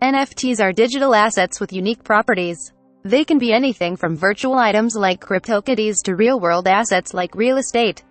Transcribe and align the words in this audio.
NFTs 0.00 0.60
are 0.60 0.72
digital 0.72 1.12
assets 1.12 1.58
with 1.58 1.72
unique 1.72 2.04
properties. 2.04 2.72
They 3.02 3.24
can 3.24 3.36
be 3.36 3.52
anything 3.52 3.96
from 3.96 4.16
virtual 4.16 4.54
items 4.54 4.94
like 4.94 5.20
CryptoKitties 5.20 6.04
to 6.04 6.14
real-world 6.14 6.68
assets 6.68 7.14
like 7.14 7.34
real 7.34 7.56
estate. 7.56 8.04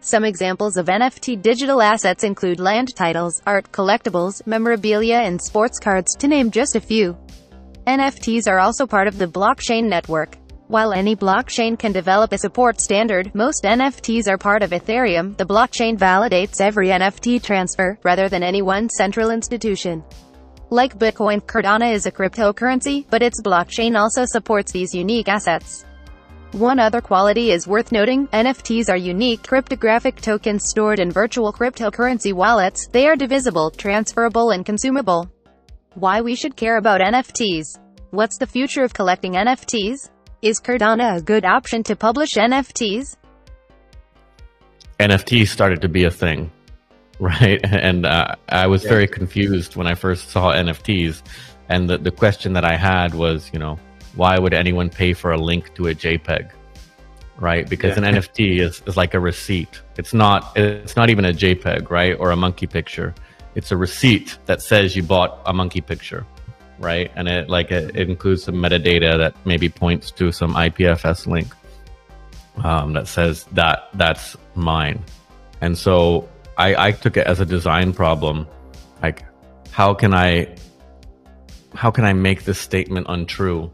Some 0.00 0.24
examples 0.24 0.76
of 0.76 0.86
NFT 0.86 1.40
digital 1.40 1.80
assets 1.80 2.24
include 2.24 2.58
land 2.58 2.96
titles, 2.96 3.42
art, 3.46 3.70
collectibles, 3.70 4.44
memorabilia 4.44 5.18
and 5.18 5.40
sports 5.40 5.78
cards, 5.78 6.16
to 6.16 6.26
name 6.26 6.50
just 6.50 6.74
a 6.74 6.80
few. 6.80 7.16
NFTs 7.86 8.48
are 8.48 8.58
also 8.58 8.84
part 8.84 9.06
of 9.06 9.16
the 9.16 9.28
blockchain 9.28 9.84
network. 9.84 10.36
While 10.66 10.92
any 10.92 11.14
blockchain 11.14 11.78
can 11.78 11.92
develop 11.92 12.32
a 12.32 12.38
support 12.38 12.80
standard, 12.80 13.32
most 13.36 13.62
NFTs 13.62 14.26
are 14.26 14.38
part 14.38 14.64
of 14.64 14.70
Ethereum. 14.70 15.36
The 15.36 15.46
blockchain 15.46 15.96
validates 15.96 16.60
every 16.60 16.88
NFT 16.88 17.40
transfer, 17.40 18.00
rather 18.02 18.28
than 18.28 18.42
any 18.42 18.62
one 18.62 18.88
central 18.88 19.30
institution. 19.30 20.02
Like 20.72 20.96
Bitcoin, 20.96 21.42
Cardano 21.42 21.92
is 21.92 22.06
a 22.06 22.12
cryptocurrency, 22.12 23.04
but 23.10 23.22
its 23.22 23.42
blockchain 23.42 23.98
also 23.98 24.24
supports 24.24 24.70
these 24.70 24.94
unique 24.94 25.28
assets. 25.28 25.84
One 26.52 26.78
other 26.78 27.00
quality 27.00 27.50
is 27.50 27.66
worth 27.66 27.90
noting, 27.90 28.28
NFTs 28.28 28.88
are 28.88 28.96
unique 28.96 29.42
cryptographic 29.42 30.20
tokens 30.20 30.68
stored 30.68 31.00
in 31.00 31.10
virtual 31.10 31.52
cryptocurrency 31.52 32.32
wallets, 32.32 32.86
they 32.86 33.08
are 33.08 33.16
divisible, 33.16 33.72
transferable 33.72 34.50
and 34.50 34.64
consumable. 34.64 35.28
Why 35.94 36.20
we 36.20 36.36
should 36.36 36.54
care 36.54 36.76
about 36.76 37.00
NFTs. 37.00 37.80
What's 38.10 38.38
the 38.38 38.46
future 38.46 38.84
of 38.84 38.94
collecting 38.94 39.32
NFTs? 39.32 40.10
Is 40.40 40.60
Cardano 40.60 41.16
a 41.16 41.20
good 41.20 41.44
option 41.44 41.82
to 41.82 41.96
publish 41.96 42.34
NFTs? 42.34 43.16
NFTs 45.00 45.48
started 45.48 45.82
to 45.82 45.88
be 45.88 46.04
a 46.04 46.10
thing. 46.12 46.52
Right? 47.20 47.60
And 47.70 48.06
uh, 48.06 48.34
I 48.48 48.66
was 48.66 48.82
yeah. 48.82 48.90
very 48.90 49.06
confused 49.06 49.76
when 49.76 49.86
I 49.86 49.94
first 49.94 50.30
saw 50.30 50.52
NFTs. 50.52 51.22
And 51.68 51.88
the, 51.88 51.98
the 51.98 52.10
question 52.10 52.54
that 52.54 52.64
I 52.64 52.76
had 52.76 53.14
was, 53.14 53.50
you 53.52 53.58
know, 53.58 53.78
why 54.16 54.38
would 54.38 54.52
anyone 54.52 54.90
pay 54.90 55.12
for 55.12 55.30
a 55.30 55.38
link 55.38 55.72
to 55.74 55.86
a 55.86 55.94
JPEG? 55.94 56.50
Right? 57.38 57.68
Because 57.68 57.96
yeah. 57.96 58.08
an 58.08 58.14
NFT 58.16 58.60
is, 58.60 58.82
is 58.86 58.96
like 58.96 59.14
a 59.14 59.20
receipt. 59.20 59.80
It's 59.96 60.12
not 60.12 60.52
it's 60.56 60.96
not 60.96 61.10
even 61.10 61.24
a 61.24 61.32
JPEG, 61.32 61.88
right? 61.88 62.16
Or 62.18 62.32
a 62.32 62.36
monkey 62.36 62.66
picture. 62.66 63.14
It's 63.54 63.70
a 63.70 63.76
receipt 63.76 64.38
that 64.46 64.62
says 64.62 64.96
you 64.96 65.02
bought 65.02 65.40
a 65.46 65.52
monkey 65.52 65.80
picture. 65.80 66.26
Right. 66.78 67.10
And 67.14 67.28
it 67.28 67.48
like 67.48 67.70
it, 67.70 67.94
it 67.94 68.08
includes 68.08 68.44
some 68.44 68.56
metadata 68.56 69.16
that 69.18 69.34
maybe 69.44 69.68
points 69.68 70.10
to 70.12 70.32
some 70.32 70.54
IPFS 70.54 71.26
link 71.26 71.54
um, 72.64 72.94
that 72.94 73.06
says 73.06 73.44
that 73.52 73.88
that's 73.94 74.36
mine. 74.54 75.02
And 75.60 75.76
so 75.76 76.28
I, 76.60 76.88
I 76.88 76.92
took 76.92 77.16
it 77.16 77.26
as 77.26 77.40
a 77.40 77.46
design 77.46 77.92
problem. 77.92 78.46
Like, 79.02 79.24
how 79.70 79.94
can 79.94 80.12
I, 80.12 80.54
how 81.74 81.90
can 81.90 82.04
I 82.04 82.12
make 82.12 82.44
this 82.44 82.58
statement 82.58 83.06
untrue? 83.08 83.70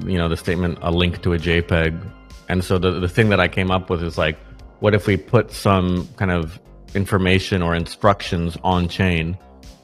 You 0.00 0.16
know, 0.16 0.28
the 0.28 0.36
statement 0.36 0.78
a 0.80 0.90
link 0.90 1.22
to 1.22 1.34
a 1.34 1.38
JPEG. 1.38 2.10
And 2.48 2.64
so 2.64 2.78
the, 2.78 2.98
the 2.98 3.08
thing 3.08 3.28
that 3.28 3.40
I 3.40 3.48
came 3.48 3.70
up 3.70 3.90
with 3.90 4.02
is 4.02 4.16
like, 4.16 4.38
what 4.80 4.94
if 4.94 5.06
we 5.06 5.16
put 5.16 5.52
some 5.52 6.08
kind 6.16 6.30
of 6.30 6.58
information 6.94 7.62
or 7.62 7.74
instructions 7.74 8.56
on 8.64 8.88
chain 8.88 9.36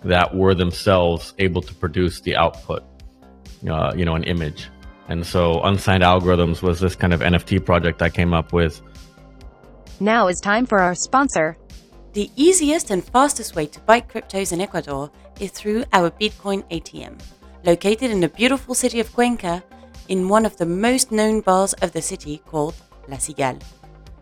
that 0.05 0.35
were 0.35 0.55
themselves 0.55 1.35
able 1.39 1.63
to 1.63 1.75
produce 1.75 2.21
the 2.21 2.37
output, 2.37 2.83
uh, 3.69 3.93
you 3.97 4.05
know, 4.05 4.15
an 4.15 4.25
image. 4.25 4.69
And 5.09 5.27
so 5.27 5.63
unsigned 5.63 6.03
algorithms 6.03 6.63
was 6.63 6.81
this 6.81 6.95
kind 6.95 7.13
of 7.13 7.21
NFT 7.21 7.65
project 7.65 8.03
I 8.03 8.11
came 8.11 8.35
up 8.35 8.53
with. 8.53 8.81
Now 10.01 10.29
is 10.29 10.41
time 10.41 10.67
for 10.67 10.79
our 10.79 10.95
sponsor. 10.95 11.57
The 12.19 12.33
easiest 12.35 12.91
and 12.91 13.05
fastest 13.05 13.55
way 13.55 13.67
to 13.67 13.79
buy 13.83 14.01
cryptos 14.01 14.53
in 14.53 14.61
Ecuador 14.61 15.09
is 15.39 15.53
through 15.53 15.85
our 15.93 16.11
Bitcoin 16.11 16.65
ATM, 16.69 17.17
located 17.63 18.11
in 18.11 18.19
the 18.19 18.29
beautiful 18.29 18.75
city 18.75 18.99
of 18.99 19.13
Cuenca, 19.13 19.63
in 20.09 20.29
one 20.29 20.45
of 20.45 20.57
the 20.57 20.67
most 20.67 21.13
known 21.13 21.43
bars 21.43 21.75
of 21.75 21.93
the 21.93 22.03
city 22.03 22.43
called 22.45 22.75
La 23.07 23.19
Cigale. 23.19 23.63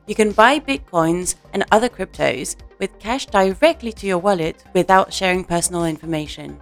You 0.06 0.14
can 0.14 0.32
buy 0.32 0.60
bitcoins 0.60 1.36
and 1.54 1.64
other 1.72 1.88
cryptos 1.88 2.56
with 2.78 2.98
cash 2.98 3.24
directly 3.24 3.92
to 3.92 4.06
your 4.06 4.18
wallet 4.18 4.62
without 4.74 5.10
sharing 5.10 5.42
personal 5.42 5.86
information. 5.86 6.60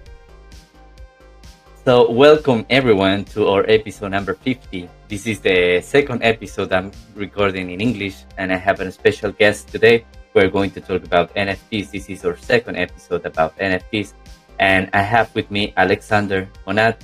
So, 1.83 2.11
welcome 2.11 2.63
everyone 2.69 3.25
to 3.33 3.47
our 3.47 3.65
episode 3.67 4.11
number 4.11 4.35
50. 4.35 4.87
This 5.07 5.25
is 5.25 5.39
the 5.39 5.81
second 5.81 6.21
episode 6.21 6.71
I'm 6.71 6.91
recording 7.15 7.71
in 7.71 7.81
English, 7.81 8.25
and 8.37 8.53
I 8.53 8.57
have 8.57 8.79
a 8.81 8.91
special 8.91 9.31
guest 9.31 9.69
today. 9.69 10.05
We're 10.35 10.51
going 10.51 10.69
to 10.71 10.81
talk 10.81 11.03
about 11.03 11.33
NFTs. 11.33 11.91
This 11.91 12.09
is 12.09 12.23
our 12.23 12.37
second 12.37 12.77
episode 12.77 13.25
about 13.25 13.57
NFTs, 13.57 14.13
and 14.59 14.91
I 14.93 15.01
have 15.01 15.33
with 15.33 15.49
me 15.49 15.73
Alexander 15.75 16.47
Monat. 16.67 17.01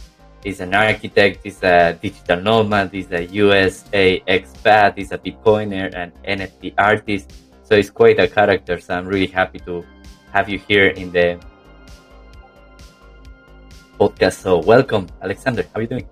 He's 0.47 0.61
an 0.61 0.73
architect, 0.73 1.43
he's 1.43 1.61
a 1.61 1.99
digital 2.01 2.39
nomad, 2.39 2.93
he's 2.93 3.11
a 3.11 3.25
USA 3.25 4.23
expat, 4.25 4.95
he's 4.95 5.11
a 5.11 5.17
Bitcoiner 5.17 5.93
and 5.93 6.13
NFT 6.23 6.73
artist. 6.77 7.33
So 7.63 7.75
he's 7.75 7.89
quite 7.89 8.17
a 8.17 8.29
character. 8.29 8.79
So 8.79 8.95
I'm 8.95 9.07
really 9.07 9.27
happy 9.27 9.59
to 9.67 9.83
have 10.31 10.47
you 10.47 10.57
here 10.57 10.87
in 10.87 11.11
the 11.11 11.37
podcast. 13.99 14.39
So 14.39 14.59
welcome, 14.59 15.09
Alexander. 15.21 15.63
How 15.63 15.79
are 15.79 15.81
you 15.81 15.87
doing? 15.89 16.07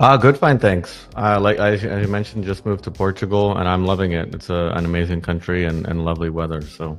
Ah, 0.00 0.14
uh, 0.14 0.16
good, 0.16 0.36
fine, 0.36 0.58
thanks. 0.58 1.06
Uh, 1.14 1.38
like 1.38 1.60
I, 1.60 1.78
I, 2.02 2.06
mentioned, 2.06 2.42
just 2.42 2.66
moved 2.66 2.82
to 2.82 2.90
Portugal, 2.90 3.56
and 3.58 3.68
I'm 3.68 3.86
loving 3.86 4.10
it. 4.10 4.34
It's 4.34 4.50
a, 4.50 4.72
an 4.74 4.84
amazing 4.84 5.20
country 5.20 5.66
and, 5.66 5.86
and 5.86 6.04
lovely 6.04 6.30
weather. 6.30 6.62
So, 6.62 6.98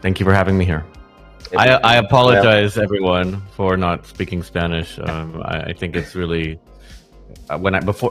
thank 0.00 0.20
you 0.20 0.26
for 0.26 0.32
having 0.32 0.56
me 0.56 0.64
here. 0.64 0.86
I, 1.56 1.80
I 1.82 1.96
apologize, 1.96 2.78
everyone, 2.78 3.42
for 3.56 3.76
not 3.76 4.06
speaking 4.06 4.42
Spanish. 4.42 4.98
Um, 4.98 5.42
I, 5.44 5.70
I, 5.70 5.72
think 5.72 5.96
it's 5.96 6.14
really 6.14 6.58
uh, 7.50 7.58
when 7.58 7.74
I 7.74 7.80
before 7.80 8.10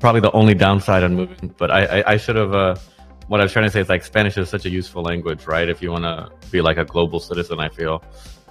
probably 0.00 0.20
the 0.20 0.30
only 0.32 0.54
downside 0.54 1.02
on 1.02 1.14
moving. 1.14 1.54
But 1.56 1.70
I, 1.70 1.84
I, 1.84 2.12
I 2.12 2.16
should 2.16 2.36
have. 2.36 2.54
Uh, 2.54 2.76
what 3.28 3.40
I 3.40 3.44
was 3.44 3.52
trying 3.52 3.66
to 3.66 3.70
say 3.70 3.80
is 3.80 3.88
like 3.88 4.04
Spanish 4.04 4.36
is 4.36 4.48
such 4.48 4.66
a 4.66 4.70
useful 4.70 5.02
language, 5.02 5.46
right? 5.46 5.68
If 5.68 5.80
you 5.80 5.90
want 5.90 6.04
to 6.04 6.30
be 6.50 6.60
like 6.60 6.76
a 6.76 6.84
global 6.84 7.20
citizen, 7.20 7.60
I 7.60 7.68
feel 7.68 8.02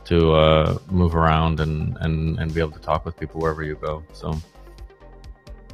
to 0.05 0.33
uh, 0.33 0.77
move 0.89 1.15
around 1.15 1.59
and, 1.59 1.97
and 2.01 2.39
and 2.39 2.53
be 2.53 2.59
able 2.59 2.71
to 2.71 2.79
talk 2.79 3.05
with 3.05 3.17
people 3.17 3.41
wherever 3.41 3.63
you 3.63 3.75
go. 3.75 4.03
So. 4.13 4.35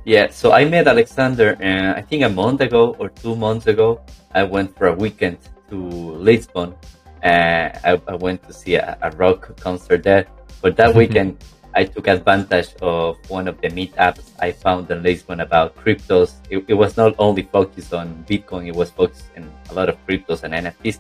Yeah, 0.04 0.30
so 0.30 0.54
I 0.54 0.64
met 0.64 0.88
Alexander, 0.88 1.58
uh, 1.62 2.00
I 2.00 2.02
think 2.02 2.24
a 2.24 2.30
month 2.30 2.62
ago 2.62 2.96
or 2.98 3.10
two 3.10 3.36
months 3.36 3.68
ago. 3.68 4.00
I 4.34 4.44
went 4.44 4.74
for 4.78 4.88
a 4.88 4.94
weekend 4.94 5.38
to 5.70 5.76
Lisbon 5.76 6.76
uh, 7.24 7.70
I, 7.84 8.02
I, 8.08 8.16
went 8.16 8.44
to 8.48 8.54
see 8.54 8.76
a, 8.76 8.98
a, 9.02 9.12
rock 9.12 9.58
concert 9.60 10.04
there. 10.04 10.28
But 10.62 10.78
that 10.78 10.96
weekend, 10.96 11.38
I 11.74 11.86
took 11.86 12.08
advantage 12.08 12.76
of 12.82 13.18
one 13.30 13.48
of 13.48 13.62
the 13.62 13.70
meetups 13.70 14.32
I 14.40 14.52
found 14.52 14.90
in 14.90 15.04
Lisbon 15.04 15.42
about 15.42 15.76
cryptos. 15.76 16.36
It, 16.50 16.66
it, 16.68 16.74
was 16.74 16.98
not 16.98 17.16
only 17.20 17.44
focused 17.44 17.94
on 17.94 18.26
Bitcoin, 18.28 18.68
it 18.68 18.76
was 18.76 18.92
focused 18.92 19.30
on 19.36 19.52
a 19.70 19.74
lot 19.74 19.90
of 19.90 19.98
cryptos 20.08 20.44
and 20.44 20.54
NFTs. 20.54 21.00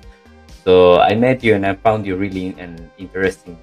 So 0.64 1.00
I 1.00 1.16
met 1.16 1.44
you 1.44 1.56
and 1.56 1.66
I 1.66 1.76
found 1.76 2.06
you 2.06 2.16
really 2.16 2.50
an 2.60 2.92
interesting 2.98 3.58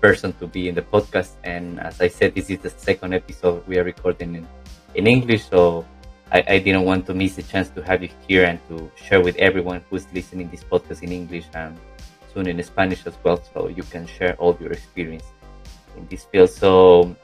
person 0.00 0.32
to 0.34 0.46
be 0.46 0.68
in 0.68 0.74
the 0.74 0.82
podcast. 0.82 1.32
And 1.44 1.80
as 1.80 2.00
I 2.00 2.08
said, 2.08 2.34
this 2.34 2.50
is 2.50 2.58
the 2.58 2.70
second 2.70 3.14
episode 3.14 3.66
we 3.66 3.78
are 3.78 3.84
recording 3.84 4.34
in, 4.34 4.46
in 4.94 5.06
English. 5.06 5.48
So 5.48 5.86
I, 6.32 6.44
I 6.46 6.58
didn't 6.58 6.84
want 6.84 7.06
to 7.06 7.14
miss 7.14 7.36
the 7.36 7.42
chance 7.42 7.68
to 7.70 7.82
have 7.82 8.02
you 8.02 8.10
here 8.28 8.44
and 8.44 8.60
to 8.68 8.90
share 8.94 9.20
with 9.20 9.36
everyone 9.36 9.82
who's 9.90 10.06
listening 10.12 10.48
this 10.50 10.62
podcast 10.62 11.02
in 11.02 11.12
English 11.12 11.46
and 11.54 11.76
soon 12.32 12.46
in 12.46 12.62
Spanish 12.62 13.06
as 13.06 13.14
well, 13.22 13.42
so 13.52 13.68
you 13.68 13.82
can 13.82 14.06
share 14.06 14.34
all 14.36 14.56
your 14.60 14.72
experience 14.72 15.24
in 15.96 16.06
this 16.08 16.24
field. 16.24 16.50
So, 16.50 17.14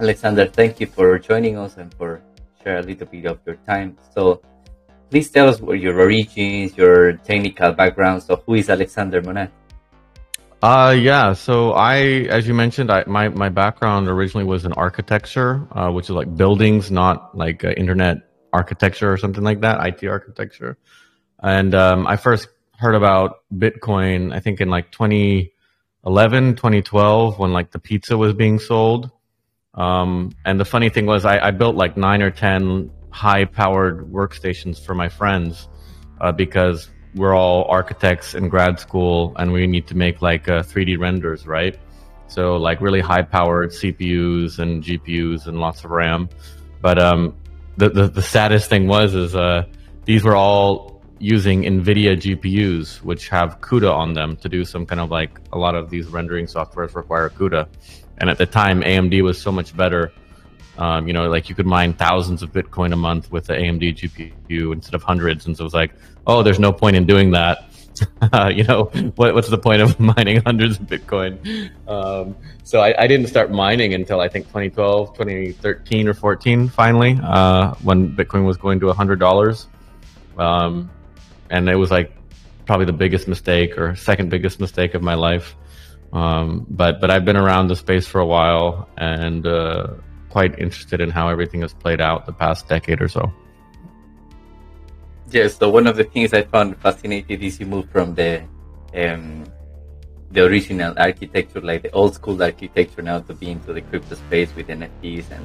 Alexander, 0.00 0.46
thank 0.46 0.80
you 0.80 0.86
for 0.86 1.18
joining 1.18 1.58
us 1.58 1.76
and 1.76 1.92
for 1.94 2.20
share 2.62 2.78
a 2.78 2.82
little 2.82 3.06
bit 3.06 3.26
of 3.26 3.38
your 3.46 3.56
time. 3.66 3.96
So, 4.12 4.42
please 5.10 5.30
tell 5.30 5.48
us 5.48 5.60
what 5.60 5.80
your 5.80 6.00
origins, 6.00 6.76
your 6.76 7.14
technical 7.24 7.72
background. 7.72 8.22
So, 8.22 8.42
who 8.46 8.54
is 8.54 8.70
Alexander 8.70 9.22
Monat? 9.22 9.50
Uh, 10.64 10.92
yeah. 10.92 11.34
So 11.34 11.72
I, 11.72 12.24
as 12.32 12.48
you 12.48 12.54
mentioned, 12.54 12.90
I, 12.90 13.04
my, 13.06 13.28
my 13.28 13.50
background 13.50 14.08
originally 14.08 14.46
was 14.46 14.64
in 14.64 14.72
architecture, 14.72 15.68
uh, 15.72 15.90
which 15.90 16.06
is 16.06 16.12
like 16.12 16.34
buildings, 16.34 16.90
not 16.90 17.36
like 17.36 17.62
uh, 17.62 17.72
internet 17.72 18.22
architecture 18.50 19.12
or 19.12 19.18
something 19.18 19.44
like 19.44 19.60
that, 19.60 19.84
IT 19.86 20.08
architecture. 20.08 20.78
And, 21.42 21.74
um, 21.74 22.06
I 22.06 22.16
first 22.16 22.48
heard 22.78 22.94
about 22.94 23.40
Bitcoin, 23.52 24.32
I 24.32 24.40
think 24.40 24.60
in 24.60 24.68
like 24.68 24.90
2011, 24.90 26.56
2012, 26.56 27.38
when 27.38 27.52
like 27.52 27.70
the 27.70 27.78
pizza 27.78 28.16
was 28.16 28.34
being 28.34 28.58
sold. 28.58 29.10
Um, 29.74 30.32
and 30.44 30.58
the 30.58 30.64
funny 30.64 30.88
thing 30.88 31.06
was, 31.06 31.24
I, 31.24 31.48
I, 31.48 31.50
built 31.50 31.74
like 31.74 31.96
nine 31.96 32.22
or 32.22 32.30
10 32.30 32.90
high 33.10 33.44
powered 33.44 34.12
workstations 34.12 34.78
for 34.78 34.94
my 34.94 35.08
friends 35.08 35.68
uh, 36.20 36.30
because 36.30 36.88
we're 37.16 37.34
all 37.34 37.64
architects 37.64 38.34
in 38.34 38.48
grad 38.48 38.78
school 38.78 39.32
and 39.36 39.52
we 39.52 39.66
need 39.66 39.86
to 39.88 39.96
make 39.96 40.22
like 40.22 40.48
uh, 40.48 40.62
3D 40.62 40.98
renders, 40.98 41.46
right? 41.46 41.76
So 42.28 42.56
like 42.56 42.80
really 42.80 43.00
high 43.00 43.22
powered 43.22 43.70
CPUs 43.70 44.58
and 44.58 44.82
GPUs 44.82 45.46
and 45.46 45.58
lots 45.58 45.84
of 45.84 45.90
RAM. 45.90 46.28
But 46.80 46.98
um, 46.98 47.36
the, 47.76 47.88
the, 47.88 48.08
the 48.08 48.22
saddest 48.22 48.68
thing 48.68 48.86
was 48.86 49.14
is 49.14 49.34
uh, 49.34 49.64
these 50.04 50.24
were 50.24 50.36
all 50.36 50.93
using 51.24 51.62
NVIDIA 51.62 52.16
GPUs, 52.16 53.02
which 53.02 53.30
have 53.30 53.58
CUDA 53.62 53.90
on 53.90 54.12
them 54.12 54.36
to 54.36 54.48
do 54.48 54.62
some 54.62 54.84
kind 54.84 55.00
of 55.00 55.10
like 55.10 55.40
a 55.52 55.58
lot 55.58 55.74
of 55.74 55.88
these 55.88 56.06
rendering 56.08 56.44
softwares 56.44 56.94
require 56.94 57.30
CUDA. 57.30 57.66
And 58.18 58.28
at 58.28 58.36
the 58.36 58.44
time, 58.44 58.82
AMD 58.82 59.22
was 59.22 59.40
so 59.40 59.50
much 59.50 59.74
better. 59.74 60.12
Um, 60.76 61.06
you 61.06 61.14
know, 61.14 61.26
like 61.30 61.48
you 61.48 61.54
could 61.54 61.64
mine 61.64 61.94
thousands 61.94 62.42
of 62.42 62.52
Bitcoin 62.52 62.92
a 62.92 62.96
month 62.96 63.32
with 63.32 63.46
the 63.46 63.54
AMD 63.54 63.96
GPU 63.96 64.72
instead 64.74 64.94
of 64.94 65.02
hundreds. 65.02 65.46
And 65.46 65.56
so 65.56 65.62
it 65.62 65.64
was 65.64 65.72
like, 65.72 65.94
oh, 66.26 66.42
there's 66.42 66.58
no 66.58 66.72
point 66.72 66.94
in 66.94 67.06
doing 67.06 67.30
that. 67.30 67.70
Uh, 68.20 68.52
you 68.54 68.64
know, 68.64 68.84
what, 69.16 69.32
what's 69.32 69.48
the 69.48 69.56
point 69.56 69.80
of 69.80 69.98
mining 70.12 70.42
hundreds 70.42 70.78
of 70.78 70.86
Bitcoin? 70.86 71.70
Um, 71.88 72.36
so 72.64 72.80
I, 72.80 73.02
I, 73.02 73.06
didn't 73.06 73.28
start 73.28 73.50
mining 73.50 73.94
until 73.94 74.20
I 74.20 74.28
think 74.28 74.46
2012, 74.48 75.16
2013 75.16 76.08
or 76.08 76.12
14, 76.12 76.68
finally, 76.68 77.18
uh, 77.22 77.72
when 77.76 78.14
Bitcoin 78.14 78.44
was 78.44 78.58
going 78.58 78.78
to 78.80 78.86
$100. 78.86 79.66
Um, 80.36 80.90
and 81.54 81.68
it 81.68 81.76
was 81.76 81.90
like 81.90 82.10
probably 82.66 82.86
the 82.86 82.98
biggest 83.04 83.28
mistake 83.28 83.78
or 83.78 83.94
second 83.94 84.28
biggest 84.28 84.58
mistake 84.58 84.94
of 84.94 85.02
my 85.02 85.14
life. 85.14 85.54
Um, 86.12 86.66
but 86.68 87.00
but 87.00 87.10
I've 87.12 87.24
been 87.24 87.36
around 87.36 87.68
the 87.68 87.76
space 87.76 88.06
for 88.06 88.20
a 88.20 88.26
while 88.26 88.88
and 88.98 89.46
uh, 89.46 89.94
quite 90.30 90.58
interested 90.58 91.00
in 91.00 91.10
how 91.10 91.28
everything 91.28 91.60
has 91.62 91.72
played 91.72 92.00
out 92.00 92.26
the 92.26 92.32
past 92.32 92.68
decade 92.68 93.00
or 93.00 93.08
so. 93.08 93.32
Yeah, 95.30 95.48
so 95.48 95.70
one 95.70 95.86
of 95.86 95.96
the 95.96 96.04
things 96.04 96.34
I 96.34 96.42
found 96.42 96.76
fascinating 96.78 97.40
is 97.42 97.58
you 97.60 97.66
move 97.66 97.86
from 97.90 98.14
the 98.14 98.42
um, 98.94 99.44
the 100.30 100.42
original 100.44 100.92
architecture, 100.98 101.60
like 101.60 101.82
the 101.82 101.92
old 101.92 102.14
school 102.14 102.42
architecture, 102.42 103.02
now 103.02 103.20
to 103.20 103.34
be 103.34 103.50
into 103.50 103.72
the 103.72 103.82
crypto 103.82 104.16
space 104.16 104.50
with 104.56 104.66
NFTs 104.66 105.30
and 105.30 105.44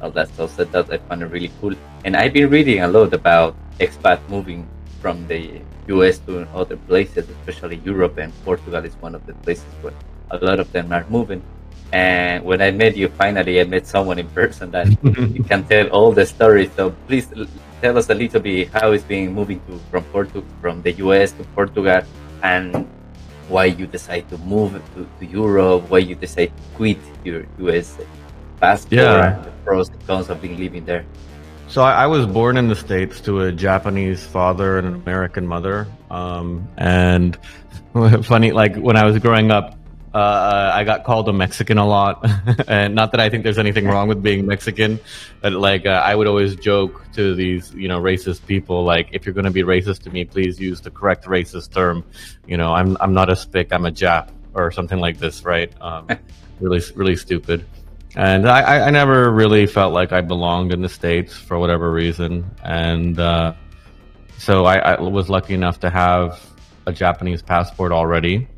all 0.00 0.10
that 0.16 0.28
stuff. 0.32 0.56
So 0.56 0.64
that 0.64 0.90
I 0.92 0.96
found 1.08 1.30
really 1.30 1.52
cool. 1.60 1.74
And 2.04 2.16
I've 2.16 2.32
been 2.32 2.48
reading 2.48 2.80
a 2.80 2.88
lot 2.88 3.12
about 3.12 3.56
expat 3.78 4.20
moving 4.28 4.68
from 5.02 5.26
the 5.26 5.60
US 5.88 6.18
to 6.30 6.46
other 6.54 6.78
places, 6.88 7.26
especially 7.28 7.82
Europe 7.84 8.16
and 8.18 8.32
Portugal 8.44 8.84
is 8.84 8.94
one 9.02 9.14
of 9.18 9.26
the 9.26 9.34
places 9.42 9.66
where 9.82 9.92
a 10.30 10.38
lot 10.38 10.60
of 10.60 10.70
them 10.70 10.92
are 10.92 11.04
moving. 11.10 11.42
And 11.92 12.44
when 12.44 12.62
I 12.62 12.70
met 12.70 12.96
you, 12.96 13.08
finally, 13.08 13.60
I 13.60 13.64
met 13.64 13.86
someone 13.86 14.18
in 14.18 14.28
person 14.30 14.70
that 14.70 14.86
you 15.02 15.44
can 15.50 15.64
tell 15.64 15.88
all 15.88 16.12
the 16.12 16.24
stories. 16.24 16.70
So 16.78 16.94
please 17.06 17.26
tell 17.82 17.98
us 17.98 18.08
a 18.08 18.14
little 18.14 18.40
bit 18.40 18.70
how 18.72 18.92
it's 18.92 19.04
been 19.04 19.34
moving 19.34 19.60
to 19.66 19.76
from 19.90 20.04
Portu- 20.14 20.46
from 20.62 20.80
the 20.80 20.92
US 21.04 21.32
to 21.32 21.44
Portugal, 21.52 22.00
and 22.42 22.88
why 23.48 23.66
you 23.66 23.86
decide 23.86 24.24
to 24.30 24.38
move 24.38 24.80
to, 24.94 25.04
to 25.20 25.24
Europe, 25.26 25.90
why 25.90 25.98
you 25.98 26.14
decide 26.14 26.48
to 26.56 26.62
quit 26.78 27.02
your 27.24 27.44
US 27.68 27.98
passport, 28.56 29.02
yeah. 29.02 29.36
the 29.42 29.52
pros 29.66 29.90
and 29.90 30.00
cons 30.06 30.30
of 30.30 30.40
being 30.40 30.56
living 30.56 30.86
there. 30.86 31.04
So 31.72 31.80
I, 31.80 32.02
I, 32.02 32.06
was 32.06 32.26
born 32.26 32.58
in 32.58 32.68
the 32.68 32.76
states 32.76 33.22
to 33.22 33.40
a 33.40 33.50
Japanese 33.50 34.22
father 34.22 34.76
and 34.76 34.86
an 34.86 34.94
American 34.94 35.46
mother. 35.46 35.86
Um, 36.10 36.68
and 36.76 37.34
funny, 38.26 38.52
like 38.52 38.76
when 38.76 38.98
I 38.98 39.06
was 39.06 39.18
growing 39.20 39.50
up, 39.50 39.78
uh, 40.12 40.70
I 40.74 40.84
got 40.84 41.04
called 41.04 41.30
a 41.30 41.32
Mexican 41.32 41.78
a 41.78 41.86
lot, 41.86 42.28
and 42.68 42.94
not 42.94 43.12
that 43.12 43.20
I 43.20 43.30
think 43.30 43.42
there's 43.42 43.56
anything 43.56 43.86
wrong 43.86 44.06
with 44.06 44.22
being 44.22 44.44
Mexican, 44.44 45.00
but 45.40 45.54
like 45.54 45.86
uh, 45.86 46.02
I 46.04 46.14
would 46.14 46.26
always 46.26 46.56
joke 46.56 47.10
to 47.14 47.34
these, 47.34 47.72
you 47.72 47.88
know, 47.88 48.02
racist 48.02 48.44
people, 48.44 48.84
like 48.84 49.08
if 49.12 49.24
you're 49.24 49.32
going 49.32 49.46
to 49.46 49.50
be 49.50 49.62
racist 49.62 50.02
to 50.02 50.10
me, 50.10 50.26
please 50.26 50.60
use 50.60 50.82
the 50.82 50.90
correct 50.90 51.24
racist 51.24 51.72
term. 51.72 52.04
You 52.46 52.58
know, 52.58 52.74
I'm 52.74 52.98
I'm 53.00 53.14
not 53.14 53.30
a 53.30 53.36
spick, 53.36 53.72
I'm 53.72 53.86
a 53.86 53.90
Jap 53.90 54.28
or 54.52 54.72
something 54.72 54.98
like 54.98 55.16
this, 55.16 55.42
right? 55.42 55.72
Um, 55.80 56.06
really, 56.60 56.82
really 56.94 57.16
stupid 57.16 57.64
and 58.14 58.48
I, 58.48 58.86
I 58.86 58.90
never 58.90 59.30
really 59.30 59.66
felt 59.66 59.92
like 59.92 60.12
I 60.12 60.20
belonged 60.20 60.72
in 60.72 60.82
the 60.82 60.88
states 60.88 61.34
for 61.34 61.58
whatever 61.58 61.90
reason, 61.90 62.44
and 62.62 63.18
uh, 63.18 63.54
so 64.38 64.64
I, 64.64 64.78
I, 64.78 65.00
was 65.00 65.30
lucky 65.30 65.54
enough 65.54 65.80
to 65.80 65.90
have 65.90 66.44
a 66.86 66.92
Japanese 66.92 67.42
passport 67.42 67.92
already, 67.92 68.48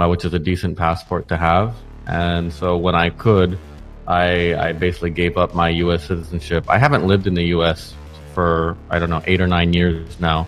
uh, 0.00 0.08
which 0.08 0.24
is 0.24 0.32
a 0.32 0.38
decent 0.38 0.78
passport 0.78 1.28
to 1.28 1.36
have. 1.36 1.74
And 2.06 2.52
so 2.52 2.76
when 2.76 2.94
I 2.94 3.10
could, 3.10 3.58
I, 4.06 4.54
I 4.54 4.72
basically 4.72 5.10
gave 5.10 5.36
up 5.36 5.54
my 5.54 5.70
U.S. 5.70 6.06
citizenship. 6.06 6.68
I 6.68 6.78
haven't 6.78 7.06
lived 7.06 7.26
in 7.26 7.34
the 7.34 7.46
U.S. 7.46 7.94
for 8.32 8.76
I 8.90 8.98
don't 8.98 9.10
know 9.10 9.22
eight 9.26 9.40
or 9.40 9.46
nine 9.46 9.72
years 9.72 10.20
now. 10.20 10.46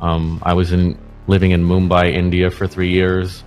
Um, 0.00 0.40
I 0.44 0.52
was 0.54 0.72
in 0.72 0.98
living 1.26 1.52
in 1.52 1.64
Mumbai, 1.64 2.12
India, 2.12 2.50
for 2.50 2.66
three 2.66 2.90
years, 2.90 3.42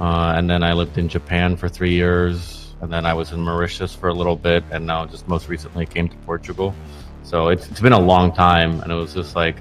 uh, 0.00 0.34
and 0.36 0.48
then 0.48 0.62
I 0.62 0.74
lived 0.74 0.98
in 0.98 1.08
Japan 1.08 1.56
for 1.56 1.68
three 1.68 1.94
years 1.94 2.57
and 2.80 2.92
then 2.92 3.06
I 3.06 3.14
was 3.14 3.32
in 3.32 3.40
Mauritius 3.40 3.94
for 3.94 4.08
a 4.08 4.14
little 4.14 4.36
bit, 4.36 4.64
and 4.70 4.86
now 4.86 5.06
just 5.06 5.26
most 5.28 5.48
recently 5.48 5.86
came 5.86 6.08
to 6.08 6.16
Portugal. 6.18 6.74
So 7.22 7.48
it's, 7.48 7.68
it's 7.70 7.80
been 7.80 7.92
a 7.92 8.00
long 8.00 8.32
time, 8.32 8.80
and 8.80 8.92
it 8.92 8.94
was 8.94 9.14
just 9.14 9.34
like, 9.34 9.56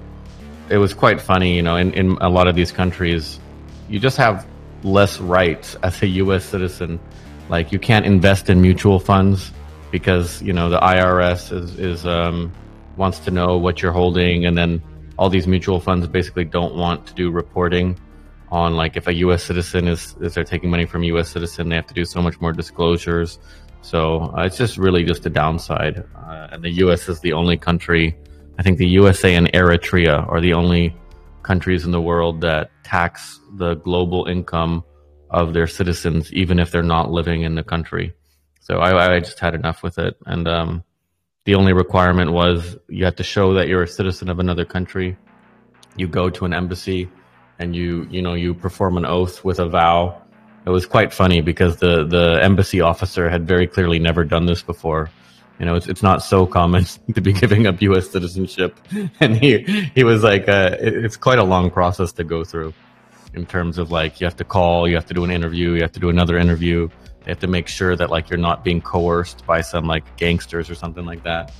it 0.69 0.77
was 0.77 0.93
quite 0.93 1.19
funny, 1.19 1.55
you 1.55 1.61
know, 1.61 1.77
in, 1.77 1.93
in 1.93 2.17
a 2.21 2.29
lot 2.29 2.47
of 2.47 2.55
these 2.55 2.71
countries, 2.71 3.39
you 3.89 3.99
just 3.99 4.17
have 4.17 4.45
less 4.83 5.19
rights 5.19 5.75
as 5.83 6.01
a 6.01 6.07
U.S. 6.07 6.45
citizen. 6.45 6.99
Like 7.49 7.71
you 7.71 7.79
can't 7.79 8.05
invest 8.05 8.49
in 8.49 8.61
mutual 8.61 8.99
funds 8.99 9.51
because 9.91 10.41
you 10.41 10.51
know 10.51 10.69
the 10.69 10.79
IRS 10.79 11.53
is 11.53 11.79
is 11.79 12.05
um, 12.05 12.51
wants 12.97 13.19
to 13.19 13.31
know 13.31 13.57
what 13.57 13.81
you're 13.81 13.93
holding, 13.93 14.45
and 14.45 14.57
then 14.57 14.81
all 15.17 15.29
these 15.29 15.47
mutual 15.47 15.79
funds 15.79 16.05
basically 16.07 16.43
don't 16.43 16.75
want 16.75 17.07
to 17.07 17.13
do 17.13 17.31
reporting 17.31 17.97
on 18.49 18.75
like 18.75 18.95
if 18.95 19.07
a 19.07 19.13
U.S. 19.15 19.43
citizen 19.43 19.87
is 19.87 20.15
if 20.21 20.33
they're 20.33 20.43
taking 20.43 20.69
money 20.69 20.85
from 20.85 21.03
a 21.03 21.07
U.S. 21.07 21.29
citizen, 21.29 21.69
they 21.69 21.75
have 21.75 21.87
to 21.87 21.93
do 21.93 22.05
so 22.05 22.21
much 22.21 22.39
more 22.39 22.53
disclosures. 22.53 23.39
So 23.81 24.33
uh, 24.37 24.43
it's 24.43 24.57
just 24.57 24.77
really 24.77 25.03
just 25.03 25.25
a 25.25 25.29
downside. 25.29 26.03
Uh, 26.15 26.47
and 26.51 26.63
the 26.63 26.71
U.S. 26.83 27.09
is 27.09 27.19
the 27.19 27.33
only 27.33 27.57
country, 27.57 28.15
I 28.57 28.63
think 28.63 28.77
the 28.77 28.87
USA 28.87 29.35
and 29.35 29.51
Eritrea 29.53 30.27
are 30.29 30.41
the 30.41 30.53
only 30.53 30.95
countries 31.43 31.85
in 31.85 31.91
the 31.91 32.01
world 32.01 32.41
that 32.41 32.71
tax 32.83 33.39
the 33.55 33.75
global 33.75 34.25
income 34.25 34.83
of 35.29 35.53
their 35.53 35.67
citizens, 35.67 36.31
even 36.33 36.59
if 36.59 36.71
they're 36.71 36.83
not 36.83 37.11
living 37.11 37.43
in 37.43 37.55
the 37.55 37.63
country. 37.63 38.13
So 38.61 38.79
I, 38.79 39.15
I 39.15 39.19
just 39.19 39.39
had 39.39 39.55
enough 39.55 39.83
with 39.83 39.97
it. 39.97 40.17
And 40.25 40.47
um, 40.47 40.83
the 41.45 41.55
only 41.55 41.73
requirement 41.73 42.31
was 42.31 42.77
you 42.89 43.05
had 43.05 43.17
to 43.17 43.23
show 43.23 43.53
that 43.53 43.67
you're 43.67 43.83
a 43.83 43.87
citizen 43.87 44.29
of 44.29 44.39
another 44.39 44.65
country. 44.65 45.17
You 45.95 46.07
go 46.07 46.29
to 46.29 46.45
an 46.45 46.53
embassy 46.53 47.09
and 47.59 47.75
you 47.75 48.07
you 48.09 48.21
know 48.21 48.33
you 48.33 48.53
perform 48.53 48.97
an 48.97 49.05
oath 49.05 49.43
with 49.43 49.59
a 49.59 49.67
vow. 49.67 50.21
It 50.65 50.69
was 50.69 50.85
quite 50.85 51.13
funny 51.13 51.41
because 51.41 51.77
the 51.77 52.05
the 52.05 52.39
embassy 52.41 52.81
officer 52.81 53.29
had 53.29 53.47
very 53.47 53.67
clearly 53.67 53.99
never 53.99 54.23
done 54.23 54.45
this 54.45 54.61
before. 54.61 55.09
You 55.59 55.65
know, 55.65 55.75
it's 55.75 55.87
it's 55.87 56.03
not 56.03 56.21
so 56.23 56.45
common 56.45 56.85
to 57.15 57.21
be 57.21 57.33
giving 57.33 57.67
up 57.67 57.81
U.S. 57.81 58.09
citizenship, 58.09 58.77
and 59.19 59.35
he 59.37 59.59
he 59.95 60.03
was 60.03 60.23
like, 60.23 60.47
uh, 60.47 60.75
it, 60.79 60.93
it's 61.05 61.17
quite 61.17 61.39
a 61.39 61.43
long 61.43 61.71
process 61.71 62.11
to 62.13 62.23
go 62.23 62.43
through, 62.43 62.73
in 63.33 63.45
terms 63.45 63.77
of 63.77 63.91
like 63.91 64.19
you 64.19 64.25
have 64.25 64.35
to 64.37 64.43
call, 64.43 64.87
you 64.87 64.95
have 64.95 65.05
to 65.05 65.13
do 65.13 65.23
an 65.23 65.31
interview, 65.31 65.73
you 65.73 65.81
have 65.81 65.91
to 65.93 65.99
do 65.99 66.09
another 66.09 66.37
interview. 66.37 66.89
They 67.23 67.31
have 67.31 67.39
to 67.39 67.47
make 67.47 67.67
sure 67.67 67.95
that 67.95 68.09
like 68.09 68.29
you're 68.29 68.39
not 68.39 68.63
being 68.63 68.81
coerced 68.81 69.45
by 69.45 69.61
some 69.61 69.85
like 69.85 70.03
gangsters 70.17 70.69
or 70.69 70.75
something 70.75 71.05
like 71.05 71.23
that. 71.23 71.51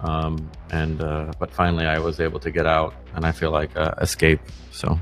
Um, 0.00 0.50
and 0.70 1.00
uh, 1.00 1.32
but 1.38 1.52
finally, 1.52 1.86
I 1.86 1.98
was 1.98 2.20
able 2.20 2.40
to 2.40 2.50
get 2.50 2.66
out, 2.66 2.94
and 3.14 3.24
I 3.24 3.32
feel 3.32 3.50
like 3.50 3.76
uh, 3.76 3.94
escape. 4.00 4.40
So. 4.72 4.98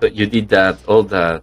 So 0.00 0.06
you 0.06 0.26
did 0.26 0.48
that 0.50 0.78
all 0.86 1.02
that 1.04 1.42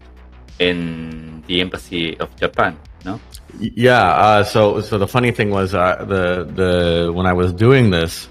in 0.59 1.43
the 1.47 1.61
embassy 1.61 2.17
of 2.19 2.35
Japan, 2.35 2.77
no? 3.03 3.19
Yeah. 3.59 4.03
Uh, 4.03 4.43
so 4.43 4.81
so 4.81 4.97
the 4.97 5.07
funny 5.07 5.31
thing 5.31 5.49
was 5.49 5.73
uh, 5.73 6.05
the 6.05 6.43
the 6.45 7.11
when 7.13 7.25
I 7.25 7.33
was 7.33 7.53
doing 7.53 7.89
this 7.89 8.27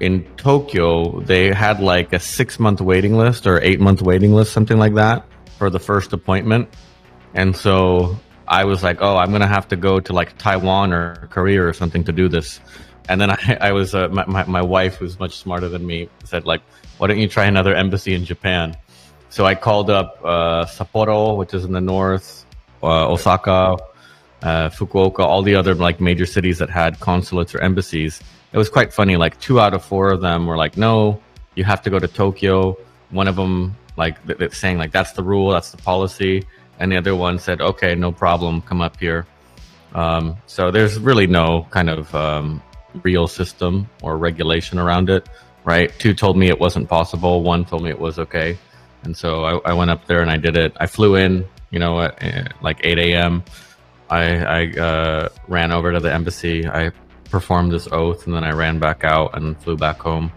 in 0.00 0.24
Tokyo, 0.36 1.20
they 1.20 1.52
had 1.52 1.80
like 1.80 2.12
a 2.12 2.18
six 2.18 2.58
month 2.58 2.80
waiting 2.80 3.16
list 3.16 3.46
or 3.46 3.62
eight 3.62 3.80
month 3.80 4.02
waiting 4.02 4.32
list, 4.34 4.52
something 4.52 4.78
like 4.78 4.94
that, 4.94 5.24
for 5.58 5.70
the 5.70 5.78
first 5.80 6.12
appointment. 6.12 6.68
And 7.34 7.56
so 7.56 8.18
I 8.48 8.64
was 8.64 8.82
like, 8.82 8.98
oh, 9.00 9.16
I'm 9.16 9.30
gonna 9.30 9.46
have 9.46 9.68
to 9.68 9.76
go 9.76 10.00
to 10.00 10.12
like 10.12 10.36
Taiwan 10.38 10.92
or 10.92 11.28
Korea 11.30 11.64
or 11.64 11.72
something 11.72 12.04
to 12.04 12.12
do 12.12 12.28
this. 12.28 12.60
And 13.08 13.20
then 13.20 13.30
I, 13.30 13.58
I 13.60 13.72
was 13.72 13.94
uh, 13.94 14.08
my, 14.08 14.26
my 14.26 14.44
my 14.44 14.62
wife, 14.62 14.96
who's 14.96 15.18
much 15.18 15.36
smarter 15.36 15.68
than 15.68 15.86
me, 15.86 16.08
said 16.24 16.46
like, 16.46 16.62
why 16.98 17.06
don't 17.06 17.18
you 17.18 17.28
try 17.28 17.46
another 17.46 17.74
embassy 17.74 18.14
in 18.14 18.24
Japan? 18.24 18.76
So 19.32 19.46
I 19.46 19.54
called 19.54 19.88
up 19.88 20.20
uh, 20.22 20.66
Sapporo, 20.66 21.38
which 21.38 21.54
is 21.54 21.64
in 21.64 21.72
the 21.72 21.80
north, 21.80 22.44
uh, 22.82 23.10
Osaka, 23.10 23.78
uh, 24.42 24.68
Fukuoka, 24.68 25.20
all 25.20 25.40
the 25.40 25.54
other 25.54 25.74
like 25.74 26.02
major 26.02 26.26
cities 26.26 26.58
that 26.58 26.68
had 26.68 27.00
consulates 27.00 27.54
or 27.54 27.60
embassies. 27.62 28.20
It 28.52 28.58
was 28.58 28.68
quite 28.68 28.92
funny. 28.92 29.16
Like 29.16 29.40
two 29.40 29.58
out 29.58 29.72
of 29.72 29.82
four 29.82 30.12
of 30.12 30.20
them 30.20 30.46
were 30.46 30.58
like, 30.58 30.76
"No, 30.76 31.18
you 31.54 31.64
have 31.64 31.80
to 31.84 31.88
go 31.88 31.98
to 31.98 32.06
Tokyo." 32.06 32.76
One 33.08 33.26
of 33.26 33.36
them 33.36 33.74
like 33.96 34.20
th- 34.26 34.52
saying 34.52 34.76
like, 34.76 34.92
"That's 34.92 35.12
the 35.12 35.22
rule, 35.22 35.50
that's 35.50 35.70
the 35.70 35.78
policy," 35.78 36.44
and 36.78 36.92
the 36.92 36.98
other 36.98 37.16
one 37.16 37.38
said, 37.38 37.62
"Okay, 37.62 37.94
no 37.94 38.12
problem, 38.12 38.60
come 38.60 38.82
up 38.82 39.00
here." 39.00 39.24
Um, 39.94 40.36
so 40.44 40.70
there's 40.70 40.98
really 40.98 41.26
no 41.26 41.66
kind 41.70 41.88
of 41.88 42.14
um, 42.14 42.62
real 43.02 43.26
system 43.28 43.88
or 44.02 44.18
regulation 44.18 44.78
around 44.78 45.08
it. 45.08 45.26
right? 45.64 45.88
Two 45.98 46.12
told 46.12 46.36
me 46.36 46.48
it 46.48 46.60
wasn't 46.60 46.86
possible. 46.86 47.42
One 47.42 47.64
told 47.64 47.82
me 47.84 47.88
it 47.88 47.98
was 47.98 48.18
okay. 48.18 48.58
And 49.02 49.16
so 49.16 49.44
I, 49.44 49.70
I 49.70 49.72
went 49.72 49.90
up 49.90 50.06
there 50.06 50.20
and 50.22 50.30
I 50.30 50.36
did 50.36 50.56
it. 50.56 50.72
I 50.78 50.86
flew 50.86 51.16
in, 51.16 51.44
you 51.70 51.78
know, 51.78 52.00
at, 52.00 52.54
like 52.62 52.80
8 52.82 52.98
a.m. 52.98 53.42
I, 54.10 54.44
I 54.44 54.66
uh, 54.78 55.28
ran 55.48 55.72
over 55.72 55.92
to 55.92 56.00
the 56.00 56.12
embassy. 56.12 56.66
I 56.66 56.92
performed 57.30 57.72
this 57.72 57.88
oath 57.90 58.26
and 58.26 58.34
then 58.34 58.44
I 58.44 58.52
ran 58.52 58.78
back 58.78 59.04
out 59.04 59.36
and 59.36 59.60
flew 59.62 59.76
back 59.76 59.98
home. 59.98 60.30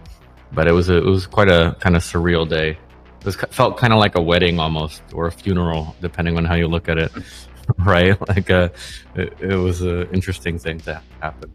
But 0.52 0.66
it 0.66 0.72
was 0.72 0.88
a, 0.88 0.96
it 0.96 1.04
was 1.04 1.26
quite 1.26 1.48
a 1.48 1.76
kind 1.80 1.96
of 1.96 2.02
surreal 2.02 2.48
day. 2.48 2.78
It 3.20 3.24
was, 3.24 3.36
felt 3.50 3.76
kind 3.76 3.92
of 3.92 3.98
like 3.98 4.16
a 4.16 4.22
wedding 4.22 4.58
almost 4.58 5.02
or 5.12 5.26
a 5.26 5.32
funeral, 5.32 5.94
depending 6.00 6.36
on 6.36 6.44
how 6.44 6.54
you 6.54 6.68
look 6.68 6.88
at 6.88 6.98
it. 6.98 7.12
right? 7.78 8.16
Like 8.28 8.50
a, 8.50 8.64
uh, 8.64 8.68
it, 9.16 9.32
it 9.40 9.56
was 9.56 9.80
an 9.80 10.08
interesting 10.12 10.58
thing 10.58 10.78
to 10.80 11.02
happen. 11.20 11.52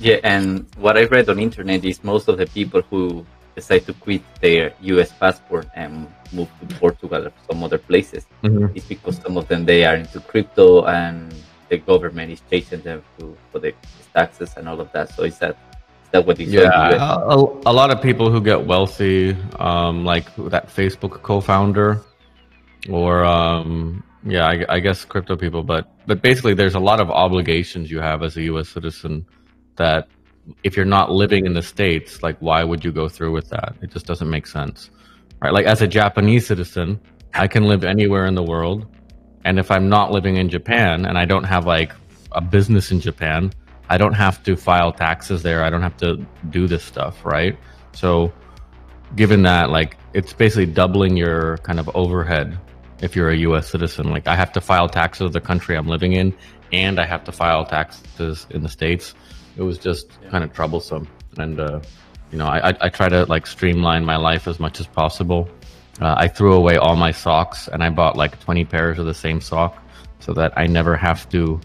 Yeah, 0.00 0.20
and 0.22 0.66
what 0.76 0.96
I 0.96 1.04
read 1.04 1.28
on 1.28 1.38
internet 1.40 1.84
is 1.84 2.04
most 2.04 2.28
of 2.28 2.38
the 2.38 2.46
people 2.46 2.82
who 2.82 3.26
decide 3.60 3.84
to 3.90 3.94
quit 4.04 4.22
their 4.40 4.64
U.S. 4.92 5.10
passport 5.12 5.66
and 5.74 5.90
move 6.32 6.50
to 6.60 6.66
Portugal 6.84 7.20
or 7.28 7.32
some 7.48 7.60
other 7.66 7.80
places 7.90 8.22
mm-hmm. 8.42 8.76
is 8.76 8.84
because 8.94 9.16
some 9.24 9.36
of 9.40 9.44
them 9.50 9.64
they 9.64 9.84
are 9.88 9.96
into 9.96 10.20
crypto 10.20 10.84
and 10.86 11.34
the 11.70 11.78
government 11.78 12.28
is 12.32 12.42
chasing 12.50 12.82
them 12.88 13.02
to, 13.18 13.36
for 13.50 13.58
the 13.58 13.72
taxes 14.14 14.50
and 14.56 14.68
all 14.68 14.80
of 14.80 14.88
that. 14.92 15.06
So 15.14 15.22
is 15.24 15.38
that 15.38 15.56
is 16.04 16.10
that 16.12 16.22
what 16.26 16.40
is 16.40 16.52
yeah 16.52 16.94
a, 16.94 17.36
a, 17.72 17.74
lot 17.80 17.90
of 17.90 18.00
people 18.08 18.30
who 18.32 18.40
get 18.40 18.60
wealthy, 18.74 19.36
um, 19.58 20.04
like 20.12 20.26
that 20.54 20.64
Facebook 20.78 21.14
co-founder, 21.22 22.00
or 22.88 23.24
um, 23.24 24.02
yeah, 24.24 24.46
I, 24.46 24.54
I 24.76 24.78
guess 24.80 25.04
crypto 25.04 25.36
people, 25.36 25.62
but 25.62 25.84
but 26.06 26.22
basically, 26.22 26.54
there's 26.54 26.74
a 26.82 26.84
lot 26.90 27.00
of 27.00 27.10
obligations 27.10 27.90
you 27.90 28.00
have 28.00 28.22
as 28.22 28.36
a 28.36 28.42
U.S. 28.52 28.68
citizen 28.68 29.26
that 29.76 30.08
if 30.64 30.76
you're 30.76 30.84
not 30.84 31.10
living 31.10 31.46
in 31.46 31.54
the 31.54 31.62
states, 31.62 32.22
like 32.22 32.36
why 32.40 32.64
would 32.64 32.84
you 32.84 32.92
go 32.92 33.08
through 33.08 33.32
with 33.32 33.48
that? 33.50 33.74
It 33.82 33.90
just 33.90 34.06
doesn't 34.06 34.28
make 34.28 34.46
sense, 34.46 34.90
right? 35.40 35.52
Like 35.52 35.66
as 35.66 35.82
a 35.82 35.86
Japanese 35.86 36.46
citizen, 36.46 37.00
I 37.34 37.46
can 37.46 37.64
live 37.64 37.84
anywhere 37.84 38.26
in 38.26 38.34
the 38.34 38.42
world, 38.42 38.86
and 39.44 39.58
if 39.58 39.70
I'm 39.70 39.88
not 39.88 40.10
living 40.10 40.36
in 40.36 40.48
Japan 40.48 41.06
and 41.06 41.18
I 41.18 41.24
don't 41.24 41.44
have 41.44 41.66
like 41.66 41.92
a 42.32 42.40
business 42.40 42.90
in 42.90 43.00
Japan, 43.00 43.52
I 43.88 43.96
don't 43.98 44.14
have 44.14 44.42
to 44.44 44.56
file 44.56 44.92
taxes 44.92 45.42
there. 45.42 45.64
I 45.64 45.70
don't 45.70 45.82
have 45.82 45.96
to 45.98 46.24
do 46.50 46.66
this 46.66 46.84
stuff, 46.84 47.24
right? 47.24 47.58
So, 47.92 48.32
given 49.16 49.42
that, 49.42 49.70
like 49.70 49.96
it's 50.12 50.32
basically 50.32 50.66
doubling 50.66 51.16
your 51.16 51.58
kind 51.58 51.80
of 51.80 51.90
overhead 51.94 52.58
if 53.00 53.14
you're 53.14 53.30
a 53.30 53.36
U.S. 53.36 53.70
citizen. 53.70 54.10
Like 54.10 54.26
I 54.26 54.34
have 54.34 54.52
to 54.52 54.60
file 54.60 54.88
taxes 54.88 55.26
of 55.26 55.32
the 55.32 55.40
country 55.40 55.76
I'm 55.76 55.88
living 55.88 56.12
in, 56.12 56.34
and 56.72 56.98
I 56.98 57.06
have 57.06 57.24
to 57.24 57.32
file 57.32 57.64
taxes 57.64 58.46
in 58.50 58.62
the 58.62 58.68
states. 58.68 59.14
It 59.58 59.62
was 59.62 59.76
just 59.78 60.08
yeah. 60.22 60.30
kind 60.30 60.44
of 60.44 60.52
troublesome, 60.52 61.06
and 61.36 61.60
uh, 61.60 61.80
you 62.32 62.38
know, 62.38 62.46
I, 62.46 62.74
I 62.80 62.88
try 62.88 63.08
to 63.08 63.26
like 63.26 63.46
streamline 63.46 64.04
my 64.04 64.16
life 64.16 64.48
as 64.48 64.58
much 64.58 64.80
as 64.80 64.86
possible. 64.86 65.48
Uh, 66.00 66.14
I 66.16 66.28
threw 66.28 66.54
away 66.54 66.76
all 66.76 66.96
my 66.96 67.10
socks, 67.10 67.68
and 67.68 67.82
I 67.82 67.90
bought 67.90 68.16
like 68.16 68.38
20 68.40 68.64
pairs 68.64 68.98
of 68.98 69.06
the 69.06 69.14
same 69.14 69.40
sock, 69.40 69.76
so 70.20 70.32
that 70.34 70.52
I 70.56 70.66
never 70.66 70.96
have 70.96 71.28
to 71.30 71.60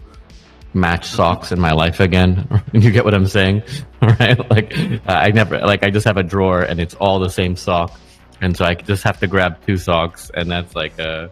match 0.74 1.06
socks 1.18 1.52
in 1.52 1.60
my 1.60 1.72
life 1.72 2.00
again. 2.00 2.62
you 2.72 2.90
get 2.90 3.04
what 3.04 3.14
I'm 3.14 3.28
saying, 3.28 3.62
right? 4.02 4.38
Like 4.50 4.74
I 5.06 5.30
never 5.30 5.58
like 5.60 5.82
I 5.82 5.90
just 5.90 6.04
have 6.04 6.18
a 6.18 6.22
drawer, 6.22 6.60
and 6.62 6.80
it's 6.80 6.94
all 6.94 7.18
the 7.18 7.30
same 7.30 7.56
sock 7.56 7.98
and 8.40 8.56
so 8.56 8.64
I 8.64 8.74
just 8.74 9.02
have 9.04 9.18
to 9.20 9.26
grab 9.26 9.64
two 9.66 9.76
socks, 9.76 10.30
and 10.34 10.50
that's 10.50 10.74
like 10.74 10.98
a, 10.98 11.30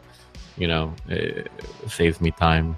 you 0.57 0.67
know, 0.67 0.95
it 1.09 1.51
saves 1.87 2.21
me 2.21 2.31
time. 2.31 2.77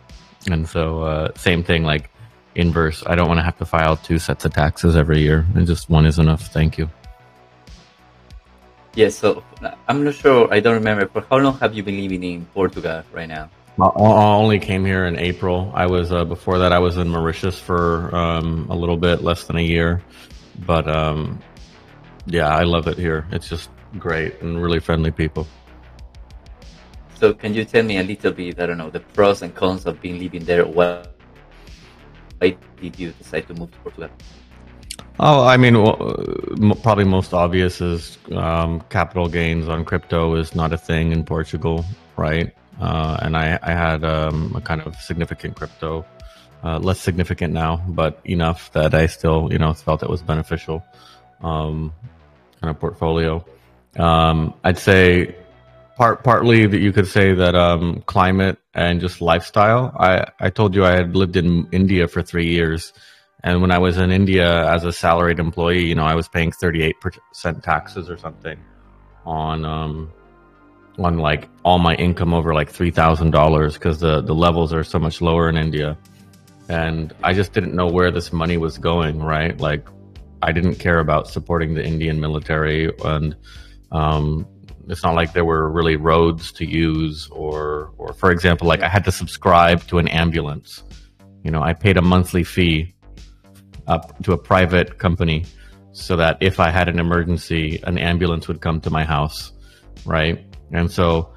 And 0.50 0.68
so 0.68 1.02
uh, 1.02 1.32
same 1.36 1.62
thing, 1.62 1.84
like 1.84 2.10
inverse. 2.54 3.02
I 3.06 3.14
don't 3.14 3.28
want 3.28 3.38
to 3.38 3.44
have 3.44 3.58
to 3.58 3.64
file 3.64 3.96
two 3.96 4.18
sets 4.18 4.44
of 4.44 4.52
taxes 4.52 4.96
every 4.96 5.20
year, 5.20 5.46
and 5.54 5.66
just 5.66 5.90
one 5.90 6.06
is 6.06 6.18
enough. 6.18 6.48
Thank 6.48 6.78
you. 6.78 6.90
Yes, 8.94 9.22
yeah, 9.22 9.32
so 9.32 9.44
I'm 9.88 10.04
not 10.04 10.14
sure. 10.14 10.52
I 10.52 10.60
don't 10.60 10.74
remember. 10.74 11.06
For 11.08 11.24
how 11.28 11.38
long 11.38 11.58
have 11.58 11.74
you 11.74 11.82
been 11.82 11.96
living 11.96 12.22
in 12.22 12.46
Portugal 12.46 13.02
right 13.12 13.28
now? 13.28 13.50
I 13.80 13.90
only 13.96 14.60
came 14.60 14.84
here 14.84 15.04
in 15.06 15.18
April. 15.18 15.72
I 15.74 15.86
was 15.86 16.12
uh, 16.12 16.24
before 16.24 16.58
that. 16.58 16.72
I 16.72 16.78
was 16.78 16.96
in 16.96 17.08
Mauritius 17.08 17.58
for 17.58 18.14
um, 18.14 18.68
a 18.70 18.76
little 18.76 18.96
bit 18.96 19.22
less 19.22 19.44
than 19.44 19.56
a 19.56 19.62
year, 19.62 20.00
but 20.64 20.88
um, 20.88 21.40
yeah, 22.26 22.46
I 22.46 22.62
love 22.62 22.86
it 22.86 22.96
here. 22.96 23.26
It's 23.32 23.48
just 23.48 23.70
great 23.98 24.40
and 24.40 24.62
really 24.62 24.78
friendly 24.78 25.10
people. 25.10 25.48
So, 27.16 27.34
can 27.34 27.52
you 27.52 27.64
tell 27.64 27.82
me 27.82 27.98
a 27.98 28.04
little 28.04 28.30
bit? 28.30 28.60
I 28.60 28.66
don't 28.66 28.78
know 28.78 28.90
the 28.90 29.00
pros 29.00 29.42
and 29.42 29.52
cons 29.52 29.86
of 29.86 30.00
being 30.00 30.20
living 30.20 30.44
there. 30.44 30.64
Why, 30.64 31.02
why 32.44 32.56
did 32.80 32.98
you 32.98 33.12
decide 33.12 33.46
to 33.48 33.54
move 33.54 33.70
to 33.72 33.78
Portugal? 33.78 34.10
Oh, 35.20 35.44
I 35.44 35.56
mean, 35.56 35.80
well, 35.80 36.76
probably 36.82 37.04
most 37.04 37.32
obvious 37.32 37.80
is 37.80 38.18
um, 38.32 38.80
capital 38.90 39.28
gains 39.28 39.68
on 39.68 39.84
crypto 39.84 40.34
is 40.34 40.54
not 40.54 40.72
a 40.72 40.78
thing 40.78 41.12
in 41.12 41.24
Portugal, 41.24 41.84
right? 42.16 42.52
Uh, 42.80 43.18
and 43.22 43.36
I, 43.36 43.58
I 43.62 43.70
had 43.70 44.04
um, 44.04 44.52
a 44.56 44.60
kind 44.60 44.80
of 44.82 44.96
significant 44.96 45.56
crypto, 45.56 46.04
uh, 46.64 46.78
less 46.78 47.00
significant 47.00 47.54
now, 47.54 47.76
but 47.88 48.20
enough 48.24 48.72
that 48.72 48.92
I 48.94 49.06
still, 49.06 49.48
you 49.52 49.58
know, 49.58 49.72
felt 49.72 50.02
it 50.02 50.10
was 50.10 50.22
beneficial 50.22 50.84
um, 51.42 51.92
kind 52.60 52.70
of 52.70 52.80
portfolio. 52.80 53.44
Um, 53.96 54.54
I'd 54.64 54.78
say 54.78 55.36
part 55.96 56.24
partly 56.24 56.66
that 56.66 56.80
you 56.80 56.92
could 56.92 57.06
say 57.06 57.34
that 57.34 57.54
um, 57.54 58.02
climate 58.06 58.58
and 58.74 59.00
just 59.00 59.20
lifestyle. 59.20 59.94
I 59.98 60.26
I 60.40 60.50
told 60.50 60.74
you 60.74 60.84
I 60.84 60.92
had 60.92 61.16
lived 61.16 61.36
in 61.36 61.68
India 61.72 62.08
for 62.08 62.22
three 62.22 62.48
years, 62.50 62.92
and 63.42 63.60
when 63.60 63.70
I 63.70 63.78
was 63.78 63.96
in 63.96 64.10
India 64.10 64.68
as 64.70 64.84
a 64.84 64.92
salaried 64.92 65.38
employee, 65.38 65.84
you 65.84 65.94
know, 65.94 66.04
I 66.04 66.14
was 66.14 66.28
paying 66.28 66.52
thirty 66.52 66.82
eight 66.82 66.96
percent 67.00 67.62
taxes 67.62 68.10
or 68.10 68.16
something 68.16 68.58
on 69.24 69.64
um 69.64 70.12
on 70.98 71.18
like 71.18 71.48
all 71.64 71.78
my 71.78 71.94
income 71.94 72.34
over 72.34 72.54
like 72.54 72.70
three 72.70 72.90
thousand 72.90 73.30
dollars 73.30 73.74
because 73.74 74.00
the 74.00 74.20
the 74.20 74.34
levels 74.34 74.72
are 74.72 74.84
so 74.84 74.98
much 74.98 75.20
lower 75.20 75.48
in 75.48 75.56
India, 75.56 75.96
and 76.68 77.12
I 77.22 77.32
just 77.32 77.52
didn't 77.52 77.74
know 77.74 77.86
where 77.86 78.10
this 78.10 78.32
money 78.32 78.56
was 78.56 78.78
going. 78.78 79.20
Right, 79.20 79.58
like 79.58 79.88
I 80.42 80.52
didn't 80.52 80.76
care 80.76 80.98
about 80.98 81.28
supporting 81.28 81.74
the 81.74 81.84
Indian 81.84 82.20
military 82.20 82.92
and 83.04 83.36
um, 83.92 84.46
it's 84.88 85.02
not 85.02 85.14
like 85.14 85.32
there 85.32 85.44
were 85.44 85.70
really 85.70 85.96
roads 85.96 86.52
to 86.52 86.66
use 86.66 87.28
or 87.30 87.92
or 87.98 88.12
for 88.12 88.30
example 88.30 88.66
like 88.66 88.82
i 88.82 88.88
had 88.88 89.04
to 89.04 89.12
subscribe 89.12 89.86
to 89.86 89.98
an 89.98 90.08
ambulance. 90.08 90.82
You 91.42 91.50
know 91.50 91.62
i 91.62 91.72
paid 91.72 91.96
a 91.96 92.02
monthly 92.02 92.44
fee 92.44 92.94
up 93.86 94.22
to 94.24 94.32
a 94.32 94.38
private 94.38 94.98
company 94.98 95.44
so 95.92 96.16
that 96.16 96.38
if 96.40 96.58
i 96.58 96.70
had 96.70 96.88
an 96.88 96.98
emergency 96.98 97.80
an 97.84 97.98
ambulance 97.98 98.48
would 98.48 98.60
come 98.60 98.80
to 98.80 98.90
my 98.90 99.04
house 99.04 99.52
right? 100.04 100.44
And 100.72 100.90
so 100.90 101.32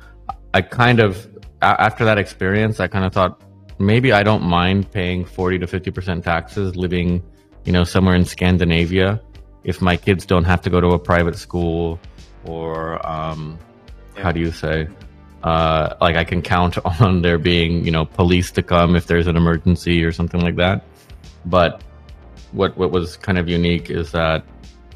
i 0.54 0.62
kind 0.62 1.00
of 1.00 1.28
after 1.62 2.06
that 2.06 2.18
experience 2.18 2.80
i 2.80 2.88
kind 2.88 3.06
of 3.06 3.14
thought 3.14 3.42
maybe 3.80 4.12
i 4.12 4.24
don't 4.24 4.44
mind 4.44 4.90
paying 4.92 5.26
40 5.26 5.60
to 5.60 5.68
50% 5.68 6.24
taxes 6.24 6.76
living 6.76 7.24
you 7.66 7.72
know 7.72 7.84
somewhere 7.84 8.16
in 8.16 8.26
scandinavia 8.26 9.22
if 9.64 9.82
my 9.82 9.98
kids 9.98 10.26
don't 10.26 10.46
have 10.46 10.62
to 10.62 10.70
go 10.70 10.80
to 10.80 10.88
a 10.90 11.00
private 11.00 11.36
school 11.36 12.00
or 12.48 13.06
um, 13.06 13.60
yeah. 14.16 14.24
how 14.24 14.32
do 14.32 14.40
you 14.40 14.52
say? 14.52 14.88
Uh, 15.44 15.96
like 16.02 16.16
I 16.16 16.24
can 16.24 16.42
count 16.42 16.78
on 17.02 17.22
there 17.22 17.38
being 17.38 17.86
you 17.86 17.92
know 17.92 18.06
police 18.06 18.52
to 18.52 18.64
come 18.64 18.96
if 18.96 19.08
there's 19.08 19.28
an 19.28 19.38
emergency 19.38 20.04
or 20.04 20.12
something 20.12 20.42
like 20.42 20.56
that. 20.56 20.84
But 21.46 21.82
what 22.52 22.78
what 22.78 22.92
was 22.92 23.18
kind 23.18 23.38
of 23.38 23.48
unique 23.48 23.90
is 23.90 24.12
that 24.12 24.44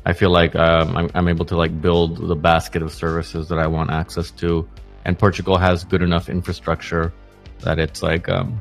I 0.05 0.13
feel 0.13 0.31
like 0.31 0.55
um, 0.55 0.97
I'm, 0.97 1.11
I'm 1.13 1.27
able 1.27 1.45
to 1.45 1.55
like 1.55 1.79
build 1.81 2.17
the 2.27 2.35
basket 2.35 2.81
of 2.81 2.91
services 2.91 3.47
that 3.49 3.59
I 3.59 3.67
want 3.67 3.91
access 3.91 4.31
to, 4.31 4.67
and 5.05 5.17
Portugal 5.17 5.57
has 5.57 5.83
good 5.83 6.01
enough 6.01 6.27
infrastructure 6.27 7.13
that 7.59 7.77
it's 7.77 8.01
like, 8.01 8.27
um, 8.27 8.59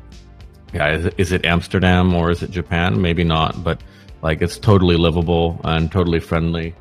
yeah, 0.75 0.95
is 0.95 1.07
it, 1.07 1.15
is 1.17 1.33
it 1.33 1.47
Amsterdam 1.47 2.15
or 2.15 2.31
is 2.31 2.43
it 2.43 2.51
Japan? 2.51 3.01
Maybe 3.01 3.25
not, 3.25 3.65
but 3.65 3.81
like 4.23 4.43
it's 4.43 4.59
totally 4.59 4.97
livable 4.97 5.59
and 5.65 5.91
totally 5.91 6.21
friendly, 6.21 6.75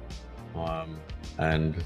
um, 0.55 0.99
and 1.37 1.81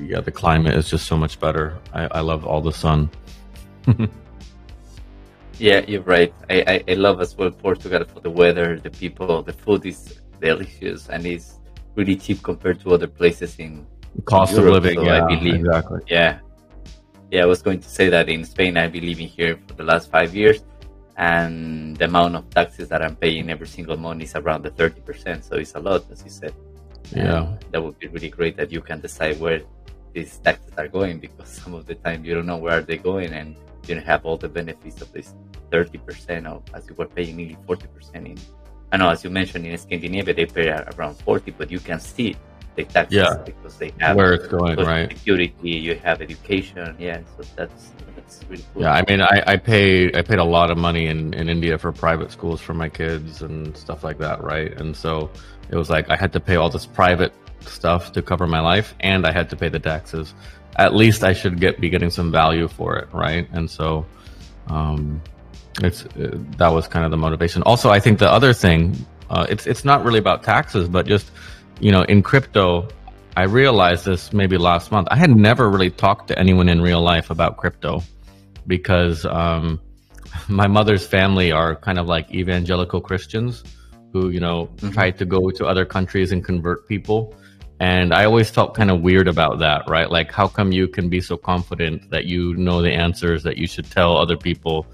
yeah, 0.00 0.20
the 0.20 0.32
climate 0.32 0.74
is 0.74 0.88
just 0.88 1.06
so 1.06 1.16
much 1.16 1.38
better. 1.40 1.78
I, 1.92 2.08
I 2.12 2.20
love 2.20 2.46
all 2.46 2.60
the 2.60 2.72
sun. 2.72 3.10
yeah, 5.58 5.84
you're 5.86 6.02
right. 6.02 6.32
I, 6.48 6.64
I, 6.66 6.84
I, 6.88 6.94
love 6.94 7.20
as 7.20 7.36
well 7.36 7.50
Portugal 7.50 8.04
for 8.04 8.20
the 8.20 8.30
weather, 8.30 8.78
the 8.78 8.90
people, 8.90 9.42
the 9.42 9.52
food 9.52 9.86
is 9.86 10.20
delicious 10.40 11.08
and 11.08 11.26
it's 11.26 11.58
really 11.94 12.16
cheap 12.16 12.42
compared 12.42 12.80
to 12.80 12.94
other 12.94 13.06
places 13.06 13.56
in 13.58 13.86
cost 14.24 14.52
Europe, 14.52 14.66
of 14.66 14.84
living. 14.84 14.98
So 14.98 15.04
yeah, 15.04 15.24
I 15.24 15.34
believe, 15.34 15.54
exactly. 15.54 16.00
Yeah, 16.08 16.38
yeah. 17.30 17.42
I 17.42 17.46
was 17.46 17.62
going 17.62 17.80
to 17.80 17.88
say 17.88 18.08
that 18.08 18.28
in 18.28 18.44
Spain, 18.44 18.76
I've 18.76 18.92
been 18.92 19.06
living 19.06 19.28
here 19.28 19.58
for 19.66 19.74
the 19.74 19.84
last 19.84 20.10
five 20.10 20.34
years, 20.34 20.64
and 21.16 21.96
the 21.96 22.06
amount 22.06 22.36
of 22.36 22.48
taxes 22.50 22.88
that 22.88 23.02
I'm 23.02 23.16
paying 23.16 23.50
every 23.50 23.66
single 23.66 23.96
month 23.96 24.22
is 24.22 24.34
around 24.34 24.62
the 24.64 24.70
thirty 24.70 25.00
percent. 25.00 25.44
So 25.44 25.56
it's 25.56 25.74
a 25.74 25.80
lot, 25.80 26.04
as 26.10 26.24
you 26.24 26.30
said. 26.30 26.54
Yeah, 27.14 27.56
that 27.70 27.82
would 27.82 27.98
be 27.98 28.08
really 28.08 28.28
great 28.30 28.56
that 28.56 28.70
you 28.72 28.80
can 28.80 29.00
decide 29.00 29.40
where 29.40 29.60
these 30.12 30.38
taxes 30.38 30.72
are 30.76 30.88
going 30.88 31.18
because 31.18 31.48
some 31.48 31.74
of 31.74 31.86
the 31.86 31.94
time 31.94 32.24
you 32.24 32.34
don't 32.34 32.46
know 32.46 32.56
where 32.56 32.80
they 32.82 32.94
are 32.94 32.96
they 32.98 33.02
going 33.02 33.32
and 33.32 33.56
you 33.86 33.94
don't 33.94 34.04
have 34.04 34.24
all 34.26 34.36
the 34.36 34.48
benefits 34.48 35.00
of 35.00 35.12
this 35.12 35.34
30% 35.70 36.46
of 36.46 36.62
as 36.74 36.88
you 36.88 36.94
were 36.94 37.06
paying 37.06 37.36
nearly 37.36 37.56
40% 37.68 38.14
in 38.26 38.36
I 38.92 38.96
know, 38.96 39.08
as 39.08 39.22
you 39.22 39.30
mentioned, 39.30 39.66
in 39.66 39.78
Scandinavia 39.78 40.34
they 40.34 40.46
pay 40.46 40.68
around 40.70 41.14
forty, 41.18 41.52
but 41.52 41.70
you 41.70 41.78
can 41.78 42.00
see 42.00 42.34
the 42.74 42.84
taxes 42.84 43.16
Yeah. 43.18 43.36
because 43.44 43.76
they 43.78 43.92
have 44.00 44.16
Where 44.16 44.32
it's 44.34 44.48
going, 44.48 44.76
right? 44.78 45.08
security, 45.10 45.70
you 45.70 45.94
have 45.96 46.20
education, 46.20 46.96
yeah. 46.98 47.20
So 47.36 47.44
that's 47.54 47.92
that's 48.30 48.48
really. 48.48 48.64
Yeah, 48.76 48.92
I 48.92 49.04
mean, 49.08 49.20
I, 49.20 49.42
I 49.46 49.56
paid 49.56 50.16
I 50.16 50.22
paid 50.22 50.38
a 50.38 50.44
lot 50.44 50.70
of 50.70 50.78
money 50.78 51.06
in, 51.06 51.34
in 51.34 51.48
India 51.48 51.78
for 51.78 51.92
private 51.92 52.30
schools 52.30 52.60
for 52.60 52.74
my 52.74 52.88
kids 52.88 53.42
and 53.42 53.76
stuff 53.76 54.04
like 54.04 54.18
that, 54.18 54.42
right? 54.42 54.72
And 54.80 54.96
so 54.96 55.30
it 55.70 55.76
was 55.76 55.90
like 55.90 56.08
I 56.10 56.16
had 56.16 56.32
to 56.34 56.40
pay 56.40 56.56
all 56.56 56.70
this 56.70 56.86
private 56.86 57.32
stuff 57.60 58.12
to 58.12 58.22
cover 58.22 58.46
my 58.46 58.60
life, 58.60 58.94
and 59.00 59.26
I 59.26 59.32
had 59.32 59.50
to 59.50 59.56
pay 59.56 59.68
the 59.68 59.78
taxes. 59.78 60.34
At 60.76 60.94
least 60.94 61.24
I 61.24 61.32
should 61.32 61.60
get 61.60 61.80
be 61.80 61.90
getting 61.90 62.10
some 62.10 62.30
value 62.30 62.68
for 62.68 62.96
it, 62.96 63.08
right? 63.12 63.48
And 63.52 63.70
so 63.70 64.06
um, 64.68 65.20
it's 65.82 66.04
uh, 66.06 66.38
that 66.58 66.68
was 66.68 66.86
kind 66.86 67.04
of 67.04 67.10
the 67.10 67.16
motivation. 67.16 67.62
Also, 67.64 67.90
I 67.90 68.00
think 68.00 68.18
the 68.18 68.30
other 68.30 68.52
thing 68.52 68.94
uh, 69.28 69.46
it's 69.48 69.66
it's 69.66 69.84
not 69.84 70.04
really 70.04 70.18
about 70.18 70.42
taxes, 70.42 70.88
but 70.88 71.06
just 71.06 71.30
you 71.80 71.90
know, 71.90 72.02
in 72.02 72.22
crypto, 72.22 72.88
I 73.36 73.44
realized 73.44 74.04
this 74.04 74.32
maybe 74.32 74.58
last 74.58 74.92
month. 74.92 75.08
I 75.10 75.16
had 75.16 75.30
never 75.30 75.70
really 75.70 75.90
talked 75.90 76.28
to 76.28 76.38
anyone 76.38 76.68
in 76.68 76.80
real 76.80 77.00
life 77.00 77.30
about 77.30 77.56
crypto 77.56 78.02
because 78.70 79.26
um, 79.26 79.80
my 80.48 80.68
mother's 80.68 81.04
family 81.16 81.50
are 81.60 81.74
kind 81.86 81.98
of 81.98 82.06
like 82.06 82.26
evangelical 82.32 83.00
Christians 83.08 83.64
who, 84.12 84.30
you 84.30 84.40
know, 84.46 84.68
Mhm. 84.78 84.92
try 84.96 85.10
to 85.20 85.24
go 85.36 85.50
to 85.58 85.62
other 85.66 85.84
countries 85.84 86.32
and 86.32 86.40
convert 86.50 86.78
people. 86.88 87.34
And 87.80 88.12
I 88.12 88.22
always 88.28 88.48
felt 88.56 88.74
kind 88.74 88.90
of 88.90 89.00
weird 89.08 89.28
about 89.28 89.58
that, 89.66 89.80
right? 89.88 90.08
Like, 90.18 90.30
how 90.38 90.46
come 90.46 90.68
you 90.72 90.86
can 90.96 91.08
be 91.16 91.20
so 91.20 91.36
confident 91.36 92.10
that 92.10 92.24
you 92.32 92.54
know 92.66 92.78
the 92.82 92.92
answers 93.06 93.42
that 93.46 93.56
you 93.60 93.66
should 93.66 93.88
tell 93.90 94.16
other 94.16 94.36
people, 94.36 94.86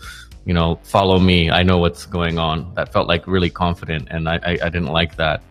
you 0.49 0.55
know, 0.55 0.79
follow 0.95 1.19
me, 1.19 1.51
I 1.51 1.63
know 1.69 1.79
what's 1.85 2.07
going 2.07 2.39
on? 2.39 2.57
That 2.77 2.93
felt 2.95 3.09
like 3.09 3.27
really 3.27 3.51
confident, 3.51 4.09
and 4.15 4.23
I, 4.29 4.37
I, 4.51 4.53
I 4.67 4.69
didn't 4.75 4.93
like 5.01 5.17
that. 5.17 5.43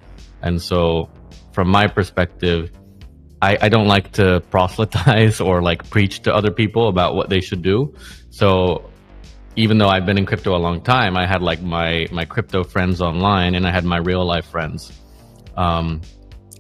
And 0.42 0.62
so, 0.62 1.10
from 1.52 1.68
my 1.68 1.86
perspective, 1.98 2.72
I, 3.42 3.58
I 3.62 3.70
don't 3.70 3.88
like 3.88 4.14
to 4.14 4.42
proselytize 4.50 5.42
or 5.42 5.62
like 5.62 5.90
preach 5.90 6.22
to 6.22 6.34
other 6.34 6.52
people 6.52 6.88
about 6.88 7.16
what 7.16 7.30
they 7.30 7.42
should 7.42 7.62
do. 7.62 7.94
So 8.30 8.90
even 9.56 9.78
though 9.78 9.90
I've 9.90 10.06
been 10.06 10.18
in 10.18 10.26
crypto 10.26 10.56
a 10.56 10.60
long 10.60 10.82
time, 10.82 11.16
I 11.16 11.26
had 11.26 11.42
like 11.42 11.62
my 11.62 12.08
my 12.12 12.26
crypto 12.26 12.64
friends 12.64 13.02
online 13.02 13.56
and 13.56 13.66
I 13.66 13.72
had 13.72 13.86
my 13.86 13.98
real 13.98 14.26
life 14.26 14.46
friends. 14.46 14.92
Um, 15.56 16.02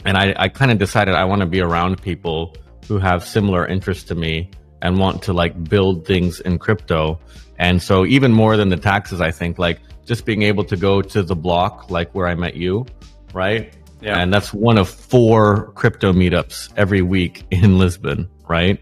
and 0.05 0.17
I, 0.17 0.33
I 0.37 0.49
kind 0.49 0.71
of 0.71 0.77
decided 0.77 1.15
I 1.15 1.25
want 1.25 1.41
to 1.41 1.47
be 1.47 1.61
around 1.61 2.01
people 2.01 2.55
who 2.87 2.99
have 2.99 3.25
similar 3.25 3.65
interests 3.65 4.03
to 4.05 4.15
me 4.15 4.51
and 4.81 4.99
want 4.99 5.23
to 5.23 5.33
like 5.33 5.61
build 5.63 6.05
things 6.05 6.39
in 6.39 6.59
crypto. 6.59 7.19
And 7.57 7.81
so 7.81 8.05
even 8.05 8.31
more 8.31 8.55
than 8.55 8.69
the 8.69 8.77
taxes, 8.77 9.19
I 9.19 9.31
think 9.31 9.57
like 9.57 9.79
just 10.05 10.25
being 10.25 10.43
able 10.43 10.63
to 10.65 10.77
go 10.77 11.01
to 11.01 11.23
the 11.23 11.35
block, 11.35 11.89
like 11.89 12.13
where 12.13 12.27
I 12.27 12.35
met 12.35 12.55
you, 12.55 12.85
right? 13.33 13.75
Yeah. 14.01 14.19
And 14.19 14.33
that's 14.33 14.53
one 14.53 14.77
of 14.77 14.89
four 14.89 15.71
crypto 15.73 16.13
meetups 16.13 16.73
every 16.77 17.01
week 17.01 17.43
in 17.51 17.77
Lisbon, 17.77 18.29
right? 18.47 18.79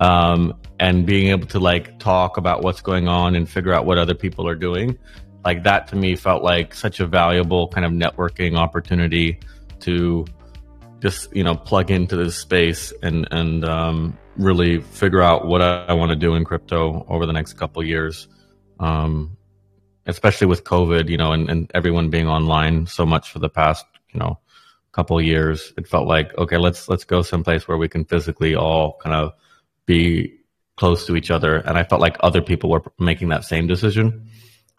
Um, 0.00 0.58
and 0.78 1.04
being 1.04 1.28
able 1.28 1.46
to 1.48 1.60
like 1.60 1.98
talk 1.98 2.36
about 2.36 2.62
what's 2.62 2.80
going 2.80 3.06
on 3.06 3.34
and 3.34 3.48
figure 3.48 3.72
out 3.72 3.84
what 3.84 3.98
other 3.98 4.14
people 4.14 4.48
are 4.48 4.54
doing, 4.54 4.98
like 5.44 5.62
that 5.64 5.86
to 5.88 5.96
me 5.96 6.16
felt 6.16 6.42
like 6.42 6.74
such 6.74 7.00
a 7.00 7.06
valuable 7.06 7.68
kind 7.68 7.84
of 7.84 7.92
networking 7.92 8.56
opportunity 8.56 9.38
to 9.80 10.24
just 11.00 11.34
you 11.34 11.42
know 11.42 11.54
plug 11.54 11.90
into 11.90 12.16
this 12.16 12.36
space 12.36 12.92
and 13.02 13.26
and 13.30 13.64
um, 13.64 14.18
really 14.36 14.80
figure 14.80 15.22
out 15.22 15.46
what 15.46 15.62
I, 15.62 15.84
I 15.86 15.92
want 15.94 16.10
to 16.10 16.16
do 16.16 16.34
in 16.34 16.44
crypto 16.44 17.04
over 17.08 17.26
the 17.26 17.32
next 17.32 17.54
couple 17.54 17.82
years. 17.84 18.28
Um, 18.78 19.36
especially 20.06 20.46
with 20.46 20.64
COVID, 20.64 21.08
you 21.08 21.16
know, 21.16 21.32
and, 21.32 21.48
and 21.50 21.70
everyone 21.74 22.10
being 22.10 22.26
online 22.26 22.86
so 22.86 23.04
much 23.04 23.30
for 23.30 23.38
the 23.38 23.48
past, 23.48 23.84
you 24.12 24.20
know, 24.20 24.38
couple 24.92 25.18
of 25.18 25.24
years, 25.24 25.72
it 25.78 25.86
felt 25.86 26.06
like, 26.08 26.36
okay, 26.36 26.56
let's 26.56 26.88
let's 26.88 27.04
go 27.04 27.22
someplace 27.22 27.68
where 27.68 27.78
we 27.78 27.88
can 27.88 28.04
physically 28.04 28.54
all 28.54 28.98
kind 29.02 29.14
of 29.14 29.32
be 29.86 30.34
close 30.76 31.06
to 31.06 31.14
each 31.16 31.30
other. 31.30 31.56
And 31.58 31.78
I 31.78 31.84
felt 31.84 32.00
like 32.00 32.16
other 32.20 32.42
people 32.42 32.70
were 32.70 32.82
making 32.98 33.28
that 33.28 33.44
same 33.44 33.66
decision. 33.66 34.26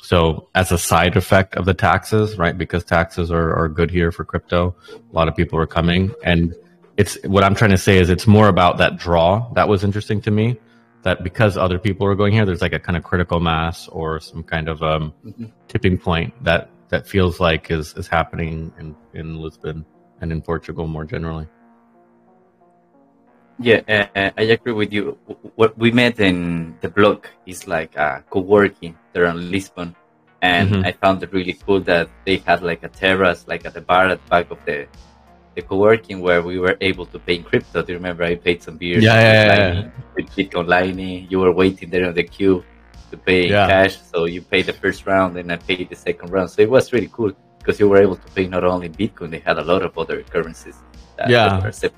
So 0.01 0.49
as 0.55 0.71
a 0.71 0.77
side 0.77 1.15
effect 1.15 1.55
of 1.55 1.65
the 1.65 1.73
taxes, 1.73 2.37
right? 2.37 2.57
Because 2.57 2.83
taxes 2.83 3.31
are, 3.31 3.53
are 3.55 3.69
good 3.69 3.91
here 3.91 4.11
for 4.11 4.25
crypto. 4.25 4.75
A 4.89 5.15
lot 5.15 5.27
of 5.27 5.35
people 5.35 5.59
are 5.59 5.67
coming. 5.67 6.13
And 6.23 6.55
it's 6.97 7.17
what 7.23 7.43
I'm 7.43 7.53
trying 7.55 7.71
to 7.71 7.77
say 7.77 7.99
is 7.99 8.09
it's 8.09 8.25
more 8.27 8.47
about 8.47 8.79
that 8.79 8.97
draw 8.97 9.51
that 9.53 9.69
was 9.69 9.83
interesting 9.83 10.19
to 10.21 10.31
me. 10.31 10.57
That 11.03 11.23
because 11.23 11.55
other 11.55 11.79
people 11.79 12.05
are 12.07 12.15
going 12.15 12.33
here, 12.33 12.45
there's 12.45 12.61
like 12.61 12.73
a 12.73 12.79
kind 12.79 12.97
of 12.97 13.03
critical 13.03 13.39
mass 13.39 13.87
or 13.87 14.19
some 14.19 14.43
kind 14.43 14.67
of 14.67 14.83
um, 14.83 15.13
Mhm. 15.25 15.51
tipping 15.67 15.97
point 15.97 16.33
that 16.43 16.69
that 16.91 17.07
feels 17.07 17.39
like 17.39 17.71
is 17.71 17.93
is 17.95 18.07
happening 18.07 18.71
in 18.79 18.95
in 19.13 19.37
Lisbon 19.39 19.85
and 20.21 20.31
in 20.31 20.41
Portugal 20.41 20.85
more 20.87 21.05
generally. 21.05 21.47
Yeah, 23.59 23.81
uh, 23.87 24.29
I 24.37 24.43
agree 24.57 24.73
with 24.73 24.91
you. 24.93 25.17
What 25.55 25.77
we 25.77 25.91
met 25.91 26.19
in 26.19 26.75
the 26.81 26.89
blog 26.89 27.25
is 27.45 27.67
like 27.67 27.97
uh, 27.97 28.21
co-working 28.29 28.97
there 29.13 29.25
in 29.25 29.51
Lisbon, 29.51 29.95
and 30.41 30.69
Mhm. 30.69 30.85
I 30.85 30.91
found 30.91 31.21
it 31.23 31.31
really 31.31 31.53
cool 31.53 31.79
that 31.91 32.09
they 32.25 32.37
had 32.37 32.61
like 32.61 32.81
a 32.83 32.89
terrace, 32.89 33.45
like 33.47 33.65
at 33.65 33.73
the 33.73 33.81
bar 33.81 34.05
at 34.13 34.19
the 34.23 34.29
back 34.29 34.47
of 34.51 34.59
the 34.65 34.87
the 35.55 35.61
co-working 35.61 36.21
where 36.25 36.41
we 36.41 36.57
were 36.59 36.77
able 36.81 37.05
to 37.13 37.19
pay 37.19 37.35
in 37.35 37.43
crypto. 37.43 37.83
Do 37.83 37.91
you 37.93 37.99
remember? 37.99 38.23
I 38.23 38.35
paid 38.35 38.63
some 38.63 38.77
beers. 38.77 39.03
Yeah, 39.03 39.19
yeah, 39.19 39.57
yeah, 39.57 39.89
With 40.15 40.27
Bitcoin 40.35 40.67
Lightning, 40.67 41.27
you 41.29 41.37
were 41.43 41.53
waiting 41.63 41.89
there 41.91 42.07
on 42.07 42.15
the 42.15 42.23
queue 42.23 42.63
to 43.11 43.17
pay 43.17 43.49
Yeah. 43.49 43.67
cash, 43.67 43.97
so 44.11 44.25
you 44.25 44.41
pay 44.41 44.61
the 44.61 44.73
first 44.73 45.05
round, 45.05 45.37
and 45.37 45.51
I 45.51 45.57
paid 45.57 45.89
the 45.89 45.95
second 45.95 46.31
round. 46.31 46.49
So 46.49 46.61
it 46.61 46.69
was 46.69 46.91
really 46.93 47.09
cool 47.11 47.31
because 47.59 47.79
you 47.79 47.87
were 47.87 48.01
able 48.01 48.15
to 48.15 48.29
pay 48.35 48.47
not 48.47 48.63
only 48.63 48.89
Bitcoin, 48.89 49.29
they 49.31 49.39
had 49.39 49.57
a 49.57 49.63
lot 49.63 49.81
of 49.83 49.97
other 49.97 50.23
currencies. 50.23 50.77
That, 51.17 51.29
Yeah. 51.29 51.49
that 51.49 51.61
were 51.61 51.67
accepted. 51.69 51.97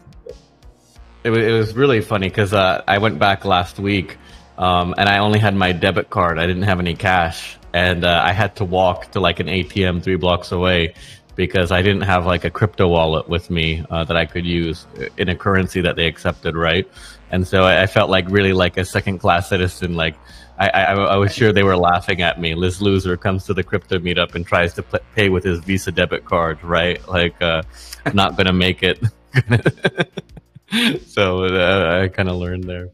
It 1.23 1.29
was, 1.29 1.39
it 1.39 1.51
was 1.51 1.73
really 1.75 2.01
funny 2.01 2.27
because 2.27 2.53
uh, 2.53 2.83
I 2.87 2.97
went 2.97 3.17
back 3.17 3.45
last 3.45 3.79
week 3.79 4.17
um, 4.57 4.93
and 4.97 5.07
I 5.07 5.19
only 5.19 5.39
had 5.39 5.55
my 5.55 5.71
debit 5.71 6.09
card. 6.09 6.37
I 6.37 6.45
didn't 6.45 6.63
have 6.63 6.79
any 6.79 6.95
cash. 6.95 7.57
And 7.73 8.03
uh, 8.05 8.21
I 8.23 8.33
had 8.33 8.55
to 8.57 8.65
walk 8.65 9.11
to 9.13 9.19
like 9.19 9.39
an 9.39 9.47
ATM 9.47 10.03
three 10.03 10.17
blocks 10.17 10.51
away 10.51 10.93
because 11.35 11.71
I 11.71 11.81
didn't 11.81 12.01
have 12.03 12.25
like 12.27 12.43
a 12.45 12.49
crypto 12.51 12.87
wallet 12.87 13.27
with 13.27 13.49
me 13.49 13.83
uh, 13.89 14.03
that 14.03 14.15
I 14.15 14.25
could 14.25 14.45
use 14.45 14.85
in 15.17 15.29
a 15.29 15.35
currency 15.35 15.81
that 15.81 15.95
they 15.95 16.05
accepted, 16.05 16.55
right? 16.55 16.85
And 17.31 17.47
so 17.47 17.63
I, 17.63 17.83
I 17.83 17.87
felt 17.87 18.11
like 18.11 18.29
really 18.29 18.53
like 18.53 18.77
a 18.77 18.85
second 18.85 19.17
class 19.19 19.49
citizen. 19.49 19.95
Like 19.95 20.15
I, 20.59 20.69
I, 20.69 20.93
I 20.93 21.15
was 21.17 21.33
sure 21.33 21.51
they 21.51 21.63
were 21.63 21.75
laughing 21.77 22.21
at 22.21 22.39
me. 22.39 22.53
Liz 22.55 22.81
Loser 22.81 23.17
comes 23.17 23.45
to 23.45 23.53
the 23.53 23.63
crypto 23.63 23.97
meetup 23.99 24.35
and 24.35 24.45
tries 24.45 24.73
to 24.75 24.83
pay 25.15 25.29
with 25.29 25.43
his 25.43 25.59
Visa 25.59 25.91
debit 25.91 26.25
card, 26.25 26.63
right? 26.63 27.05
Like 27.07 27.41
uh, 27.41 27.63
not 28.13 28.37
gonna 28.37 28.53
make 28.53 28.83
it. 28.83 28.99
so 31.07 31.45
uh, 31.45 32.01
I 32.03 32.07
kind 32.07 32.29
of 32.29 32.35
learned 32.37 32.65
there. 32.65 32.89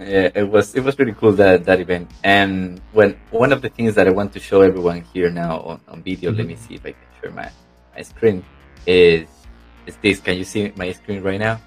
Yeah, 0.00 0.30
it 0.34 0.48
was 0.50 0.74
it 0.74 0.82
was 0.82 0.98
really 0.98 1.12
cool 1.12 1.32
that 1.34 1.64
that 1.66 1.78
event. 1.80 2.10
And 2.24 2.80
when 2.92 3.16
one 3.30 3.52
of 3.52 3.62
the 3.62 3.68
things 3.68 3.94
that 3.94 4.08
I 4.08 4.10
want 4.10 4.32
to 4.32 4.40
show 4.40 4.60
everyone 4.62 5.02
here 5.12 5.30
now 5.30 5.60
on, 5.60 5.80
on 5.88 6.02
video, 6.02 6.32
let 6.32 6.44
Mhm. 6.44 6.48
me 6.48 6.56
see 6.56 6.74
if 6.74 6.84
I 6.84 6.92
can 6.92 7.08
share 7.22 7.30
my, 7.30 7.48
my 7.94 8.02
screen. 8.02 8.44
Is 8.86 9.28
is 9.86 9.96
this? 10.02 10.18
Can 10.18 10.36
you 10.36 10.44
see 10.44 10.72
my 10.76 10.90
screen 10.92 11.22
right 11.22 11.38
now? 11.38 11.60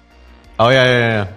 Oh 0.58 0.68
yeah, 0.68 0.84
yeah, 0.84 1.08
yeah. 1.24 1.32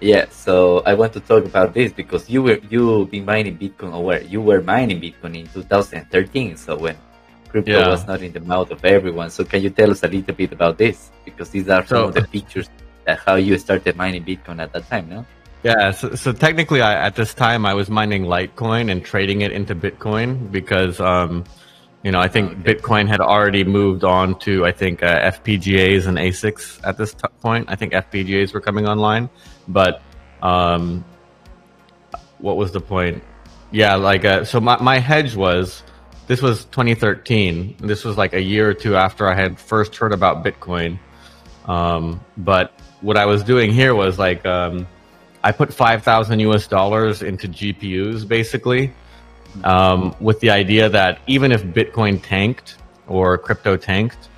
Yeah. 0.00 0.26
So 0.30 0.82
I 0.84 0.94
want 0.94 1.12
to 1.14 1.20
talk 1.20 1.44
about 1.44 1.72
this 1.74 1.92
because 1.92 2.28
you 2.28 2.42
were 2.42 2.58
you 2.68 3.06
been 3.10 3.24
mining 3.24 3.56
Bitcoin 3.58 4.02
where 4.02 4.22
you 4.22 4.40
were 4.40 4.60
mining 4.60 5.00
Bitcoin 5.00 5.36
in 5.38 5.46
2013. 5.48 6.56
So 6.56 6.76
when 6.76 6.96
crypto 7.48 7.72
Yeah. 7.78 7.88
was 7.88 8.06
not 8.06 8.20
in 8.22 8.32
the 8.32 8.40
mouth 8.40 8.70
of 8.70 8.84
everyone. 8.84 9.30
So 9.30 9.44
can 9.44 9.62
you 9.62 9.70
tell 9.70 9.90
us 9.90 10.02
a 10.02 10.08
little 10.08 10.34
bit 10.34 10.52
about 10.52 10.76
this? 10.78 11.10
Because 11.24 11.48
these 11.50 11.68
are 11.68 11.84
some 11.86 11.96
So- 11.96 12.08
of 12.08 12.14
the 12.14 12.24
features 12.26 12.68
that 13.06 13.18
how 13.24 13.36
you 13.36 13.56
started 13.58 13.96
mining 13.96 14.24
Bitcoin 14.24 14.60
at 14.60 14.72
that 14.72 14.88
time, 14.90 15.08
no? 15.08 15.24
Yeah, 15.62 15.90
so, 15.90 16.14
so 16.14 16.32
technically, 16.32 16.80
I, 16.80 16.94
at 17.06 17.16
this 17.16 17.34
time, 17.34 17.64
I 17.66 17.74
was 17.74 17.88
mining 17.88 18.24
Litecoin 18.24 18.90
and 18.90 19.04
trading 19.04 19.40
it 19.40 19.50
into 19.52 19.74
Bitcoin 19.74 20.52
because, 20.52 21.00
um, 21.00 21.42
you 22.04 22.12
know, 22.12 22.20
I 22.20 22.28
think 22.28 22.52
Okay. 22.52 22.74
Bitcoin 22.74 23.08
had 23.08 23.20
already 23.20 23.64
moved 23.64 24.04
on 24.04 24.38
to, 24.40 24.64
I 24.66 24.70
think, 24.72 25.02
uh, 25.02 25.06
FPGAs 25.22 26.06
and 26.06 26.18
ASICs 26.18 26.78
at 26.84 26.98
this 26.98 27.14
t- 27.14 27.26
point. 27.40 27.66
I 27.68 27.74
think 27.74 27.94
FPGAs 27.94 28.52
were 28.54 28.60
coming 28.60 28.86
online, 28.86 29.28
but 29.68 30.02
um, 30.42 31.04
what 32.38 32.56
was 32.56 32.72
the 32.72 32.80
point? 32.80 33.22
Yeah, 33.70 33.96
like, 33.96 34.24
uh, 34.24 34.44
so 34.44 34.60
my, 34.60 34.80
my 34.80 34.98
hedge 34.98 35.34
was 35.34 35.82
this 36.26 36.42
was 36.42 36.64
2013. 36.66 37.76
This 37.80 38.04
was 38.04 38.16
like 38.16 38.32
a 38.34 38.40
year 38.40 38.68
or 38.68 38.74
two 38.74 38.96
after 38.96 39.28
I 39.28 39.34
had 39.34 39.58
first 39.58 39.96
heard 39.96 40.12
about 40.12 40.44
Bitcoin. 40.44 40.98
Um, 41.66 42.20
but 42.36 42.72
what 43.00 43.16
I 43.16 43.26
was 43.26 43.42
doing 43.42 43.72
here 43.72 43.94
was 43.94 44.18
like, 44.18 44.44
um, 44.46 44.86
I 45.42 45.52
put 45.52 45.72
5,000 45.72 46.40
US 46.40 46.66
dollars 46.66 47.22
into 47.22 47.48
GPUs 47.48 48.26
basically, 48.26 48.92
um, 49.64 50.14
with 50.20 50.40
the 50.40 50.50
idea 50.50 50.88
that 50.88 51.20
even 51.26 51.52
if 51.52 51.62
Bitcoin 51.62 52.22
tanked 52.22 52.76
or 53.06 53.38
crypto 53.38 53.76
tanked, 53.76 54.28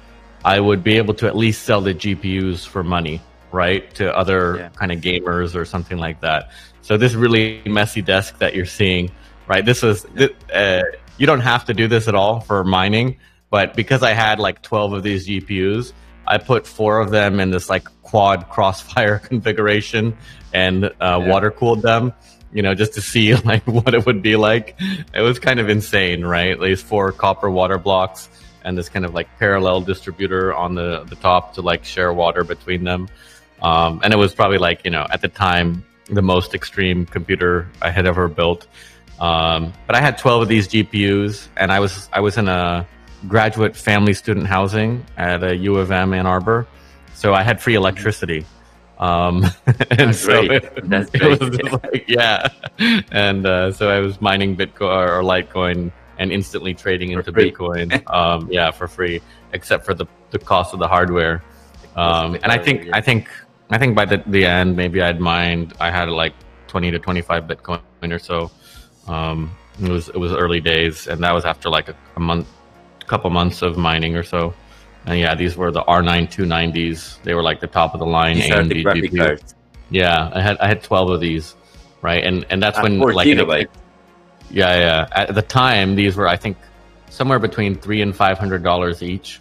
I 0.45 0.61
would 0.61 0.85
be 0.85 0.97
able 0.97 1.15
to 1.15 1.27
at 1.27 1.37
least 1.37 1.63
sell 1.63 1.81
the 1.81 1.95
GPUs 1.95 2.67
for 2.67 2.83
money, 2.85 3.21
right? 3.53 3.93
To 3.95 4.17
other 4.17 4.57
Yeah. 4.57 4.69
kind 4.71 4.93
of 4.93 5.01
gamers 5.01 5.55
or 5.55 5.65
something 5.65 5.99
like 5.99 6.21
that. 6.21 6.51
So 6.83 6.97
this 6.97 7.15
really 7.15 7.63
messy 7.67 8.03
desk 8.03 8.39
that 8.39 8.55
you're 8.55 8.67
seeing, 8.67 9.11
right? 9.47 9.65
This 9.65 9.83
was, 9.83 10.07
uh, 10.55 10.83
you 11.19 11.27
don't 11.27 11.41
have 11.41 11.65
to 11.67 11.75
do 11.75 11.87
this 11.89 12.09
at 12.09 12.15
all 12.15 12.41
for 12.41 12.65
mining, 12.65 13.17
but 13.51 13.75
because 13.75 14.03
I 14.03 14.13
had 14.13 14.39
like 14.39 14.63
12 14.63 14.93
of 14.95 15.03
these 15.03 15.27
GPUs, 15.27 15.93
I 16.27 16.39
put 16.39 16.67
four 16.67 17.01
of 17.01 17.11
them 17.11 17.41
in 17.41 17.51
this 17.51 17.69
like 17.71 17.85
quad 18.03 18.49
crossfire 18.49 19.19
configuration 19.31 20.17
and 20.53 20.85
uh, 20.85 20.91
yeah. 21.01 21.17
water 21.17 21.51
cooled 21.51 21.83
them 21.83 22.13
you 22.53 22.63
know, 22.63 22.75
just 22.75 22.95
to 22.95 23.01
see 23.01 23.35
like 23.45 23.63
what 23.67 23.95
it 23.95 24.07
would 24.07 24.23
be 24.23 24.37
like. 24.37 24.77
It 25.15 25.21
was 25.21 25.39
kind 25.39 25.61
of 25.61 25.69
insane, 25.69 26.25
right? 26.25 26.59
These 26.59 26.83
four 26.83 27.13
copper 27.13 27.51
water 27.51 27.79
blocks 27.79 28.29
and 28.65 28.77
this 28.77 28.89
kind 28.89 29.05
of 29.05 29.15
like 29.15 29.29
parallel 29.39 29.81
distributor 29.81 30.55
on 30.55 30.75
the 30.75 31.05
the 31.05 31.17
top 31.17 31.55
to 31.55 31.63
like 31.63 31.85
share 31.85 32.13
water 32.13 32.45
between 32.45 32.85
them. 32.85 33.09
Um, 33.63 34.01
and 34.05 34.13
it 34.13 34.17
was 34.17 34.35
probably 34.35 34.59
like 34.59 34.85
you 34.85 34.91
know 34.91 35.07
at 35.11 35.21
the 35.21 35.29
time 35.29 35.85
the 36.07 36.23
most 36.23 36.55
extreme 36.55 37.07
computer 37.07 37.69
I 37.83 37.91
had 37.91 38.07
ever 38.07 38.29
built. 38.29 38.67
Um, 39.21 39.73
but 39.87 39.97
I 39.97 40.01
had 40.01 40.17
12 40.17 40.43
of 40.43 40.49
these 40.49 40.69
GPUs, 40.69 41.49
and 41.57 41.73
I 41.73 41.81
was 41.81 42.09
I 42.13 42.21
was 42.21 42.37
in 42.39 42.49
a 42.49 42.87
graduate 43.27 43.77
family 43.77 44.15
student 44.15 44.47
housing 44.47 45.05
at 45.17 45.43
a 45.43 45.57
U 45.57 45.77
of 45.77 45.91
M 45.91 46.15
Ann 46.15 46.27
Arbor, 46.27 46.67
so 47.15 47.35
I 47.35 47.43
had 47.43 47.61
free 47.61 47.75
electricity. 47.75 48.47
Um, 48.99 49.45
and 49.67 49.77
That's 49.99 50.19
so 50.21 50.47
great. 50.47 50.65
it, 50.65 50.89
That's 50.89 51.11
it 51.15 51.23
was 51.23 51.59
yeah. 51.63 51.79
like, 51.83 52.05
yeah. 52.09 52.49
And 53.13 53.47
uh, 53.47 53.73
so 53.73 53.89
I 53.89 54.01
was 54.01 54.21
mining 54.21 54.57
Bitcoin 54.57 55.09
or 55.09 55.23
Litecoin 55.23 55.93
and 56.19 56.33
instantly 56.33 56.75
trading 56.75 57.13
into 57.13 57.33
Bitcoin. 57.33 58.03
um, 58.13 58.49
yeah, 58.51 58.71
for 58.71 58.89
free, 58.89 59.21
except 59.53 59.85
for 59.85 59.95
the, 59.95 60.07
the 60.31 60.39
cost 60.39 60.75
of 60.75 60.81
the 60.81 60.89
hardware. 60.89 61.43
Um, 61.97 62.35
and 62.43 62.47
I 62.47 62.59
think, 62.59 62.89
I 62.93 63.01
think, 63.01 63.29
I 63.71 63.79
think 63.79 63.95
by 63.95 64.05
the, 64.05 64.23
the 64.27 64.45
end, 64.45 64.77
maybe 64.77 65.03
I'd 65.03 65.21
mined, 65.21 65.75
I 65.81 65.91
had 65.91 66.09
like 66.09 66.35
20 66.69 66.91
to 66.93 66.99
25 66.99 67.45
Bitcoin 67.45 67.81
or 68.03 68.19
so. 68.19 68.51
Um, 69.07 69.57
it 69.81 69.89
was, 69.89 70.09
it 70.09 70.17
was 70.17 70.33
early 70.33 70.61
days 70.61 71.07
and 71.07 71.23
that 71.23 71.33
was 71.33 71.45
after 71.45 71.69
like 71.69 71.89
a, 71.89 71.97
a 72.17 72.21
month, 72.21 72.49
a 73.01 73.05
couple 73.05 73.31
months 73.31 73.63
of 73.63 73.77
mining 73.77 74.17
or 74.17 74.23
so. 74.23 74.55
And 75.07 75.19
yeah, 75.19 75.35
these 75.35 75.57
were 75.57 75.71
the 75.71 75.83
R9 75.83 76.29
290s. 76.29 77.23
They 77.23 77.35
were 77.35 77.43
like 77.43 77.61
the 77.61 77.67
top 77.67 77.95
of 77.95 78.01
the 78.01 78.07
line 78.07 78.37
these 78.37 78.51
AMD 78.51 78.85
GPUs. 78.85 79.55
Yeah, 79.91 80.31
I 80.35 80.41
had 80.43 80.59
I 80.59 80.69
had 80.69 80.83
12 80.83 81.11
of 81.11 81.21
these, 81.21 81.55
right? 82.03 82.23
And 82.23 82.45
and 82.51 82.63
that's 82.63 82.81
when 82.83 82.99
like 82.99 83.27
gigabytes. 83.27 83.69
yeah, 84.51 84.77
yeah. 84.77 85.09
At 85.13 85.35
the 85.35 85.41
time, 85.43 85.95
these 85.95 86.15
were 86.17 86.29
I 86.29 86.37
think 86.37 86.59
somewhere 87.09 87.39
between 87.39 87.75
three 87.75 88.03
and 88.03 88.15
five 88.15 88.39
hundred 88.39 88.63
dollars 88.63 89.03
each, 89.03 89.41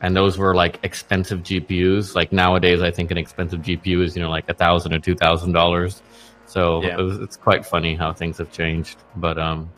and 0.00 0.16
those 0.16 0.38
were 0.38 0.54
like 0.54 0.78
expensive 0.82 1.40
GPUs. 1.40 2.14
Like 2.14 2.32
nowadays, 2.32 2.80
I 2.82 2.90
think 2.90 3.10
an 3.10 3.18
expensive 3.18 3.60
GPU 3.60 4.02
is 4.02 4.16
you 4.16 4.22
know 4.22 4.30
like 4.30 4.48
a 4.48 4.54
thousand 4.54 4.94
or 4.94 4.98
two 4.98 5.14
thousand 5.14 5.52
dollars. 5.52 6.02
So 6.46 6.82
yeah. 6.82 6.98
it 6.98 7.02
was, 7.02 7.18
it's 7.18 7.36
quite 7.36 7.64
funny 7.64 7.94
how 7.94 8.12
things 8.12 8.38
have 8.38 8.50
changed. 8.50 8.98
But 9.16 9.38
um, 9.38 9.70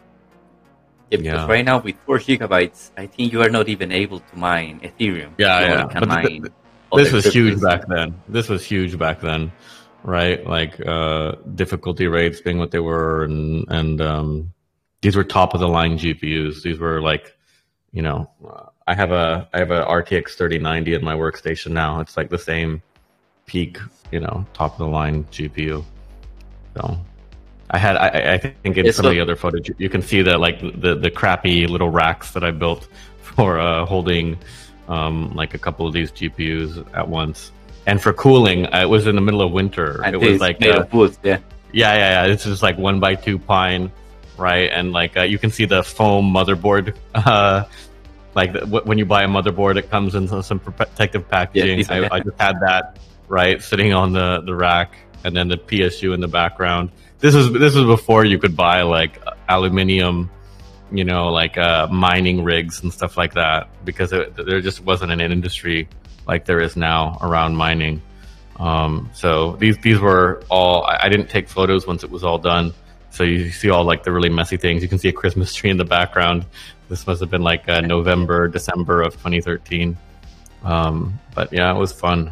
yeah, 1.11 1.19
because 1.19 1.41
yeah. 1.41 1.47
right 1.47 1.65
now 1.65 1.81
with 1.81 1.97
four 2.07 2.19
gigabytes, 2.19 2.91
I 2.97 3.07
think 3.07 3.33
you 3.33 3.43
are 3.43 3.51
not 3.51 3.69
even 3.69 3.93
able 3.93 4.21
to 4.21 4.37
mine 4.39 4.81
Ethereum. 4.81 5.33
Yeah, 5.39 5.61
yeah. 5.61 6.01
But 6.01 6.09
the, 6.09 6.51
this 6.95 7.13
was 7.13 7.27
huge 7.27 7.61
back 7.61 7.87
then. 7.89 8.21
This 8.29 8.49
was 8.49 8.65
huge 8.65 8.99
back 8.99 9.21
then, 9.21 9.53
right? 10.03 10.47
Like 10.47 10.81
uh, 10.87 11.33
difficulty 11.55 12.07
rates 12.07 12.41
being 12.41 12.59
what 12.59 12.71
they 12.71 12.81
were, 12.81 13.25
and 13.25 13.67
and 13.69 14.01
um, 14.01 14.53
these 15.03 15.17
were 15.17 15.25
top 15.25 15.53
of 15.53 15.61
the 15.61 15.69
line 15.69 15.99
GPUs. 15.99 16.63
These 16.63 16.79
were 16.79 17.03
like, 17.03 17.37
you 17.93 18.03
know, 18.03 18.31
uh, 18.49 18.67
I 18.93 18.95
have 18.95 19.11
a 19.11 19.49
I 19.55 19.59
have 19.59 19.71
a 19.71 19.87
RTX 19.87 20.37
3090 20.37 20.93
in 20.93 21.03
my 21.03 21.15
workstation 21.15 21.71
now. 21.71 22.01
It's 22.01 22.15
like 22.15 22.29
the 22.29 22.39
same 22.39 22.83
peak, 23.47 23.79
you 24.11 24.21
know, 24.21 24.45
top 24.53 24.73
of 24.73 24.79
the 24.81 24.87
line 24.87 25.25
GPU. 25.33 25.83
So 26.77 26.99
I 27.71 27.79
had, 27.79 27.97
I, 27.97 28.35
I 28.35 28.37
think 28.37 28.77
in 28.77 28.93
some 28.93 29.07
of 29.07 29.13
the 29.13 29.21
other 29.21 29.35
footage, 29.35 29.71
you 29.79 29.89
can 29.89 30.03
see 30.03 30.21
that 30.21 30.41
like 30.41 30.61
the 30.61 30.95
the 30.95 31.11
crappy 31.11 31.67
little 31.67 31.89
racks 31.89 32.33
that 32.33 32.45
I 32.45 32.51
built 32.51 32.87
for 33.23 33.59
uh, 33.59 33.87
holding 33.87 34.39
um, 34.89 35.33
like 35.35 35.55
a 35.55 35.59
couple 35.59 35.87
of 35.87 35.95
these 35.95 36.13
GPUs 36.13 36.87
at 36.95 37.09
once. 37.09 37.51
And 37.87 37.99
for 37.99 38.13
cooling, 38.13 38.67
uh, 38.67 38.83
it 38.83 38.91
was 38.91 39.07
in 39.07 39.15
the 39.15 39.23
middle 39.23 39.41
of 39.41 39.53
winter. 39.53 40.03
And 40.05 40.15
it 40.15 40.19
was 40.19 40.39
like 40.39 40.61
made 40.61 40.75
uh, 40.75 40.83
of 40.83 40.93
wood, 40.93 41.17
yeah. 41.23 41.39
Yeah, 41.73 41.95
yeah, 41.95 42.27
yeah. 42.27 42.33
It's 42.33 42.45
just 42.45 42.63
like 42.63 42.77
one 42.77 43.01
by 43.01 43.15
two 43.15 43.39
pine, 43.39 43.91
right? 44.37 44.71
And 44.71 44.93
like 44.93 45.17
uh, 45.17 45.23
you 45.23 45.39
can 45.39 45.51
see 45.51 45.65
the 45.65 45.83
foam 45.83 46.31
motherboard. 46.31 46.95
Uh, 47.15 47.65
like 48.35 48.53
the, 48.53 48.67
when 48.67 48.99
you 48.99 49.05
buy 49.05 49.25
a 49.25 49.29
motherboard, 49.29 49.77
it 49.77 49.91
comes 49.91 50.15
in 50.15 50.43
some 50.43 50.59
protective 50.59 51.29
packaging. 51.29 51.81
Yeah, 51.81 52.09
I, 52.11 52.17
I 52.17 52.21
just 52.21 52.41
had 52.41 52.61
that 52.61 52.99
right 53.29 53.63
sitting 53.63 53.93
on 53.93 54.13
the 54.13 54.43
the 54.45 54.55
rack, 54.55 54.97
and 55.25 55.37
then 55.37 55.49
the 55.49 55.57
PSU 55.57 56.15
in 56.15 56.21
the 56.21 56.29
background. 56.29 56.91
This 57.19 57.35
is 57.35 57.53
this 57.53 57.77
is 57.77 57.85
before 57.85 58.25
you 58.25 58.39
could 58.39 58.57
buy 58.57 58.83
like 58.83 59.23
aluminium 59.49 60.31
you 60.93 61.05
know 61.05 61.29
like 61.29 61.57
uh, 61.59 61.89
mining 61.89 62.45
rigs 62.45 62.83
and 62.83 62.93
stuff 62.93 63.17
like 63.17 63.35
that 63.35 63.69
because 63.85 64.13
it, 64.13 64.37
there 64.37 64.61
just 64.61 64.83
wasn't 64.85 65.11
an 65.11 65.21
industry 65.21 65.89
like 66.27 66.45
there 66.45 66.61
is 66.61 66.77
now 66.77 67.19
around 67.21 67.57
mining. 67.57 68.01
Um, 68.59 69.11
so 69.15 69.57
these 69.57 69.79
these 69.79 69.99
were 69.99 70.43
all 70.49 70.85
I, 70.85 71.05
I, 71.05 71.09
didn't 71.09 71.29
take 71.29 71.49
photos 71.49 71.87
once 71.87 72.05
it 72.05 72.11
was 72.11 72.23
all 72.23 72.39
done. 72.39 72.75
So 73.11 73.25
you 73.25 73.51
see 73.51 73.71
all 73.71 73.85
like 73.85 74.05
the 74.05 74.13
really 74.13 74.29
messy 74.29 74.57
things. 74.57 74.83
You 74.83 74.89
can 74.89 74.99
see 74.99 75.09
a 75.09 75.13
christmas 75.13 75.55
tree 75.55 75.71
in 75.71 75.79
the 75.79 75.85
background 75.85 76.47
this 76.93 77.07
must 77.07 77.21
have 77.21 77.31
been 77.31 77.43
like 77.43 77.67
uh, 77.69 77.81
november 77.81 78.49
december 78.49 79.01
of 79.03 79.13
2013 79.15 79.97
um, 80.65 81.19
but 81.35 81.53
yeah 81.53 81.75
it 81.75 81.79
was 81.79 81.93
fun 81.93 82.31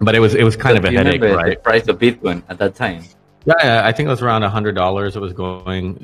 but 0.00 0.14
it 0.14 0.20
was 0.20 0.34
it 0.34 0.44
was 0.44 0.56
kind 0.56 0.76
of 0.76 0.84
a 0.84 0.90
headache 0.90 1.22
right 1.22 1.56
the 1.56 1.62
price 1.62 1.88
of 1.88 1.98
bitcoin 1.98 2.42
at 2.48 2.58
that 2.58 2.74
time 2.74 3.02
yeah, 3.46 3.82
I 3.84 3.92
think 3.92 4.08
it 4.08 4.10
was 4.10 4.22
around 4.22 4.42
a 4.42 4.50
hundred 4.50 4.74
dollars. 4.74 5.14
It 5.14 5.20
was 5.20 5.32
going 5.32 5.98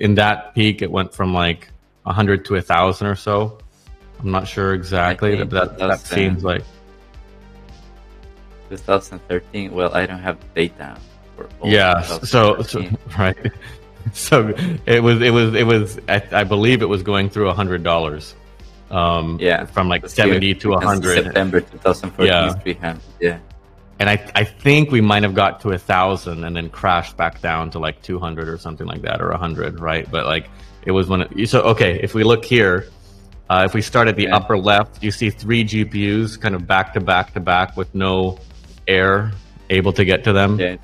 in 0.00 0.16
that 0.16 0.52
peak. 0.52 0.82
It 0.82 0.90
went 0.90 1.14
from 1.14 1.32
like 1.32 1.70
a 2.04 2.12
hundred 2.12 2.44
to 2.46 2.56
a 2.56 2.60
thousand 2.60 3.06
or 3.06 3.14
so. 3.14 3.58
I'm 4.18 4.32
not 4.32 4.48
sure 4.48 4.74
exactly, 4.74 5.36
but 5.44 5.50
that 5.50 5.78
that 5.78 6.00
seems 6.00 6.42
like 6.42 6.64
2013. 8.70 9.72
Well, 9.72 9.94
I 9.94 10.06
don't 10.06 10.18
have 10.18 10.38
data. 10.54 10.98
For 11.36 11.48
yeah, 11.64 12.02
so, 12.02 12.62
so 12.62 12.84
right. 13.18 13.36
So 14.14 14.54
it 14.86 15.02
was 15.02 15.20
it 15.20 15.30
was 15.30 15.54
it 15.54 15.66
was 15.66 15.98
I, 16.08 16.22
I 16.32 16.44
believe 16.44 16.82
it 16.82 16.88
was 16.88 17.02
going 17.02 17.30
through 17.30 17.48
a 17.48 17.54
hundred 17.54 17.82
dollars. 17.82 18.34
Um, 18.90 19.38
yeah, 19.40 19.64
from 19.64 19.88
like 19.88 20.08
seventy 20.08 20.54
to 20.56 20.74
a 20.74 20.80
hundred. 20.80 21.24
September 21.24 21.60
2014. 21.60 22.26
Yeah. 22.78 22.98
yeah 23.20 23.38
and 24.02 24.10
I, 24.10 24.30
I 24.34 24.42
think 24.42 24.90
we 24.90 25.00
might 25.00 25.22
have 25.22 25.34
got 25.34 25.60
to 25.60 25.70
a 25.70 25.78
thousand 25.78 26.42
and 26.42 26.56
then 26.56 26.70
crashed 26.70 27.16
back 27.16 27.40
down 27.40 27.70
to 27.70 27.78
like 27.78 28.02
200 28.02 28.48
or 28.48 28.58
something 28.58 28.84
like 28.84 29.02
that 29.02 29.22
or 29.22 29.30
100 29.30 29.78
right 29.78 30.10
but 30.10 30.26
like 30.26 30.50
it 30.84 30.90
was 30.90 31.06
when 31.08 31.22
it, 31.22 31.48
so 31.48 31.60
okay 31.62 32.00
if 32.02 32.12
we 32.12 32.24
look 32.24 32.44
here 32.44 32.88
uh, 33.48 33.62
if 33.64 33.74
we 33.74 33.80
start 33.80 34.08
at 34.08 34.16
the 34.16 34.24
yeah. 34.24 34.34
upper 34.34 34.58
left 34.58 35.00
you 35.04 35.12
see 35.12 35.30
three 35.30 35.64
gpus 35.64 36.40
kind 36.40 36.56
of 36.56 36.66
back 36.66 36.92
to 36.94 37.00
back 37.00 37.32
to 37.32 37.38
back 37.38 37.76
with 37.76 37.94
no 37.94 38.40
air 38.88 39.30
able 39.70 39.92
to 39.92 40.04
get 40.04 40.24
to 40.24 40.32
them 40.32 40.58
yeah, 40.58 40.76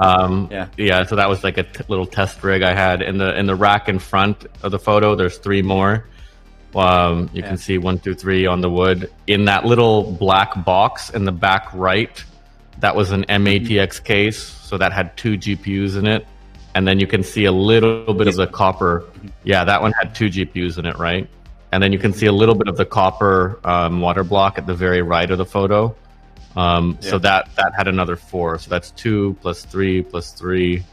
um, 0.00 0.48
yeah 0.50 0.66
yeah 0.76 1.04
so 1.04 1.14
that 1.14 1.28
was 1.28 1.44
like 1.44 1.58
a 1.58 1.62
t- 1.62 1.84
little 1.88 2.06
test 2.06 2.42
rig 2.42 2.62
i 2.62 2.74
had 2.74 3.02
in 3.02 3.18
the 3.18 3.38
in 3.38 3.46
the 3.46 3.54
rack 3.54 3.88
in 3.88 3.98
front 3.98 4.46
of 4.62 4.72
the 4.72 4.78
photo 4.78 5.14
there's 5.14 5.38
three 5.38 5.62
more 5.62 6.06
um, 6.74 7.30
you 7.32 7.42
yeah. 7.42 7.48
can 7.48 7.56
see 7.56 7.78
one, 7.78 7.98
two, 7.98 8.14
three 8.14 8.46
on 8.46 8.60
the 8.60 8.70
wood. 8.70 9.10
In 9.26 9.46
that 9.46 9.64
little 9.64 10.12
black 10.12 10.64
box 10.64 11.10
in 11.10 11.24
the 11.24 11.32
back 11.32 11.72
right, 11.74 12.22
that 12.78 12.94
was 12.94 13.10
an 13.10 13.24
M-ATX 13.24 14.02
case, 14.04 14.38
so 14.38 14.78
that 14.78 14.92
had 14.92 15.16
two 15.16 15.36
GPUs 15.36 15.96
in 15.96 16.06
it. 16.06 16.26
And 16.74 16.86
then 16.86 17.00
you 17.00 17.06
can 17.06 17.24
see 17.24 17.46
a 17.46 17.52
little 17.52 18.14
bit 18.14 18.28
of 18.28 18.36
the 18.36 18.46
copper. 18.46 19.04
Yeah, 19.42 19.64
that 19.64 19.82
one 19.82 19.92
had 20.00 20.14
two 20.14 20.26
GPUs 20.26 20.78
in 20.78 20.86
it, 20.86 20.96
right? 20.98 21.28
And 21.72 21.82
then 21.82 21.92
you 21.92 21.98
can 21.98 22.12
see 22.12 22.26
a 22.26 22.32
little 22.32 22.54
bit 22.54 22.68
of 22.68 22.76
the 22.76 22.84
copper 22.84 23.58
um, 23.64 24.00
water 24.00 24.22
block 24.22 24.56
at 24.56 24.66
the 24.66 24.74
very 24.74 25.02
right 25.02 25.28
of 25.30 25.38
the 25.38 25.44
photo. 25.44 25.94
Um, 26.56 26.98
yeah. 27.00 27.10
So 27.10 27.18
that 27.18 27.48
that 27.56 27.74
had 27.74 27.88
another 27.88 28.16
four. 28.16 28.58
So 28.58 28.70
that's 28.70 28.90
two 28.92 29.36
plus 29.40 29.64
three 29.64 30.02
plus 30.02 30.32
three. 30.32 30.84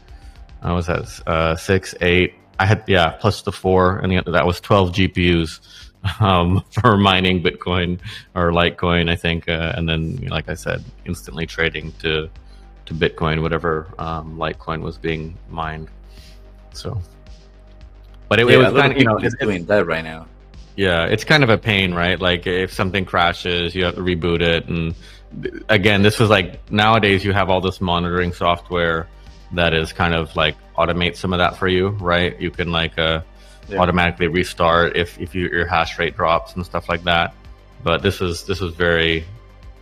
I 0.62 0.72
was 0.72 0.88
at 0.88 1.06
uh, 1.26 1.56
six, 1.56 1.94
eight. 2.00 2.34
I 2.58 2.66
had 2.66 2.84
yeah, 2.86 3.10
plus 3.10 3.42
the 3.42 3.52
four, 3.52 3.98
and 3.98 4.12
the, 4.12 4.30
that 4.32 4.46
was 4.46 4.60
twelve 4.60 4.92
GPUs 4.92 5.60
um, 6.20 6.62
for 6.70 6.96
mining 6.96 7.42
Bitcoin 7.42 8.00
or 8.34 8.50
Litecoin, 8.50 9.10
I 9.10 9.16
think, 9.16 9.48
uh, 9.48 9.72
and 9.76 9.88
then, 9.88 10.16
like 10.28 10.48
I 10.48 10.54
said, 10.54 10.84
instantly 11.04 11.46
trading 11.46 11.92
to 12.00 12.28
to 12.86 12.94
Bitcoin, 12.94 13.42
whatever 13.42 13.86
um, 13.98 14.36
Litecoin 14.38 14.80
was 14.80 14.96
being 14.96 15.36
mined. 15.50 15.88
So, 16.72 17.00
but 18.28 18.40
it, 18.40 18.48
yeah, 18.48 18.54
it 18.54 18.58
was 18.58 18.80
kind 18.80 18.92
of 18.92 18.98
you 18.98 19.04
know 19.04 19.18
it's 19.18 19.36
doing 19.36 19.64
that 19.66 19.86
right 19.86 20.04
now. 20.04 20.26
Yeah, 20.76 21.06
it's 21.06 21.24
kind 21.24 21.42
of 21.42 21.50
a 21.50 21.58
pain, 21.58 21.92
right? 21.92 22.20
Like 22.20 22.46
if 22.46 22.72
something 22.72 23.04
crashes, 23.04 23.74
you 23.74 23.84
have 23.84 23.96
to 23.96 24.00
reboot 24.00 24.40
it, 24.40 24.68
and 24.68 24.94
again, 25.68 26.02
this 26.02 26.18
was 26.18 26.30
like 26.30 26.70
nowadays 26.70 27.24
you 27.24 27.32
have 27.32 27.50
all 27.50 27.60
this 27.60 27.80
monitoring 27.80 28.32
software 28.32 29.08
that 29.52 29.74
is 29.74 29.92
kind 29.92 30.14
of 30.14 30.34
like 30.36 30.56
automate 30.76 31.16
some 31.16 31.32
of 31.32 31.38
that 31.38 31.56
for 31.56 31.68
you, 31.68 31.88
right? 31.88 32.38
You 32.40 32.50
can 32.50 32.70
like 32.72 32.98
uh, 32.98 33.22
yeah. 33.68 33.78
automatically 33.78 34.28
restart 34.28 34.96
if 34.96 35.18
if 35.20 35.34
you, 35.34 35.48
your 35.48 35.66
hash 35.66 35.98
rate 35.98 36.16
drops 36.16 36.54
and 36.54 36.64
stuff 36.64 36.88
like 36.88 37.04
that. 37.04 37.34
But 37.82 38.02
this 38.02 38.20
is 38.20 38.44
this 38.44 38.60
was 38.60 38.74
very 38.74 39.24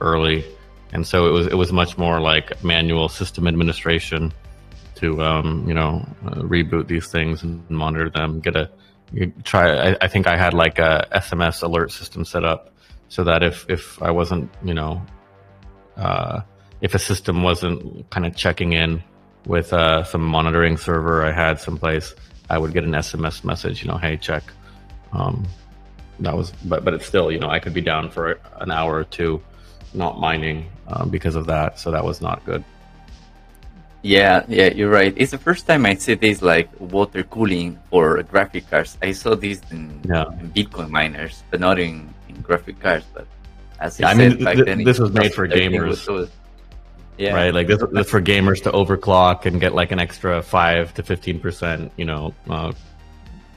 early, 0.01 0.45
and 0.93 1.07
so 1.07 1.29
it 1.29 1.31
was 1.31 1.47
it 1.47 1.55
was 1.55 1.73
much 1.73 1.97
more 1.97 2.21
like 2.21 2.63
manual 2.63 3.09
system 3.09 3.47
administration 3.47 4.33
to 4.97 5.23
um, 5.23 5.65
you 5.67 5.75
know 5.75 6.07
uh, 6.27 6.43
reboot 6.43 6.89
these 6.89 7.09
things 7.09 7.43
and 7.43 7.69
monitor 7.71 8.11
them, 8.11 8.41
get 8.41 8.57
a 8.57 8.71
you 9.13 9.33
try. 9.45 9.91
I, 9.91 9.97
I 10.01 10.09
think 10.09 10.27
I 10.27 10.37
had 10.37 10.53
like 10.55 10.79
a 10.79 11.07
SMS 11.13 11.63
alert 11.63 11.93
system 11.93 12.25
set 12.25 12.45
up 12.45 12.73
so 13.09 13.25
that 13.25 13.43
if 13.43 13.67
if 13.69 14.03
I 14.03 14.11
wasn't, 14.11 14.51
you 14.65 14.75
know, 14.75 15.01
uh, 15.97 16.41
if 16.81 16.95
a 16.95 16.99
system 16.99 17.43
wasn't 17.43 18.09
kind 18.11 18.27
of 18.27 18.37
checking 18.37 18.73
in 18.73 19.03
with 19.47 19.73
uh, 19.73 20.05
some 20.05 20.23
monitoring 20.23 20.77
server 20.77 21.25
I 21.25 21.33
had 21.33 21.61
someplace, 21.61 22.15
I 22.51 22.59
would 22.59 22.73
get 22.73 22.85
an 22.85 22.93
SMS 22.93 23.45
message, 23.45 23.83
you 23.83 23.89
know, 23.89 23.97
hey, 23.97 24.17
check. 24.17 24.43
Um, 25.13 25.47
that 26.21 26.37
was, 26.37 26.53
but 26.65 26.85
but 26.85 26.95
it's 26.95 27.07
still, 27.07 27.31
you 27.31 27.39
know, 27.39 27.51
I 27.51 27.59
could 27.59 27.75
be 27.75 27.81
down 27.81 28.11
for 28.11 28.39
an 28.61 28.71
hour 28.71 28.95
or 28.95 29.05
two, 29.05 29.43
not 29.95 30.19
mining 30.19 30.71
um, 30.89 31.11
because 31.11 31.37
of 31.37 31.47
that. 31.47 31.79
So 31.79 31.91
that 31.91 32.05
was 32.05 32.21
not 32.21 32.45
good. 32.45 32.65
Yeah, 34.03 34.45
yeah, 34.47 34.71
you're 34.71 34.91
right. 34.91 35.13
It's 35.17 35.33
the 35.33 35.39
first 35.39 35.67
time 35.67 35.85
I 35.85 35.95
see 35.97 36.15
this 36.15 36.41
like 36.41 36.71
water 36.79 37.25
cooling 37.25 37.79
for 37.91 38.23
graphic 38.23 38.71
cards. 38.71 38.97
I 39.03 39.11
saw 39.13 39.35
this 39.35 39.61
in, 39.71 40.01
yeah. 40.09 40.27
in 40.39 40.53
Bitcoin 40.53 40.91
miners, 40.91 41.43
but 41.51 41.59
not 41.59 41.79
in, 41.79 42.15
in 42.29 42.41
graphic 42.41 42.79
cards. 42.79 43.05
But 43.13 43.27
as 43.81 44.01
yeah, 44.01 44.09
I 44.09 44.15
mean, 44.15 44.39
th- 44.39 44.65
th- 44.65 44.85
this 44.85 44.99
was 44.99 45.12
made 45.12 45.35
for 45.35 45.47
gamers. 45.47 46.09
Was, 46.09 46.31
yeah. 47.19 47.35
Right, 47.35 47.55
like 47.55 47.67
this, 47.67 47.83
this 47.93 48.11
for 48.11 48.21
gamers 48.21 48.62
to 48.65 48.71
overclock 48.73 49.47
and 49.47 49.61
get 49.61 49.75
like 49.75 49.91
an 49.91 49.99
extra 49.99 50.43
five 50.43 50.93
to 50.95 51.03
fifteen 51.03 51.41
percent, 51.41 51.93
you 51.97 52.05
know, 52.05 52.35
uh, 52.49 52.73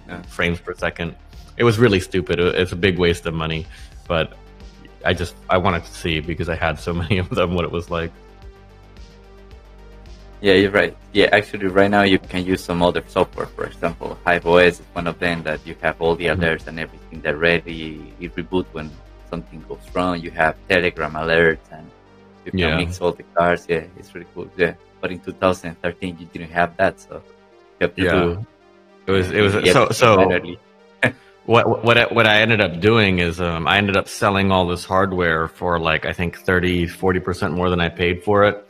yeah. 0.08 0.22
frames 0.24 0.60
per 0.60 0.74
second. 0.76 1.16
It 1.58 1.64
was 1.64 1.78
really 1.78 2.00
stupid. 2.00 2.40
It's 2.40 2.72
a 2.72 2.78
big 2.78 2.98
waste 2.98 3.26
of 3.26 3.34
money, 3.34 3.68
but 4.08 4.34
I 5.06 5.14
just 5.14 5.36
I 5.50 5.58
wanted 5.58 5.84
to 5.84 5.94
see 5.94 6.20
because 6.20 6.50
I 6.50 6.56
had 6.56 6.80
so 6.80 6.94
many 7.04 7.18
of 7.18 7.30
them 7.30 7.54
what 7.54 7.66
it 7.66 7.72
was 7.72 7.90
like. 7.90 8.12
Yeah, 10.42 10.54
you're 10.54 10.72
right. 10.72 10.96
Yeah, 11.12 11.28
actually, 11.34 11.68
right 11.68 11.92
now 11.92 12.04
you 12.04 12.18
can 12.18 12.46
use 12.46 12.64
some 12.64 12.82
other 12.82 13.04
software. 13.08 13.48
For 13.48 13.66
example, 13.66 14.18
HiveOS 14.26 14.68
is 14.68 14.82
one 14.94 15.06
of 15.08 15.20
them 15.20 15.44
that 15.44 15.60
you 15.68 15.76
have 15.82 16.02
all 16.02 16.16
the 16.16 16.28
mm-hmm. 16.28 16.42
alerts 16.42 16.68
and 16.68 16.80
everything 16.80 17.20
that 17.22 17.38
ready. 17.38 18.14
You 18.20 18.30
reboot 18.30 18.66
when 18.72 18.90
something 19.30 19.64
goes 19.68 19.80
wrong. 19.94 20.20
You 20.20 20.32
have 20.32 20.56
Telegram 20.68 21.14
alerts 21.14 21.72
and 21.72 21.90
you 22.46 22.52
can 22.52 22.60
yeah. 22.60 22.78
mix 22.78 23.00
all 23.02 23.12
the 23.12 23.24
cards. 23.36 23.66
Yeah, 23.70 23.84
it's 23.98 24.14
really 24.14 24.28
cool. 24.34 24.50
Yeah, 24.58 24.74
but 25.02 25.12
in 25.12 25.20
2013 25.20 26.18
you 26.20 26.26
didn't 26.28 26.52
have 26.52 26.76
that, 26.78 27.00
so 27.00 27.22
you 27.80 27.88
have 27.88 27.96
to 27.96 28.04
yeah. 28.04 28.12
do. 28.12 28.48
It 29.08 29.12
was 29.12 29.32
it 29.32 29.42
was 29.42 29.54
so 29.72 29.90
so. 29.90 30.42
what 31.46 31.84
what 31.84 31.98
I, 31.98 32.06
what 32.06 32.28
I 32.28 32.42
ended 32.42 32.62
up 32.62 32.80
doing 32.80 33.20
is 33.20 33.42
um, 33.42 33.68
I 33.68 33.78
ended 33.78 33.98
up 33.98 34.08
selling 34.08 34.52
all 34.52 34.68
this 34.68 34.86
hardware 34.86 35.48
for 35.48 35.80
like 35.80 36.06
I 36.06 36.14
think 36.14 36.38
30 36.38 36.88
40 36.88 37.20
percent 37.20 37.54
more 37.54 37.70
than 37.70 37.80
I 37.80 37.90
paid 37.90 38.24
for 38.24 38.44
it 38.44 38.70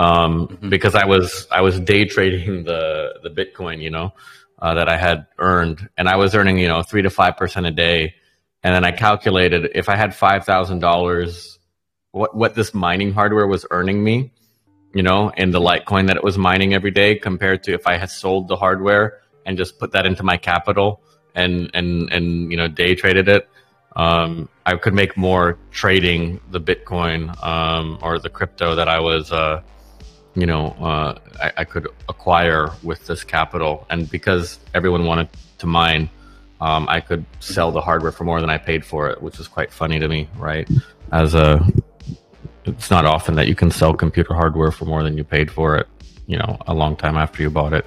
um, 0.00 0.48
mm-hmm. 0.48 0.68
because 0.70 0.94
I 0.94 1.04
was 1.04 1.46
I 1.50 1.60
was 1.60 1.78
day 1.78 2.06
trading 2.06 2.64
the 2.64 3.20
the 3.22 3.30
Bitcoin, 3.30 3.80
you 3.82 3.90
know, 3.90 4.12
uh, 4.58 4.74
that 4.74 4.88
I 4.88 4.96
had 4.96 5.26
earned, 5.38 5.88
and 5.96 6.08
I 6.08 6.16
was 6.16 6.34
earning 6.34 6.58
you 6.58 6.68
know 6.68 6.82
three 6.82 7.02
to 7.02 7.10
five 7.10 7.36
percent 7.36 7.66
a 7.66 7.70
day, 7.70 8.14
and 8.62 8.74
then 8.74 8.84
I 8.84 8.92
calculated 8.92 9.70
if 9.74 9.88
I 9.88 9.96
had 9.96 10.14
five 10.14 10.44
thousand 10.44 10.80
dollars, 10.80 11.58
what 12.12 12.36
what 12.36 12.54
this 12.54 12.74
mining 12.74 13.12
hardware 13.12 13.46
was 13.46 13.64
earning 13.70 14.02
me, 14.02 14.32
you 14.94 15.02
know, 15.02 15.30
in 15.30 15.50
the 15.50 15.60
Litecoin 15.60 16.08
that 16.08 16.16
it 16.16 16.24
was 16.24 16.36
mining 16.36 16.74
every 16.74 16.90
day, 16.90 17.14
compared 17.14 17.62
to 17.64 17.72
if 17.72 17.86
I 17.86 17.96
had 17.96 18.10
sold 18.10 18.48
the 18.48 18.56
hardware 18.56 19.20
and 19.46 19.56
just 19.56 19.78
put 19.78 19.92
that 19.92 20.06
into 20.06 20.22
my 20.22 20.36
capital 20.36 21.00
and 21.34 21.70
and 21.74 22.12
and 22.12 22.50
you 22.50 22.56
know 22.56 22.68
day 22.68 22.94
traded 22.94 23.28
it. 23.28 23.48
Um, 23.96 24.48
I 24.64 24.76
could 24.76 24.94
make 24.94 25.16
more 25.16 25.58
trading 25.72 26.40
the 26.50 26.60
Bitcoin 26.60 27.42
um, 27.42 27.98
or 28.02 28.20
the 28.20 28.28
crypto 28.28 28.76
that 28.76 28.88
I 28.88 29.00
was 29.00 29.32
uh, 29.32 29.62
you 30.34 30.46
know 30.46 30.76
uh, 30.80 31.18
I, 31.40 31.52
I, 31.58 31.64
could 31.64 31.88
acquire 32.08 32.70
with 32.84 33.06
this 33.06 33.24
capital 33.24 33.86
and 33.90 34.08
because 34.08 34.60
everyone 34.74 35.06
wanted 35.06 35.28
to 35.58 35.66
mine 35.66 36.08
um, 36.60 36.86
i 36.88 37.00
could 37.00 37.24
sell 37.40 37.70
the 37.70 37.80
hardware 37.80 38.12
for 38.12 38.24
more 38.24 38.40
than 38.40 38.50
i 38.50 38.58
paid 38.58 38.84
for 38.84 39.08
it 39.08 39.20
which 39.22 39.38
is 39.38 39.48
quite 39.48 39.72
funny 39.72 39.98
to 39.98 40.08
me 40.08 40.28
right 40.36 40.68
as 41.12 41.34
a 41.34 41.60
it's 42.64 42.90
not 42.90 43.04
often 43.04 43.34
that 43.34 43.48
you 43.48 43.54
can 43.54 43.70
sell 43.70 43.94
computer 43.94 44.34
hardware 44.34 44.70
for 44.70 44.84
more 44.84 45.02
than 45.02 45.16
you 45.16 45.24
paid 45.24 45.50
for 45.50 45.76
it 45.76 45.88
you 46.26 46.38
know 46.38 46.58
a 46.66 46.74
long 46.74 46.94
time 46.96 47.16
after 47.16 47.42
you 47.42 47.50
bought 47.50 47.72
it 47.72 47.86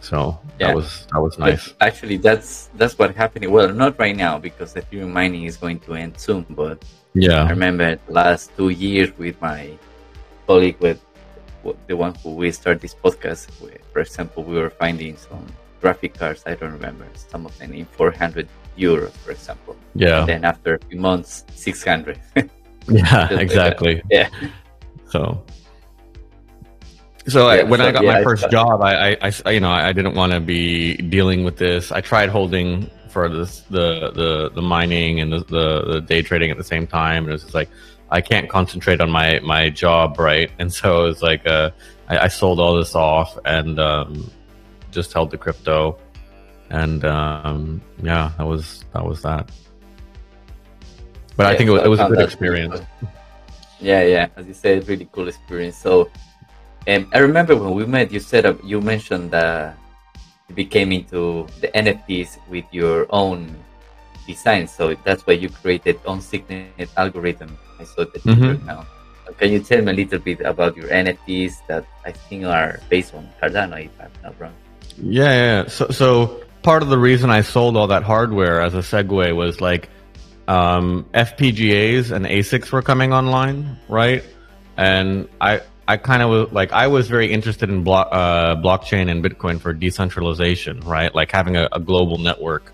so 0.00 0.38
yeah. 0.58 0.68
that 0.68 0.76
was 0.76 1.06
that 1.12 1.20
was 1.20 1.38
nice 1.38 1.68
but 1.68 1.86
actually 1.86 2.16
that's 2.16 2.70
that's 2.76 2.98
what 2.98 3.14
happened 3.14 3.44
well 3.50 3.72
not 3.72 3.98
right 3.98 4.16
now 4.16 4.38
because 4.38 4.74
ethereum 4.74 5.12
mining 5.12 5.44
is 5.44 5.56
going 5.56 5.78
to 5.78 5.94
end 5.94 6.18
soon 6.18 6.46
but 6.50 6.84
yeah 7.14 7.44
i 7.44 7.50
remember 7.50 7.98
last 8.08 8.50
two 8.56 8.70
years 8.70 9.16
with 9.18 9.40
my 9.40 9.76
colleague 10.46 10.78
with 10.80 11.00
the 11.86 11.96
one 11.96 12.14
who 12.22 12.34
we 12.34 12.50
start 12.52 12.80
this 12.80 12.94
podcast 12.94 13.48
with. 13.60 13.78
For 13.92 14.00
example, 14.00 14.44
we 14.44 14.56
were 14.56 14.70
finding 14.70 15.16
some 15.16 15.46
graphic 15.80 16.14
cards. 16.14 16.42
I 16.46 16.54
don't 16.54 16.72
remember 16.72 17.06
some 17.14 17.46
of 17.46 17.56
them 17.58 17.72
in 17.72 17.84
400 17.86 18.48
euros, 18.76 19.12
for 19.12 19.30
example. 19.30 19.76
Yeah. 19.94 20.20
And 20.20 20.28
then 20.28 20.44
after 20.44 20.74
a 20.74 20.78
few 20.86 20.98
months, 20.98 21.44
600. 21.54 22.18
yeah, 22.88 23.32
exactly. 23.32 23.96
Like 23.96 24.04
yeah. 24.10 24.28
So. 25.06 25.42
So 27.26 27.50
yeah, 27.50 27.60
I, 27.60 27.62
when 27.64 27.80
so, 27.80 27.86
I 27.86 27.92
got 27.92 28.04
yeah, 28.04 28.12
my 28.14 28.22
first 28.22 28.44
I, 28.44 28.48
job, 28.48 28.80
I, 28.80 29.18
I, 29.20 29.32
I, 29.44 29.50
you 29.50 29.60
know, 29.60 29.70
I 29.70 29.92
didn't 29.92 30.14
want 30.14 30.32
to 30.32 30.40
be 30.40 30.96
dealing 30.96 31.44
with 31.44 31.58
this. 31.58 31.92
I 31.92 32.00
tried 32.00 32.30
holding 32.30 32.90
for 33.10 33.28
this, 33.28 33.60
the, 33.68 34.10
the, 34.12 34.50
the 34.54 34.62
mining 34.62 35.20
and 35.20 35.32
the, 35.32 35.38
the, 35.40 35.92
the 35.92 36.00
day 36.00 36.22
trading 36.22 36.50
at 36.50 36.56
the 36.56 36.64
same 36.64 36.86
time. 36.86 37.24
And 37.24 37.28
it 37.28 37.32
was 37.32 37.42
just 37.42 37.54
like, 37.54 37.68
I 38.10 38.20
can't 38.20 38.48
concentrate 38.48 39.00
on 39.00 39.10
my 39.10 39.40
my 39.40 39.70
job, 39.70 40.18
right? 40.18 40.50
And 40.58 40.72
so 40.72 41.04
it 41.04 41.08
was 41.08 41.22
like 41.22 41.46
uh, 41.46 41.70
I, 42.08 42.18
I 42.18 42.28
sold 42.28 42.60
all 42.60 42.76
this 42.76 42.94
off 42.94 43.38
and 43.44 43.78
um, 43.78 44.30
just 44.90 45.12
held 45.12 45.30
the 45.30 45.38
crypto, 45.38 45.98
and 46.70 47.04
um, 47.04 47.80
yeah, 48.02 48.32
that 48.38 48.46
was 48.46 48.84
that 48.92 49.04
was 49.04 49.22
that. 49.22 49.50
But 51.36 51.44
yeah, 51.44 51.50
I 51.50 51.56
think 51.56 51.68
it 51.68 51.72
was, 51.72 51.82
it 51.82 51.88
was 51.88 52.00
a 52.00 52.08
good 52.08 52.20
experience. 52.20 52.80
Yeah, 53.80 54.02
yeah, 54.02 54.26
as 54.34 54.46
you 54.46 54.54
said, 54.54 54.88
really 54.88 55.08
cool 55.12 55.28
experience. 55.28 55.76
So, 55.76 56.10
um, 56.88 57.08
I 57.14 57.18
remember 57.18 57.54
when 57.54 57.74
we 57.74 57.86
met, 57.86 58.10
you 58.10 58.18
said 58.18 58.44
uh, 58.44 58.54
you 58.64 58.80
mentioned 58.80 59.30
that 59.30 59.78
you 60.48 60.54
became 60.54 60.90
into 60.90 61.46
the 61.60 61.68
NFTs 61.68 62.38
with 62.48 62.64
your 62.72 63.06
own 63.10 63.54
design. 64.26 64.66
So 64.66 64.94
that's 65.04 65.22
why 65.26 65.34
you 65.34 65.48
created 65.48 66.00
unsigned 66.06 66.90
algorithm 66.96 67.56
I 67.78 67.84
saw 67.84 68.04
the 68.04 68.18
mm-hmm. 68.18 68.66
now. 68.66 68.86
Can 69.38 69.52
you 69.52 69.60
tell 69.60 69.80
me 69.82 69.92
a 69.92 69.94
little 69.94 70.18
bit 70.18 70.40
about 70.40 70.76
your 70.76 70.88
NFTs 70.88 71.66
that 71.68 71.84
I 72.04 72.12
think 72.12 72.44
are 72.44 72.80
based 72.88 73.14
on 73.14 73.28
Cardano, 73.40 73.78
if 73.84 73.92
I'm 74.00 74.10
not 74.22 74.34
wrong? 74.40 74.54
Yeah, 75.02 75.24
yeah. 75.24 75.68
So, 75.68 75.88
so 75.88 76.42
part 76.62 76.82
of 76.82 76.88
the 76.88 76.98
reason 76.98 77.30
I 77.30 77.42
sold 77.42 77.76
all 77.76 77.88
that 77.88 78.02
hardware 78.02 78.60
as 78.60 78.74
a 78.74 78.78
segue 78.78 79.34
was 79.34 79.60
like 79.60 79.88
um, 80.46 81.06
FPGAs 81.14 82.10
and 82.10 82.26
ASICs 82.26 82.72
were 82.72 82.82
coming 82.82 83.12
online, 83.12 83.78
right? 83.88 84.24
And 84.76 85.28
I, 85.40 85.60
I 85.86 85.96
kind 85.96 86.22
of 86.22 86.30
was 86.30 86.52
like, 86.52 86.72
I 86.72 86.86
was 86.86 87.08
very 87.08 87.32
interested 87.32 87.70
in 87.70 87.84
blo- 87.84 87.94
uh, 87.94 88.56
blockchain 88.56 89.10
and 89.10 89.24
Bitcoin 89.24 89.60
for 89.60 89.72
decentralization, 89.72 90.80
right? 90.80 91.14
Like 91.14 91.32
having 91.32 91.56
a, 91.56 91.68
a 91.72 91.80
global 91.80 92.18
network. 92.18 92.72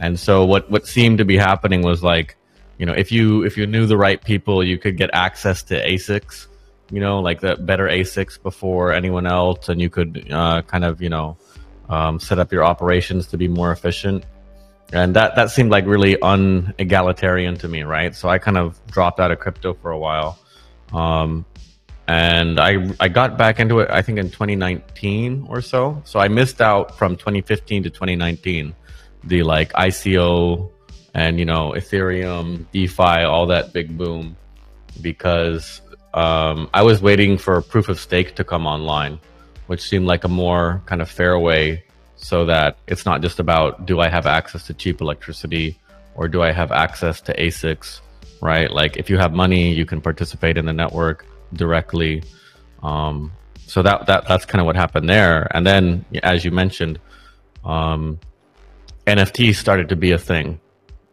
And 0.00 0.18
so 0.18 0.44
what, 0.44 0.70
what 0.70 0.86
seemed 0.86 1.18
to 1.18 1.24
be 1.24 1.36
happening 1.36 1.82
was 1.82 2.02
like 2.02 2.36
you 2.82 2.86
know, 2.86 2.94
if 2.94 3.12
you 3.12 3.44
if 3.44 3.56
you 3.56 3.64
knew 3.66 3.86
the 3.86 3.96
right 3.96 4.20
people, 4.20 4.64
you 4.64 4.76
could 4.76 4.96
get 4.96 5.10
access 5.12 5.62
to 5.64 5.80
ASICs, 5.86 6.48
you 6.90 6.98
know, 6.98 7.20
like 7.20 7.40
the 7.40 7.54
better 7.54 7.86
ASICs 7.86 8.42
before 8.42 8.92
anyone 8.92 9.24
else, 9.24 9.68
and 9.68 9.80
you 9.80 9.88
could 9.88 10.26
uh, 10.32 10.62
kind 10.62 10.84
of 10.84 11.00
you 11.00 11.08
know 11.08 11.36
um, 11.88 12.20
set 12.20 12.38
up 12.38 12.52
your 12.52 12.64
operations 12.64 13.26
to 13.28 13.36
be 13.36 13.48
more 13.48 13.72
efficient. 13.72 14.24
And 14.92 15.16
that 15.16 15.36
that 15.36 15.50
seemed 15.50 15.70
like 15.70 15.86
really 15.86 16.16
unegalitarian 16.16 17.58
to 17.60 17.68
me, 17.68 17.82
right? 17.82 18.14
So 18.14 18.28
I 18.28 18.38
kind 18.38 18.58
of 18.58 18.78
dropped 18.86 19.20
out 19.20 19.30
of 19.30 19.38
crypto 19.38 19.74
for 19.74 19.90
a 19.90 19.98
while. 19.98 20.38
Um, 20.92 21.46
and 22.08 22.60
I 22.60 22.90
I 23.00 23.08
got 23.08 23.38
back 23.38 23.60
into 23.60 23.80
it 23.80 23.90
I 23.90 24.02
think 24.02 24.18
in 24.18 24.30
2019 24.30 25.46
or 25.48 25.62
so. 25.62 26.02
So 26.04 26.20
I 26.20 26.28
missed 26.28 26.60
out 26.60 26.98
from 26.98 27.16
2015 27.16 27.84
to 27.84 27.90
2019 27.90 28.74
the 29.24 29.42
like 29.42 29.72
ICO 29.72 30.70
and 31.14 31.38
you 31.38 31.44
know 31.44 31.72
Ethereum, 31.76 32.66
DeFi, 32.72 33.24
all 33.24 33.46
that 33.46 33.72
big 33.72 33.96
boom, 33.96 34.36
because 35.00 35.80
um, 36.14 36.68
I 36.74 36.82
was 36.82 37.00
waiting 37.02 37.38
for 37.38 37.60
proof 37.62 37.88
of 37.88 37.98
stake 38.00 38.34
to 38.36 38.44
come 38.44 38.66
online, 38.66 39.20
which 39.72 39.80
seemed 39.80 40.06
like 40.06 40.24
a 40.24 40.28
more 40.28 40.82
kind 40.84 41.00
of 41.00 41.08
fair 41.10 41.38
way, 41.38 41.82
so 42.16 42.44
that 42.44 42.76
it's 42.86 43.06
not 43.06 43.22
just 43.22 43.38
about 43.40 43.86
do 43.86 44.00
I 44.00 44.08
have 44.08 44.26
access 44.26 44.66
to 44.66 44.74
cheap 44.74 45.00
electricity 45.00 45.78
or 46.14 46.28
do 46.28 46.42
I 46.42 46.52
have 46.52 46.70
access 46.72 47.22
to 47.22 47.34
ASICs, 47.34 48.02
right? 48.42 48.70
Like 48.70 48.98
if 48.98 49.08
you 49.08 49.16
have 49.16 49.32
money, 49.32 49.72
you 49.72 49.86
can 49.86 50.02
participate 50.02 50.58
in 50.58 50.66
the 50.66 50.74
network 50.74 51.24
directly. 51.54 52.22
Um, 52.82 53.32
so 53.66 53.80
that 53.82 54.04
that 54.08 54.28
that's 54.28 54.44
kind 54.44 54.60
of 54.60 54.66
what 54.66 54.76
happened 54.76 55.08
there, 55.08 55.48
and 55.56 55.66
then 55.66 56.04
as 56.22 56.44
you 56.44 56.50
mentioned. 56.50 57.00
Um, 57.64 58.20
NFT 59.06 59.54
started 59.54 59.88
to 59.88 59.96
be 59.96 60.12
a 60.12 60.18
thing 60.18 60.60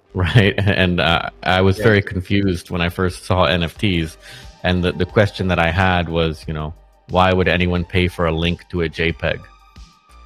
right? 0.13 0.55
And 0.57 0.99
uh, 0.99 1.29
I 1.43 1.61
was 1.61 1.77
yeah. 1.77 1.83
very 1.83 2.01
confused 2.01 2.71
when 2.71 2.81
I 2.81 2.89
first 2.89 3.25
saw 3.25 3.45
NFTs. 3.45 4.17
And 4.63 4.83
the, 4.83 4.91
the 4.91 5.05
question 5.05 5.47
that 5.49 5.59
I 5.59 5.71
had 5.71 6.09
was, 6.09 6.43
you 6.47 6.53
know, 6.53 6.73
why 7.09 7.33
would 7.33 7.47
anyone 7.47 7.85
pay 7.85 8.07
for 8.07 8.25
a 8.25 8.31
link 8.31 8.67
to 8.69 8.81
a 8.81 8.89
JPEG? 8.89 9.41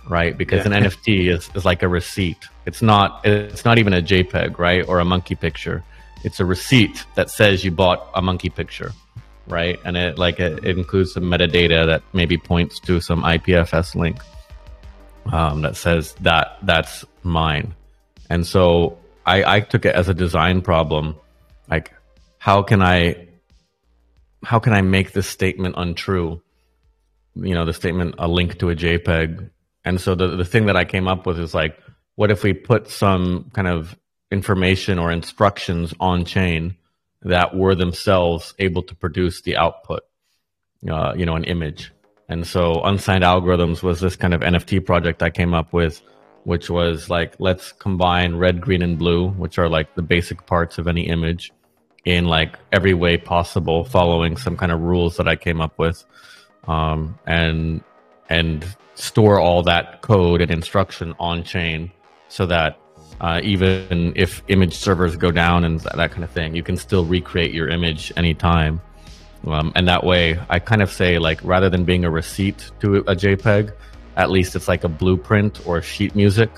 Right? 0.07 0.37
Because 0.37 0.65
yeah. 0.65 0.73
an 0.73 0.83
NFT 0.83 1.33
is, 1.33 1.49
is 1.55 1.65
like 1.65 1.81
a 1.81 1.87
receipt, 1.87 2.47
It's 2.65 2.81
not 2.81 3.25
it's 3.25 3.65
not 3.65 3.77
even 3.77 3.93
a 3.93 4.01
JPEG, 4.01 4.59
right? 4.59 4.87
Or 4.87 4.99
a 4.99 5.05
monkey 5.05 5.35
picture. 5.35 5.83
It's 6.23 6.39
a 6.39 6.45
receipt 6.45 7.05
that 7.15 7.29
says 7.29 7.63
you 7.63 7.71
bought 7.71 8.09
a 8.15 8.21
monkey 8.21 8.49
picture, 8.49 8.91
right? 9.47 9.79
And 9.85 9.95
it 9.97 10.17
like 10.17 10.39
it, 10.39 10.65
it 10.65 10.77
includes 10.77 11.13
some 11.13 11.23
metadata 11.23 11.85
that 11.85 12.03
maybe 12.13 12.37
points 12.37 12.79
to 12.81 12.99
some 13.01 13.23
IPFS 13.23 13.95
link 13.95 14.19
um, 15.31 15.61
that 15.61 15.75
says 15.75 16.13
that 16.21 16.57
that's 16.63 17.05
mine. 17.23 17.73
And 18.29 18.45
so 18.45 18.97
I, 19.25 19.57
I 19.57 19.59
took 19.61 19.85
it 19.85 19.95
as 19.95 20.09
a 20.09 20.13
design 20.13 20.61
problem. 20.61 21.15
Like, 21.69 21.93
how 22.39 22.61
can 22.61 22.81
I 22.81 23.27
how 24.43 24.59
can 24.59 24.73
I 24.73 24.81
make 24.81 25.13
this 25.13 25.27
statement 25.27 25.75
untrue? 25.77 26.41
You 27.35 27.55
know, 27.55 27.65
the 27.65 27.73
statement 27.73 28.15
a 28.19 28.27
link 28.27 28.59
to 28.59 28.69
a 28.69 28.75
JPEG. 28.75 29.49
And 29.85 29.99
so 29.99 30.15
the 30.15 30.35
the 30.35 30.45
thing 30.45 30.67
that 30.67 30.77
I 30.77 30.85
came 30.85 31.07
up 31.07 31.25
with 31.25 31.39
is 31.39 31.53
like, 31.53 31.77
what 32.15 32.31
if 32.31 32.43
we 32.43 32.53
put 32.53 32.89
some 32.89 33.49
kind 33.53 33.67
of 33.67 33.95
information 34.33 34.97
or 34.97 35.11
instructions 35.11 35.93
on 35.99 36.25
chain 36.25 36.75
that 37.21 37.55
were 37.55 37.75
themselves 37.75 38.53
able 38.59 38.81
to 38.83 38.95
produce 38.95 39.41
the 39.41 39.55
output, 39.55 40.01
uh, 40.89 41.13
you 41.15 41.25
know, 41.25 41.35
an 41.35 41.43
image. 41.45 41.91
And 42.27 42.45
so 42.45 42.81
unsigned 42.83 43.23
algorithms 43.23 43.83
was 43.83 43.99
this 43.99 44.15
kind 44.15 44.33
of 44.33 44.41
NFT 44.41 44.85
project 44.85 45.21
I 45.23 45.29
came 45.29 45.53
up 45.53 45.71
with, 45.71 46.01
which 46.43 46.69
was 46.69 47.09
like, 47.09 47.35
let's 47.39 47.71
combine 47.71 48.35
red, 48.35 48.59
green, 48.59 48.81
and 48.81 48.97
blue, 48.97 49.29
which 49.29 49.57
are 49.57 49.69
like 49.69 49.95
the 49.95 50.01
basic 50.01 50.45
parts 50.45 50.77
of 50.77 50.87
any 50.87 51.07
image 51.07 51.51
in 52.03 52.25
like 52.25 52.57
every 52.71 52.93
way 52.93 53.17
possible, 53.17 53.85
following 53.85 54.35
some 54.35 54.57
kind 54.57 54.71
of 54.71 54.81
rules 54.81 55.17
that 55.17 55.27
I 55.27 55.35
came 55.35 55.61
up 55.61 55.77
with. 55.77 56.03
Um, 56.67 57.17
and, 57.27 57.83
and 58.29 58.65
store 58.95 59.39
all 59.39 59.63
that 59.63 60.01
code 60.01 60.41
and 60.41 60.51
instruction 60.51 61.13
on 61.19 61.43
chain 61.43 61.91
so 62.29 62.45
that 62.45 62.79
uh, 63.21 63.39
even 63.43 64.13
if 64.15 64.43
image 64.47 64.73
servers 64.73 65.15
go 65.15 65.31
down 65.31 65.63
and 65.63 65.79
that 65.79 66.11
kind 66.11 66.23
of 66.23 66.29
thing, 66.31 66.55
you 66.55 66.63
can 66.63 66.77
still 66.77 67.05
recreate 67.05 67.53
your 67.53 67.69
image 67.69 68.11
anytime. 68.17 68.81
Um, 69.45 69.71
and 69.75 69.87
that 69.87 70.03
way, 70.03 70.39
I 70.49 70.59
kind 70.59 70.81
of 70.81 70.91
say 70.91 71.19
like 71.19 71.39
rather 71.43 71.69
than 71.69 71.83
being 71.83 72.05
a 72.05 72.09
receipt 72.09 72.71
to 72.79 72.97
a 72.97 73.15
JPEG, 73.15 73.73
at 74.15 74.29
least 74.29 74.55
it's 74.55 74.67
like 74.67 74.83
a 74.83 74.89
blueprint 74.89 75.65
or 75.65 75.81
sheet 75.81 76.15
music, 76.15 76.49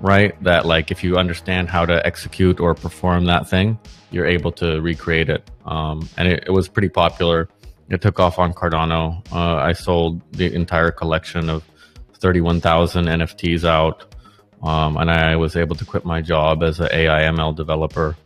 right? 0.00 0.40
That 0.42 0.66
like 0.66 0.90
if 0.90 1.04
you 1.04 1.16
understand 1.16 1.68
how 1.68 1.84
to 1.86 2.04
execute 2.06 2.60
or 2.60 2.74
perform 2.74 3.26
that 3.26 3.48
thing, 3.48 3.78
you're 4.10 4.26
able 4.26 4.52
to 4.52 4.80
recreate 4.80 5.28
it. 5.28 5.50
Um, 5.64 6.08
and 6.16 6.28
it, 6.28 6.44
it, 6.46 6.50
was 6.50 6.68
pretty 6.68 6.88
popular. 6.88 7.48
It 7.92 8.00
took 8.00 8.18
off 8.18 8.38
on 8.38 8.54
Cardano. 8.54 9.22
Uh, 9.30 9.56
I 9.56 9.72
sold 9.74 10.20
the 10.32 10.52
entire 10.54 10.90
collection 10.90 11.50
of 11.50 11.62
31,000 12.14 13.06
NFTs 13.06 13.64
out 13.64 14.12
um, 14.62 14.96
and 14.96 15.10
I 15.10 15.36
was 15.36 15.56
able 15.56 15.76
to 15.76 15.84
quit 15.84 16.04
my 16.04 16.22
job 16.22 16.62
as 16.62 16.78
an 16.80 16.88
AIML 16.88 17.56
developer 17.56 18.16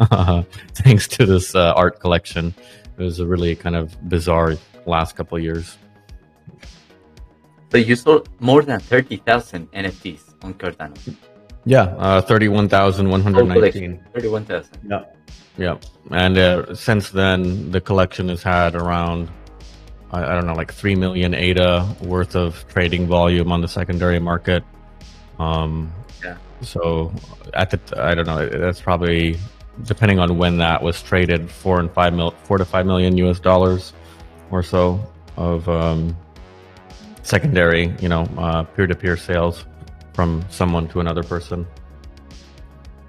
thanks 0.74 1.08
to 1.08 1.24
this 1.24 1.54
uh, 1.54 1.72
art 1.76 2.00
collection. 2.00 2.54
It 2.98 3.02
was 3.02 3.20
a 3.20 3.26
really 3.26 3.54
kind 3.54 3.76
of 3.76 3.96
bizarre 4.08 4.56
last 4.86 5.14
couple 5.14 5.38
years. 5.38 5.78
So 7.70 7.78
you 7.78 7.96
sold 7.96 8.28
more 8.40 8.62
than 8.62 8.80
30,000 8.80 9.70
NFTs 9.72 10.34
on 10.42 10.54
Cardano. 10.54 10.98
Yeah, 11.68 11.82
uh, 11.98 12.22
31,119. 12.22 14.00
31,000. 14.14 14.78
Yeah. 14.88 15.04
Yeah. 15.58 15.76
And 16.10 16.38
uh, 16.38 16.74
since 16.74 17.10
then, 17.10 17.70
the 17.70 17.80
collection 17.82 18.30
has 18.30 18.42
had 18.42 18.74
around, 18.74 19.28
I, 20.10 20.24
I, 20.24 20.34
don't 20.34 20.46
know, 20.46 20.54
like 20.54 20.72
3 20.72 20.94
million 20.94 21.34
ADA 21.34 21.86
worth 22.00 22.34
of 22.36 22.66
trading 22.68 23.06
volume 23.06 23.52
on 23.52 23.60
the 23.60 23.68
secondary 23.68 24.18
market. 24.18 24.64
Um, 25.38 25.92
yeah. 26.24 26.38
So 26.62 27.12
at 27.52 27.68
the 27.68 28.02
I 28.02 28.14
don't 28.14 28.26
know 28.26 28.48
that's 28.48 28.80
probably 28.80 29.38
depending 29.84 30.18
on 30.18 30.38
when 30.38 30.56
that 30.56 30.82
was 30.82 31.00
traded 31.02 31.50
four 31.50 31.78
and 31.80 31.92
five 31.92 32.14
mil 32.14 32.32
four 32.44 32.58
to 32.58 32.64
five 32.64 32.86
million 32.86 33.16
U.S. 33.18 33.38
dollars 33.38 33.92
or 34.50 34.64
so 34.64 35.00
of 35.36 35.68
um, 35.68 36.16
secondary 37.22 37.94
you 38.00 38.08
know 38.08 38.24
peer 38.74 38.88
to 38.88 38.94
peer 38.96 39.16
sales 39.16 39.64
from 40.18 40.44
someone 40.50 40.88
to 40.88 40.98
another 40.98 41.22
person. 41.22 41.64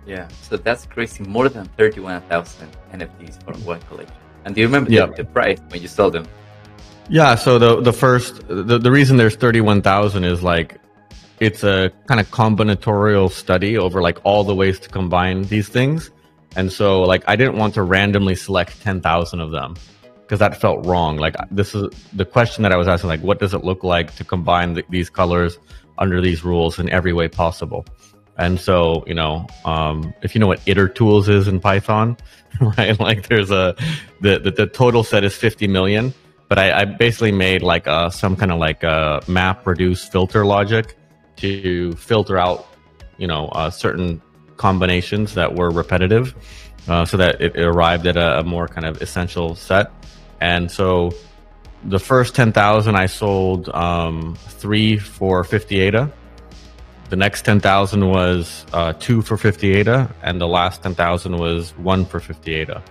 Yeah, 0.06 0.28
so 0.48 0.58
that's 0.58 0.86
crazy. 0.86 1.24
More 1.24 1.50
than 1.50 1.66
thirty-one 1.80 2.22
thousand 2.30 2.70
NFTs 2.94 3.42
for 3.44 3.54
one 3.66 3.82
collection. 3.90 4.22
And 4.46 4.54
do 4.54 4.62
you 4.62 4.68
remember 4.68 4.92
the, 4.92 5.12
the 5.18 5.26
price 5.26 5.60
when 5.70 5.82
you 5.82 5.88
sold 5.88 6.14
them? 6.14 6.28
Yeah. 7.10 7.34
So 7.34 7.58
the 7.58 7.82
the 7.82 7.94
first 7.94 8.48
the, 8.48 8.78
the 8.78 8.92
reason 8.92 9.18
there's 9.18 9.36
thirty 9.36 9.60
one 9.60 9.82
thousand 9.82 10.24
is 10.24 10.44
like 10.44 10.78
it's 11.40 11.64
a 11.64 11.92
kind 12.06 12.20
of 12.20 12.30
combinatorial 12.30 13.32
study 13.32 13.76
over 13.76 14.04
like 14.04 14.20
all 14.24 14.44
the 14.44 14.54
ways 14.54 14.80
to 14.82 14.90
combine 14.90 15.38
these 15.54 15.68
things. 15.68 16.12
And 16.56 16.72
so 16.72 17.02
like 17.02 17.24
I 17.26 17.36
didn't 17.36 17.58
want 17.58 17.74
to 17.74 17.82
randomly 17.82 18.36
select 18.36 18.82
10,000 18.82 19.40
of 19.40 19.50
them 19.50 19.76
because 20.22 20.40
that 20.40 20.62
felt 20.62 20.86
wrong. 20.86 21.18
Like 21.18 21.36
this 21.50 21.74
is 21.74 21.90
the 22.14 22.26
question 22.26 22.62
that 22.64 22.72
I 22.72 22.78
was 22.78 22.88
asking 22.88 23.10
like 23.10 23.22
what 23.22 23.40
does 23.40 23.56
it 23.56 23.64
look 23.64 23.84
like 23.84 24.16
to 24.18 24.24
combine 24.24 24.74
the, 24.76 24.84
these 24.90 25.10
colors 25.10 25.58
under 26.00 26.22
these 26.22 26.44
rules 26.44 26.80
in 26.80 26.90
every 26.90 27.14
way 27.14 27.28
possible? 27.28 27.86
And 28.38 28.58
so, 28.58 29.04
you 29.06 29.14
know, 29.14 29.46
um, 29.66 30.14
if 30.22 30.34
you 30.34 30.40
know 30.40 30.48
what 30.48 30.64
itertools 30.66 31.28
is 31.28 31.48
in 31.50 31.60
Python, 31.60 32.16
right? 32.62 32.98
Like 33.00 33.28
there's 33.28 33.52
a 33.52 33.76
the, 34.22 34.40
the, 34.40 34.52
the 34.52 34.66
total 34.68 35.04
set 35.04 35.24
is 35.24 35.36
50 35.36 35.68
million, 35.68 36.14
but 36.48 36.58
I, 36.58 36.82
I 36.82 36.86
basically 36.86 37.34
made 37.34 37.62
like 37.62 37.86
a, 37.86 38.10
some 38.12 38.36
kind 38.38 38.52
of 38.52 38.58
like 38.58 38.84
a 38.84 39.22
map 39.28 39.68
reduce 39.68 40.08
filter 40.08 40.46
logic 40.46 40.98
to 41.38 41.94
filter 41.94 42.38
out, 42.38 42.66
you 43.18 43.28
know, 43.28 43.50
uh, 43.50 43.70
certain 43.70 44.22
combinations 44.58 45.34
that 45.36 45.56
were 45.56 45.70
repetitive, 45.70 46.34
uh, 46.88 47.06
so 47.06 47.18
that 47.18 47.42
it, 47.42 47.56
it 47.56 47.64
arrived 47.64 48.08
at 48.08 48.18
a, 48.18 48.40
a, 48.40 48.44
more 48.44 48.68
kind 48.68 48.86
of 48.86 49.02
essential 49.02 49.56
set. 49.56 49.92
And 50.42 50.72
so, 50.72 51.12
the 51.86 52.00
first 52.00 52.36
ten 52.36 52.52
thousand 52.52 52.96
I 52.96 53.06
sold 53.06 53.70
um, 53.70 54.36
three 54.36 54.98
for 54.98 55.44
fifty 55.44 55.80
ADA. 55.80 56.12
The 57.10 57.16
next 57.16 57.44
ten 57.44 57.60
thousand 57.60 58.08
was 58.08 58.66
uh, 58.74 58.94
two 58.94 59.22
for 59.22 59.38
fifty 59.38 59.74
ADA, 59.74 60.14
and 60.22 60.40
the 60.40 60.48
last 60.48 60.84
ten 60.84 60.96
thousand 60.96 61.38
was 61.38 61.72
one 61.78 62.06
for 62.06 62.20
fifty 62.20 62.56
ADA. 62.56 62.84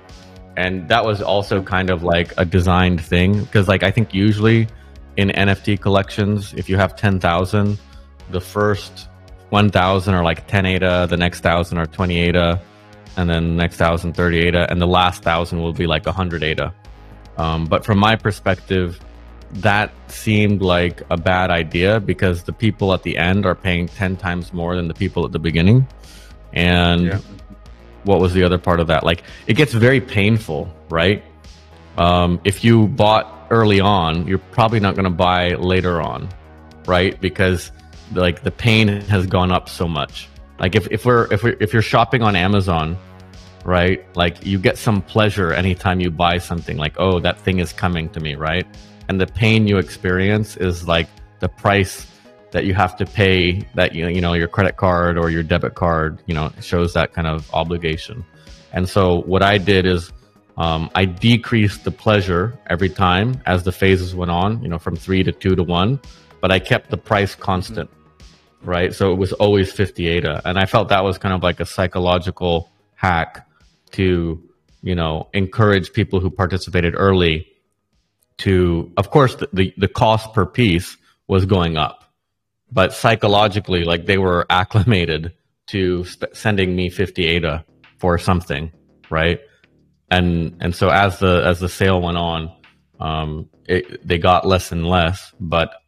And 0.57 0.89
that 0.89 1.05
was 1.05 1.23
also 1.23 1.63
kind 1.63 1.89
of 1.89 2.03
like 2.03 2.33
a 2.37 2.45
designed 2.45 3.01
thing 3.01 3.45
because, 3.45 3.69
like, 3.69 3.85
I 3.85 3.93
think 3.93 4.13
usually 4.13 4.67
in 5.17 5.29
NFT 5.29 5.81
collections, 5.81 6.53
if 6.55 6.69
you 6.69 6.77
have 6.77 6.97
ten 6.97 7.21
thousand 7.21 7.79
the 8.31 8.41
first 8.41 9.09
1000 9.51 10.15
are 10.15 10.23
like 10.23 10.47
10 10.47 10.67
ADA, 10.67 11.07
the 11.09 11.17
next 11.17 11.43
1000 11.43 11.79
are 11.79 11.87
20 11.87 12.19
ADA, 12.19 12.61
and 13.17 13.29
then 13.29 13.49
the 13.51 13.55
next 13.55 13.81
1000 13.81 14.13
30 14.13 14.39
ADA, 14.39 14.71
and 14.71 14.81
the 14.81 14.87
last 14.87 15.25
1000 15.25 15.61
will 15.61 15.73
be 15.73 15.87
like 15.87 16.05
100 16.07 16.43
ADA. 16.43 16.75
Um, 17.39 17.67
but 17.67 17.85
from 17.85 17.99
my 17.99 18.17
perspective, 18.17 19.01
that 19.53 19.93
seemed 20.11 20.61
like 20.61 21.03
a 21.11 21.17
bad 21.17 21.51
idea 21.51 22.01
because 22.01 22.43
the 22.43 22.53
people 22.53 22.93
at 22.93 23.03
the 23.03 23.17
end 23.17 23.47
are 23.47 23.55
paying 23.55 23.89
10 23.89 24.17
times 24.17 24.53
more 24.53 24.77
than 24.77 24.89
the 24.89 24.95
people 24.95 25.25
at 25.25 25.33
the 25.33 25.39
beginning. 25.39 25.87
And 26.53 27.07
yeah. 27.07 27.21
what 28.05 28.21
was 28.21 28.35
the 28.35 28.43
other 28.43 28.59
part 28.59 28.81
of 28.81 28.89
that? 28.89 29.05
Like, 29.05 29.23
it 29.47 29.55
gets 29.55 29.73
very 29.73 30.01
painful, 30.01 30.71
right? 30.91 31.25
Um, 31.97 32.41
if 32.45 32.63
you 32.63 32.89
bought 32.89 33.47
early 33.51 33.81
on, 33.81 34.27
you're 34.27 34.39
probably 34.39 34.81
not 34.81 34.95
going 34.95 35.05
to 35.05 35.11
buy 35.11 35.55
later 35.55 36.03
on, 36.03 36.29
right? 36.87 37.19
Because 37.21 37.73
like 38.13 38.43
the 38.43 38.51
pain 38.51 38.89
has 38.89 39.27
gone 39.27 39.51
up 39.51 39.69
so 39.69 39.89
much. 39.89 40.29
Like 40.59 40.75
if, 40.75 40.89
if 40.91 41.05
we're 41.05 41.33
if 41.33 41.43
we 41.43 41.57
if 41.61 41.73
you're 41.73 41.83
shopping 41.83 42.23
on 42.23 42.37
Amazon, 42.37 42.97
right? 43.65 44.05
Like 44.17 44.45
you 44.45 44.59
get 44.59 44.79
some 44.79 45.03
pleasure 45.03 45.53
anytime 45.53 46.01
you 46.01 46.11
buy 46.11 46.39
something. 46.39 46.77
Like 46.77 46.95
oh, 46.99 47.21
that 47.21 47.39
thing 47.41 47.59
is 47.59 47.73
coming 47.73 48.09
to 48.11 48.21
me, 48.21 48.35
right? 48.35 48.67
And 49.09 49.21
the 49.21 49.27
pain 49.27 49.67
you 49.67 49.79
experience 49.79 50.57
is 50.57 50.87
like 50.87 51.09
the 51.41 51.49
price 51.49 52.07
that 52.51 52.65
you 52.65 52.75
have 52.75 52.97
to 52.97 53.07
pay 53.07 53.67
that 53.75 53.95
you 53.95 54.09
you 54.09 54.21
know 54.21 54.33
your 54.33 54.49
credit 54.49 54.77
card 54.77 55.19
or 55.19 55.31
your 55.31 55.43
debit 55.43 55.75
card 55.75 56.19
you 56.27 56.35
know 56.35 56.51
shows 56.61 56.95
that 56.95 57.13
kind 57.13 57.27
of 57.27 57.53
obligation. 57.53 58.25
And 58.73 58.89
so 58.89 59.23
what 59.23 59.43
I 59.43 59.59
did 59.59 59.87
is 59.87 60.13
um, 60.57 60.91
I 60.95 61.05
decreased 61.05 61.85
the 61.85 61.91
pleasure 61.91 62.59
every 62.69 62.89
time 62.89 63.41
as 63.47 63.63
the 63.63 63.73
phases 63.73 64.15
went 64.15 64.31
on, 64.31 64.61
you 64.63 64.69
know, 64.69 64.79
from 64.79 64.97
three 64.97 65.23
to 65.23 65.33
two 65.33 65.55
to 65.55 65.63
one, 65.63 66.01
but 66.41 66.51
I 66.51 66.59
kept 66.59 66.91
the 66.91 66.97
price 66.97 67.35
constant 67.35 67.89
right? 68.63 68.95
So 68.95 69.13
it 69.13 69.17
was 69.17 69.33
always 69.35 69.73
50 69.73 70.07
ADA. 70.07 70.43
And 70.45 70.59
I 70.59 70.67
felt 70.67 70.89
that 70.89 71.05
was 71.05 71.19
kind 71.19 71.35
of 71.35 71.43
like 71.43 71.61
a 71.61 71.67
psychological 71.67 72.71
hack 72.95 73.47
to, 73.91 74.43
you 74.83 74.95
know, 74.95 75.29
encourage 75.33 75.93
people 75.93 76.21
who 76.21 76.31
participated 76.31 76.95
early 76.97 77.47
to, 78.39 78.93
of 78.97 79.11
course, 79.11 79.35
the, 79.37 79.49
the, 79.53 79.75
the 79.77 79.89
cost 79.89 80.33
per 80.33 80.47
piece 80.47 80.97
was 81.27 81.45
going 81.45 81.77
up. 81.77 82.05
But 82.71 82.93
psychologically, 82.93 83.85
like 83.85 84.07
they 84.07 84.19
were 84.19 84.47
acclimated 84.51 85.33
to 85.69 86.05
sp- 86.07 86.33
sending 86.33 86.77
me 86.77 86.91
50 86.91 87.25
ADA 87.25 87.65
for 87.99 88.19
something, 88.19 88.73
right? 89.11 89.41
And 90.11 90.57
and 90.61 90.75
so 90.75 90.89
as 90.89 91.19
the 91.19 91.43
as 91.45 91.61
the 91.61 91.69
sale 91.69 92.01
went 92.01 92.17
on, 92.17 92.51
um, 92.99 93.51
it, 93.67 94.07
they 94.07 94.17
got 94.17 94.47
less 94.47 94.73
and 94.73 94.87
less, 94.87 95.35
but 95.39 95.83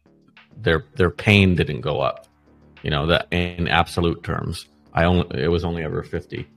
their 0.55 0.85
their 0.93 1.09
pain 1.09 1.55
didn't 1.55 1.81
go 1.81 2.01
up 2.01 2.27
you 2.83 2.89
know, 2.89 3.07
that 3.07 3.27
in 3.31 3.67
absolute 3.67 4.23
terms. 4.23 4.67
I 4.93 5.05
only 5.05 5.41
it 5.41 5.47
was 5.47 5.63
only 5.63 5.83
ever 5.83 6.03
50. 6.03 6.47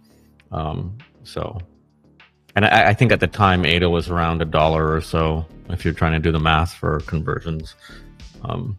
Um, 0.51 0.99
so, 1.25 1.59
and 2.55 2.65
I, 2.65 2.91
I 2.91 2.95
think 2.95 3.13
at 3.13 3.21
the 3.21 3.27
time 3.27 3.65
ADA 3.65 3.89
was 3.89 4.09
around 4.09 4.41
a 4.43 4.45
dollar 4.45 4.93
or 4.93 5.01
so 5.01 5.45
if 5.71 5.85
you're 5.85 5.95
trying 5.95 6.13
to 6.13 6.19
do 6.19 6.31
the 6.31 6.39
math 6.39 6.73
for 6.73 7.01
conversions. 7.01 7.75
Um, 8.43 8.77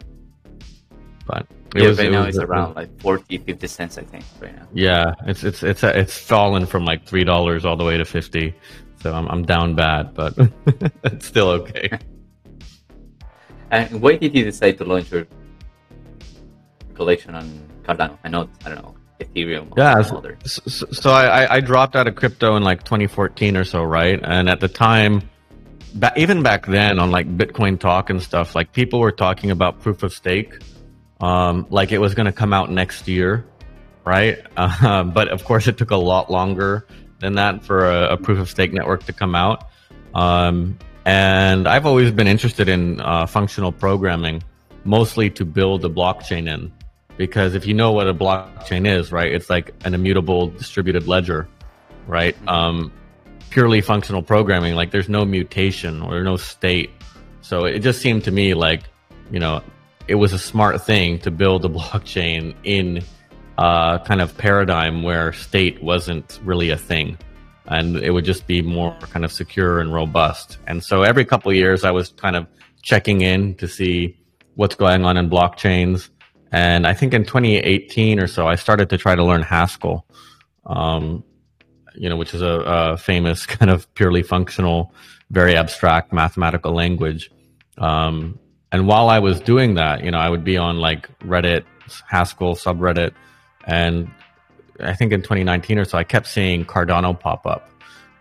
but 1.26 1.48
it 1.76 1.82
yeah, 1.82 1.88
was, 1.90 1.98
right 1.98 2.08
it 2.08 2.12
now 2.12 2.26
was, 2.26 2.38
it's 2.38 2.44
around 2.44 2.76
like 2.76 3.02
40, 3.02 3.40
50 3.40 3.68
cents, 3.68 3.98
I 3.98 4.04
think, 4.04 4.24
right 4.40 4.56
now. 4.56 4.68
Yeah, 4.74 5.14
it's 5.26 5.44
it's 5.44 5.64
it's 5.64 5.84
it's 5.84 6.18
fallen 6.18 6.66
from 6.66 6.86
like 6.86 7.06
three 7.06 7.24
dollars 7.24 7.66
all 7.66 7.76
the 7.76 7.84
way 7.84 7.98
to 7.98 8.06
fifty. 8.06 8.54
So 9.02 9.14
I'm 9.14 9.28
I'm 9.28 9.44
down 9.44 9.76
bad, 9.76 10.14
but 10.14 10.38
it's 11.04 11.26
still 11.26 11.50
okay. 11.50 11.90
and 13.72 14.02
why 14.02 14.18
did 14.18 14.36
you 14.36 14.44
decide 14.44 14.78
to 14.78 14.86
launch 14.86 15.12
your 15.12 15.26
collection 16.94 17.34
on 17.34 17.46
Cardano? 17.84 18.18
I 18.24 18.30
know 18.30 18.48
I 18.64 18.70
don't 18.70 18.84
know 18.84 18.96
Ethereum. 19.20 19.74
Yeah, 19.78 20.02
so, 20.02 20.36
so, 20.46 20.86
so 20.92 21.10
I 21.12 21.56
I 21.56 21.60
dropped 21.62 21.96
out 21.96 22.08
of 22.08 22.16
crypto 22.16 22.56
in 22.56 22.64
like 22.64 22.84
2014 22.84 23.58
or 23.58 23.64
so, 23.64 23.84
right? 23.84 24.20
And 24.24 24.50
at 24.50 24.60
the 24.60 24.68
time 24.68 25.30
even 26.18 26.44
back 26.44 26.66
then 26.66 27.00
on 27.00 27.10
like 27.10 27.38
Bitcoin 27.38 27.80
Talk 27.80 28.10
and 28.10 28.22
stuff, 28.22 28.54
like 28.54 28.74
people 28.74 29.00
were 29.00 29.14
talking 29.14 29.50
about 29.50 29.80
proof 29.80 30.04
of 30.04 30.12
stake 30.12 30.60
um, 31.22 31.66
like 31.70 31.92
it 31.92 32.00
was 32.00 32.14
going 32.14 32.26
to 32.26 32.32
come 32.32 32.54
out 32.54 32.72
next 32.72 33.08
year, 33.08 33.46
right? 34.06 34.40
Uh, 34.58 35.04
but 35.04 35.30
of 35.30 35.44
course, 35.44 35.68
it 35.68 35.78
took 35.78 35.92
a 35.92 35.96
lot 35.96 36.30
longer 36.32 36.86
than 37.20 37.34
that 37.36 37.64
for 37.64 37.90
a, 37.90 38.14
a 38.14 38.18
proof 38.18 38.40
of 38.40 38.50
stake 38.50 38.74
network 38.74 39.04
to 39.04 39.14
come 39.14 39.36
out. 39.36 39.68
Um, 40.14 40.78
and 41.06 41.68
I've 41.68 41.86
always 41.86 42.12
been 42.12 42.28
interested 42.28 42.70
in 42.70 43.02
uh, 43.02 43.26
functional 43.26 43.72
programming, 43.72 44.44
mostly 44.84 45.30
to 45.32 45.46
build 45.46 45.86
a 45.86 45.90
blockchain 45.90 46.52
in. 46.52 46.72
Because 47.18 47.56
if 47.56 47.66
you 47.66 47.74
know 47.74 47.92
what 47.92 48.08
a 48.08 48.14
blockchain 48.14 48.88
is, 48.88 49.12
right, 49.12 49.32
it's 49.32 49.50
like 49.50 49.74
an 49.86 49.94
immutable 49.94 50.48
distributed 50.48 51.08
ledger, 51.08 51.48
right? 52.08 52.36
Mm-hmm. 52.36 52.50
Um, 52.50 52.94
purely 53.50 53.82
functional 53.82 54.22
programming, 54.22 54.76
like 54.76 54.92
there's 54.92 55.10
no 55.10 55.24
mutation 55.24 56.02
or 56.02 56.22
no 56.24 56.36
state. 56.36 56.92
So 57.42 57.66
it 57.66 57.80
just 57.80 58.02
seemed 58.02 58.24
to 58.26 58.32
me 58.32 58.54
like, 58.54 58.84
you 59.32 59.40
know, 59.40 59.62
it 60.08 60.16
was 60.16 60.34
a 60.34 60.40
smart 60.40 60.82
thing 60.82 61.20
to 61.20 61.32
build 61.32 61.64
a 61.64 61.70
blockchain 61.80 62.54
in 62.64 63.04
a 63.58 64.02
kind 64.06 64.22
of 64.22 64.38
paradigm 64.38 65.04
where 65.04 65.32
state 65.32 65.82
wasn't 65.82 66.40
really 66.44 66.70
a 66.70 66.78
thing 66.78 67.18
and 67.68 67.98
it 67.98 68.12
would 68.12 68.26
just 68.26 68.46
be 68.48 68.62
more 68.62 68.96
kind 69.00 69.26
of 69.26 69.32
secure 69.32 69.80
and 69.80 69.94
robust. 69.94 70.58
And 70.68 70.84
so 70.84 71.04
every 71.04 71.26
couple 71.26 71.52
of 71.52 71.58
years 71.58 71.84
I 71.84 71.92
was 71.92 72.10
kind 72.10 72.36
of 72.36 72.48
checking 72.82 73.22
in 73.22 73.56
to 73.56 73.68
see 73.68 74.18
what's 74.56 74.76
going 74.76 75.06
on 75.06 75.18
in 75.18 75.30
blockchains. 75.30 76.10
And 76.56 76.88
I 76.88 76.94
think 76.94 77.14
in 77.14 77.26
2018 77.26 78.18
or 78.18 78.28
so, 78.28 78.48
I 78.48 78.56
started 78.56 78.90
to 78.92 78.98
try 78.98 79.14
to 79.14 79.26
learn 79.26 79.42
Haskell, 79.42 80.06
um, 80.66 81.22
you 81.96 82.08
know, 82.08 82.16
which 82.16 82.34
is 82.34 82.42
a, 82.42 82.64
a, 82.66 82.98
famous 82.98 83.46
kind 83.56 83.70
of 83.70 83.94
purely 83.94 84.24
functional, 84.24 84.94
very 85.32 85.58
abstract 85.58 86.14
mathematical 86.14 86.72
language. 86.72 87.30
Um, 87.78 88.40
and 88.72 88.88
while 88.88 89.10
I 89.10 89.20
was 89.20 89.42
doing 89.42 89.74
that, 89.74 90.06
you 90.06 90.12
know, 90.12 90.18
I 90.18 90.30
would 90.30 90.46
be 90.46 90.56
on 90.56 90.78
like 90.78 91.10
Reddit, 91.20 91.66
Haskell 92.08 92.56
subreddit, 92.56 93.12
and 93.66 94.10
I 94.80 94.94
think 94.94 95.12
in 95.12 95.24
2019 95.24 95.78
or 95.78 95.84
so, 95.84 95.98
I 95.98 96.06
kept 96.06 96.26
seeing 96.26 96.64
Cardano 96.64 97.20
pop 97.20 97.46
up, 97.46 97.70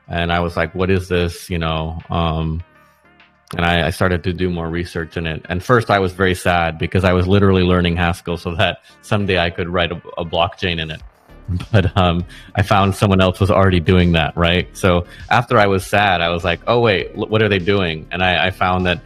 and 0.08 0.32
I 0.32 0.40
was 0.40 0.56
like, 0.56 0.74
"What 0.74 0.90
is 0.90 1.08
this?" 1.08 1.48
You 1.48 1.58
know, 1.58 2.00
um, 2.10 2.64
and 3.56 3.64
I, 3.64 3.86
I, 3.86 3.90
started 3.90 4.24
to 4.24 4.32
do 4.32 4.50
more 4.50 4.68
research 4.68 5.16
in 5.16 5.26
it. 5.26 5.44
And 5.48 5.62
first, 5.62 5.90
I 5.90 5.98
was 5.98 6.12
very 6.12 6.34
sad 6.34 6.78
because 6.78 7.04
I 7.04 7.12
was 7.12 7.26
literally 7.26 7.62
learning 7.62 7.96
Haskell 7.96 8.36
so 8.36 8.54
that 8.56 8.82
someday 9.02 9.38
I 9.38 9.50
could 9.50 9.68
write 9.68 9.92
a, 9.92 9.96
a 10.18 10.24
blockchain 10.24 10.80
in 10.80 10.90
it. 10.90 11.02
But 11.70 11.94
um, 11.96 12.24
I 12.54 12.62
found 12.62 12.94
someone 12.94 13.20
else 13.20 13.38
was 13.38 13.50
already 13.50 13.80
doing 13.80 14.12
that, 14.12 14.34
right? 14.34 14.66
So 14.74 15.06
after 15.28 15.58
I 15.58 15.66
was 15.66 15.84
sad, 15.84 16.22
I 16.22 16.30
was 16.30 16.42
like, 16.42 16.60
"Oh 16.66 16.80
wait, 16.80 17.14
what 17.14 17.42
are 17.42 17.50
they 17.50 17.58
doing?" 17.58 18.08
And 18.10 18.22
I, 18.24 18.46
I 18.46 18.50
found 18.50 18.86
that 18.86 19.02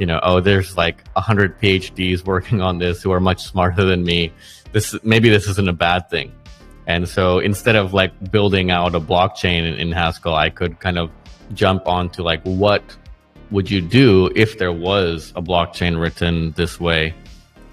you 0.00 0.06
know, 0.06 0.18
oh, 0.22 0.40
there's 0.40 0.78
like 0.78 1.04
a 1.14 1.20
hundred 1.20 1.60
PhDs 1.60 2.24
working 2.24 2.62
on 2.62 2.78
this 2.78 3.02
who 3.02 3.12
are 3.12 3.20
much 3.20 3.42
smarter 3.42 3.84
than 3.84 4.02
me. 4.02 4.32
This 4.72 4.96
maybe 5.02 5.28
this 5.28 5.46
isn't 5.46 5.68
a 5.68 5.74
bad 5.74 6.08
thing. 6.08 6.32
And 6.86 7.06
so 7.06 7.38
instead 7.38 7.76
of 7.76 7.92
like 7.92 8.32
building 8.32 8.70
out 8.70 8.94
a 8.94 9.00
blockchain 9.00 9.70
in, 9.70 9.74
in 9.74 9.92
Haskell, 9.92 10.34
I 10.34 10.48
could 10.48 10.80
kind 10.80 10.98
of 10.98 11.10
jump 11.52 11.86
onto 11.86 12.22
like 12.22 12.42
what 12.44 12.82
would 13.50 13.70
you 13.70 13.80
do 13.80 14.30
if 14.34 14.58
there 14.58 14.72
was 14.72 15.32
a 15.36 15.42
blockchain 15.42 16.00
written 16.00 16.52
this 16.52 16.78
way? 16.80 17.14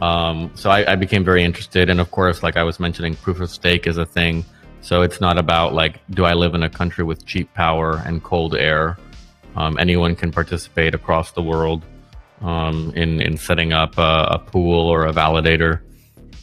Um, 0.02 0.52
so 0.56 0.70
I, 0.70 0.92
I, 0.92 0.96
became 0.96 1.24
very 1.24 1.44
interested, 1.44 1.90
and 1.90 2.00
of 2.00 2.12
course, 2.12 2.44
like 2.44 2.56
I 2.56 2.64
was 2.64 2.80
mentioning, 2.80 3.16
proof 3.16 3.40
of 3.40 3.50
stake 3.50 3.88
is 3.88 3.98
a 3.98 4.06
thing. 4.06 4.46
So 4.82 5.02
it's 5.02 5.20
not 5.20 5.40
about 5.40 5.74
like, 5.74 6.00
do 6.12 6.24
I 6.24 6.34
live 6.34 6.54
in 6.54 6.62
a 6.62 6.70
country 6.70 7.04
with 7.04 7.26
cheap 7.26 7.52
power 7.56 8.02
and 8.06 8.24
cold 8.24 8.56
air? 8.56 8.98
Um, 9.56 9.76
anyone 9.80 10.16
can 10.16 10.32
participate 10.32 10.94
across 10.94 11.32
the 11.32 11.42
world 11.42 11.84
um, 12.42 12.94
in 12.96 13.22
in 13.22 13.38
setting 13.38 13.74
up 13.74 13.98
a, 13.98 14.28
a, 14.32 14.40
pool 14.40 14.88
or 14.88 15.08
a 15.08 15.12
validator, 15.12 15.82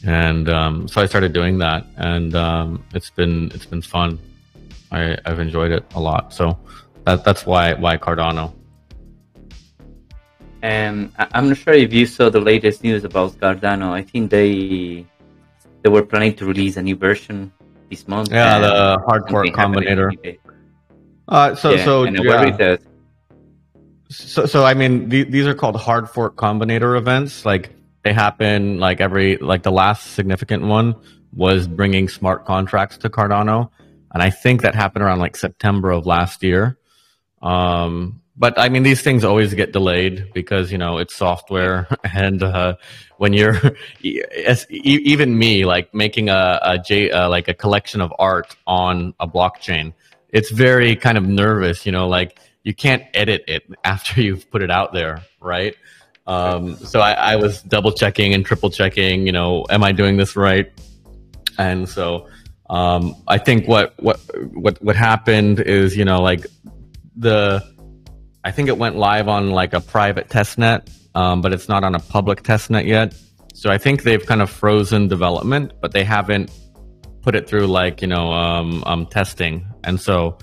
and 0.05 0.49
um, 0.49 0.89
so 0.89 1.01
I 1.01 1.05
started 1.05 1.31
doing 1.31 1.59
that, 1.59 1.85
and 1.95 2.35
um, 2.35 2.83
it's 2.93 3.09
been 3.09 3.51
it's 3.53 3.65
been 3.65 3.81
fun. 3.81 4.19
I, 4.91 5.17
I've 5.25 5.39
enjoyed 5.39 5.71
it 5.71 5.85
a 5.95 6.01
lot. 6.01 6.33
So 6.33 6.59
that 7.05 7.23
that's 7.23 7.45
why 7.45 7.73
why 7.73 7.95
Cardano. 7.97 8.53
And 10.61 11.11
I'm 11.17 11.49
not 11.49 11.57
sure 11.57 11.73
if 11.73 11.93
you 11.93 12.05
saw 12.05 12.29
the 12.29 12.39
latest 12.39 12.83
news 12.83 13.03
about 13.03 13.33
Cardano. 13.33 13.91
I 13.91 14.01
think 14.01 14.31
they 14.31 15.05
they 15.83 15.89
were 15.89 16.03
planning 16.03 16.33
to 16.35 16.45
release 16.45 16.77
a 16.77 16.81
new 16.81 16.95
version 16.95 17.51
this 17.89 18.07
month. 18.07 18.31
Yeah, 18.31 18.59
the 18.59 18.99
hard 19.05 19.29
fork 19.29 19.47
combinator. 19.47 20.09
Uh, 21.27 21.55
so 21.55 21.71
yeah, 21.71 21.85
so 21.85 22.05
yeah 22.05 22.77
so 24.09 24.45
so 24.45 24.63
I 24.63 24.73
mean 24.73 25.09
th- 25.09 25.27
these 25.29 25.45
are 25.45 25.53
called 25.53 25.75
hard 25.75 26.09
fork 26.09 26.35
combinator 26.35 26.97
events. 26.97 27.45
Like 27.45 27.71
they 28.03 28.13
happen 28.13 28.79
like 28.79 29.01
every 29.01 29.37
like 29.37 29.63
the 29.63 29.71
last 29.71 30.13
significant 30.13 30.63
one 30.63 30.95
was 31.33 31.67
bringing 31.67 32.07
smart 32.07 32.45
contracts 32.45 32.97
to 32.99 33.09
Cardano, 33.09 33.69
and 34.13 34.21
I 34.21 34.29
think 34.29 34.61
that 34.61 34.75
happened 34.75 35.03
around 35.03 35.19
like 35.19 35.35
September 35.35 35.91
of 35.91 36.05
last 36.05 36.43
year. 36.43 36.77
Um, 37.41 38.21
but 38.37 38.59
I 38.59 38.69
mean 38.69 38.83
these 38.83 39.01
things 39.01 39.23
always 39.23 39.53
get 39.53 39.71
delayed 39.71 40.31
because 40.33 40.71
you 40.71 40.77
know 40.77 40.97
it's 40.97 41.15
software, 41.15 41.87
and 42.13 42.43
uh, 42.43 42.75
when 43.17 43.33
you're 43.33 43.59
even 44.01 45.37
me 45.37 45.65
like 45.65 45.93
making 45.93 46.29
a, 46.29 46.59
a 46.61 46.77
J, 46.79 47.11
uh, 47.11 47.29
like 47.29 47.47
a 47.47 47.53
collection 47.53 48.01
of 48.01 48.13
art 48.19 48.55
on 48.67 49.13
a 49.19 49.27
blockchain, 49.27 49.93
it's 50.29 50.51
very 50.51 50.95
kind 50.95 51.17
of 51.17 51.25
nervous. 51.25 51.85
You 51.85 51.91
know, 51.91 52.07
like 52.07 52.39
you 52.63 52.73
can't 52.73 53.03
edit 53.13 53.45
it 53.47 53.63
after 53.83 54.21
you've 54.21 54.49
put 54.51 54.61
it 54.61 54.71
out 54.71 54.93
there, 54.93 55.21
right? 55.39 55.75
Um, 56.27 56.75
so 56.77 57.01
I, 57.01 57.11
I, 57.11 57.35
was 57.35 57.61
double 57.61 57.91
checking 57.91 58.33
and 58.33 58.43
triple 58.43 58.71
checking. 58.71 59.27
You 59.27 59.31
know, 59.31 59.63
am 59.69 59.83
I 59.83 59.91
doing 59.91 60.17
this 60.17 60.35
right? 60.35 60.71
And 61.59 61.87
so 61.87 62.27
um, 62.67 63.15
I 63.27 63.37
think 63.37 63.67
what 63.67 63.93
what 64.01 64.19
what 64.53 64.81
what 64.81 64.95
happened 64.95 65.59
is 65.59 65.95
you 65.95 66.03
know 66.03 66.21
like 66.21 66.47
the 67.15 67.63
I 68.45 68.51
think 68.51 68.69
it 68.69 68.77
went 68.77 68.95
live 68.95 69.27
on 69.27 69.49
like 69.49 69.73
a 69.73 69.81
private 69.81 70.29
test 70.29 70.59
net, 70.59 70.87
um, 71.15 71.41
but 71.41 71.51
it's 71.51 71.67
not 71.67 71.83
on 71.83 71.95
a 71.95 71.99
public 71.99 72.43
test 72.43 72.69
net 72.69 72.85
yet. 72.85 73.15
So 73.55 73.71
I 73.71 73.79
think 73.79 74.03
they've 74.03 74.23
kind 74.23 74.39
of 74.39 74.51
frozen 74.51 75.07
development, 75.07 75.73
but 75.81 75.93
they 75.93 76.03
haven't 76.03 76.51
put 77.23 77.35
it 77.35 77.49
through 77.49 77.65
like 77.65 78.03
you 78.03 78.07
know 78.07 78.31
um, 78.31 78.83
um, 78.85 79.07
testing. 79.07 79.65
And 79.83 79.99
so 79.99 80.37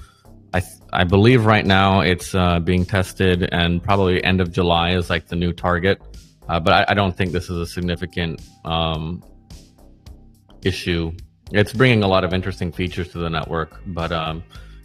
I 0.53 0.61
th- 0.61 0.73
I 0.93 1.05
believe 1.05 1.47
right 1.47 1.65
now 1.65 2.01
it's 2.01 2.35
uh, 2.35 2.59
being 2.59 2.85
tested, 2.85 3.49
and 3.53 3.81
probably 3.81 4.23
end 4.25 4.41
of 4.41 4.51
July 4.51 4.97
is 4.97 5.09
like 5.09 5.29
the 5.29 5.37
new 5.37 5.53
target. 5.53 6.03
Uh, 6.49 6.59
but 6.59 6.75
I, 6.75 6.87
I, 6.89 6.95
don't 6.95 7.17
think 7.17 7.31
this 7.31 7.45
is 7.49 7.57
a 7.57 7.67
significant 7.67 8.43
um, 8.65 9.23
issue. 10.65 11.13
It's 11.53 11.73
bringing 11.73 12.03
a 12.03 12.09
lot 12.09 12.25
of 12.25 12.35
interesting 12.35 12.73
features 12.73 13.09
to 13.11 13.19
the 13.19 13.31
network, 13.31 13.81
but 13.87 14.11
um, 14.11 14.43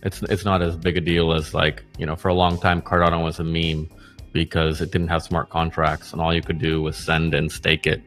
it's 0.08 0.22
it's 0.24 0.46
not 0.46 0.62
as 0.62 0.76
big 0.76 0.98
a 0.98 1.02
deal 1.02 1.34
as 1.34 1.54
like 1.54 1.84
you 2.00 2.06
know 2.06 2.16
for 2.16 2.30
a 2.30 2.34
long 2.34 2.60
time 2.60 2.82
Cardano 2.82 3.24
was 3.24 3.40
a 3.40 3.44
meme 3.44 3.90
because 4.34 4.82
it 4.82 4.92
didn't 4.92 5.10
have 5.10 5.22
smart 5.24 5.50
contracts 5.50 6.12
and 6.14 6.22
all 6.22 6.34
you 6.34 6.42
could 6.42 6.60
do 6.60 6.82
was 6.82 6.96
send 6.96 7.34
and 7.34 7.52
stake 7.52 7.86
it. 7.88 8.02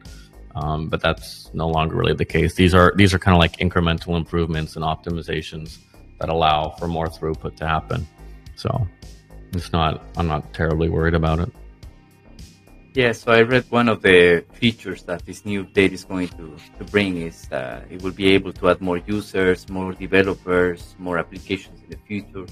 Um, 0.55 0.89
but 0.89 1.01
that's 1.01 1.49
no 1.53 1.67
longer 1.67 1.95
really 1.95 2.13
the 2.13 2.25
case. 2.25 2.55
These 2.55 2.73
are 2.73 2.93
these 2.95 3.13
are 3.13 3.19
kind 3.19 3.35
of 3.35 3.39
like 3.39 3.55
incremental 3.57 4.17
improvements 4.17 4.75
and 4.75 4.83
optimizations 4.83 5.77
that 6.19 6.29
allow 6.29 6.69
for 6.77 6.87
more 6.87 7.07
throughput 7.07 7.55
to 7.57 7.67
happen. 7.67 8.07
So 8.55 8.87
it's 9.53 9.71
not, 9.71 10.03
I'm 10.15 10.27
not 10.27 10.53
terribly 10.53 10.87
worried 10.87 11.15
about 11.15 11.39
it. 11.39 11.51
Yeah, 12.93 13.13
so 13.13 13.31
I 13.31 13.41
read 13.43 13.63
one 13.69 13.87
of 13.87 14.01
the 14.01 14.43
features 14.51 15.03
that 15.03 15.25
this 15.25 15.45
new 15.45 15.63
update 15.63 15.93
is 15.93 16.03
going 16.03 16.27
to, 16.27 16.57
to 16.77 16.83
bring 16.91 17.21
is 17.21 17.47
that 17.47 17.89
it 17.89 18.01
will 18.01 18.11
be 18.11 18.33
able 18.33 18.51
to 18.51 18.69
add 18.69 18.81
more 18.81 18.97
users, 18.97 19.69
more 19.69 19.93
developers, 19.93 20.93
more 20.99 21.17
applications 21.17 21.81
in 21.83 21.89
the 21.89 21.95
future, 21.95 22.45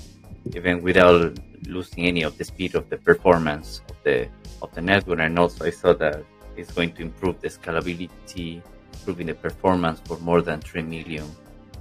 even 0.56 0.82
without 0.82 1.38
losing 1.68 2.06
any 2.06 2.22
of 2.22 2.38
the 2.38 2.46
speed 2.46 2.76
of 2.76 2.90
the 2.90 2.96
performance 2.96 3.82
of 3.90 3.98
the 4.06 4.30
of 4.62 4.74
the 4.76 4.82
network. 4.82 5.20
And 5.20 5.38
also 5.38 5.66
I 5.66 5.72
saw 5.72 5.92
that 5.96 6.24
it's 6.56 6.72
going 6.72 6.94
to 6.94 7.02
improve 7.02 7.42
the 7.42 7.50
scalability, 7.50 8.62
improving 8.94 9.28
the 9.28 9.34
performance 9.34 10.00
for 10.06 10.18
more 10.20 10.42
than 10.42 10.62
three 10.62 10.84
million 10.84 11.30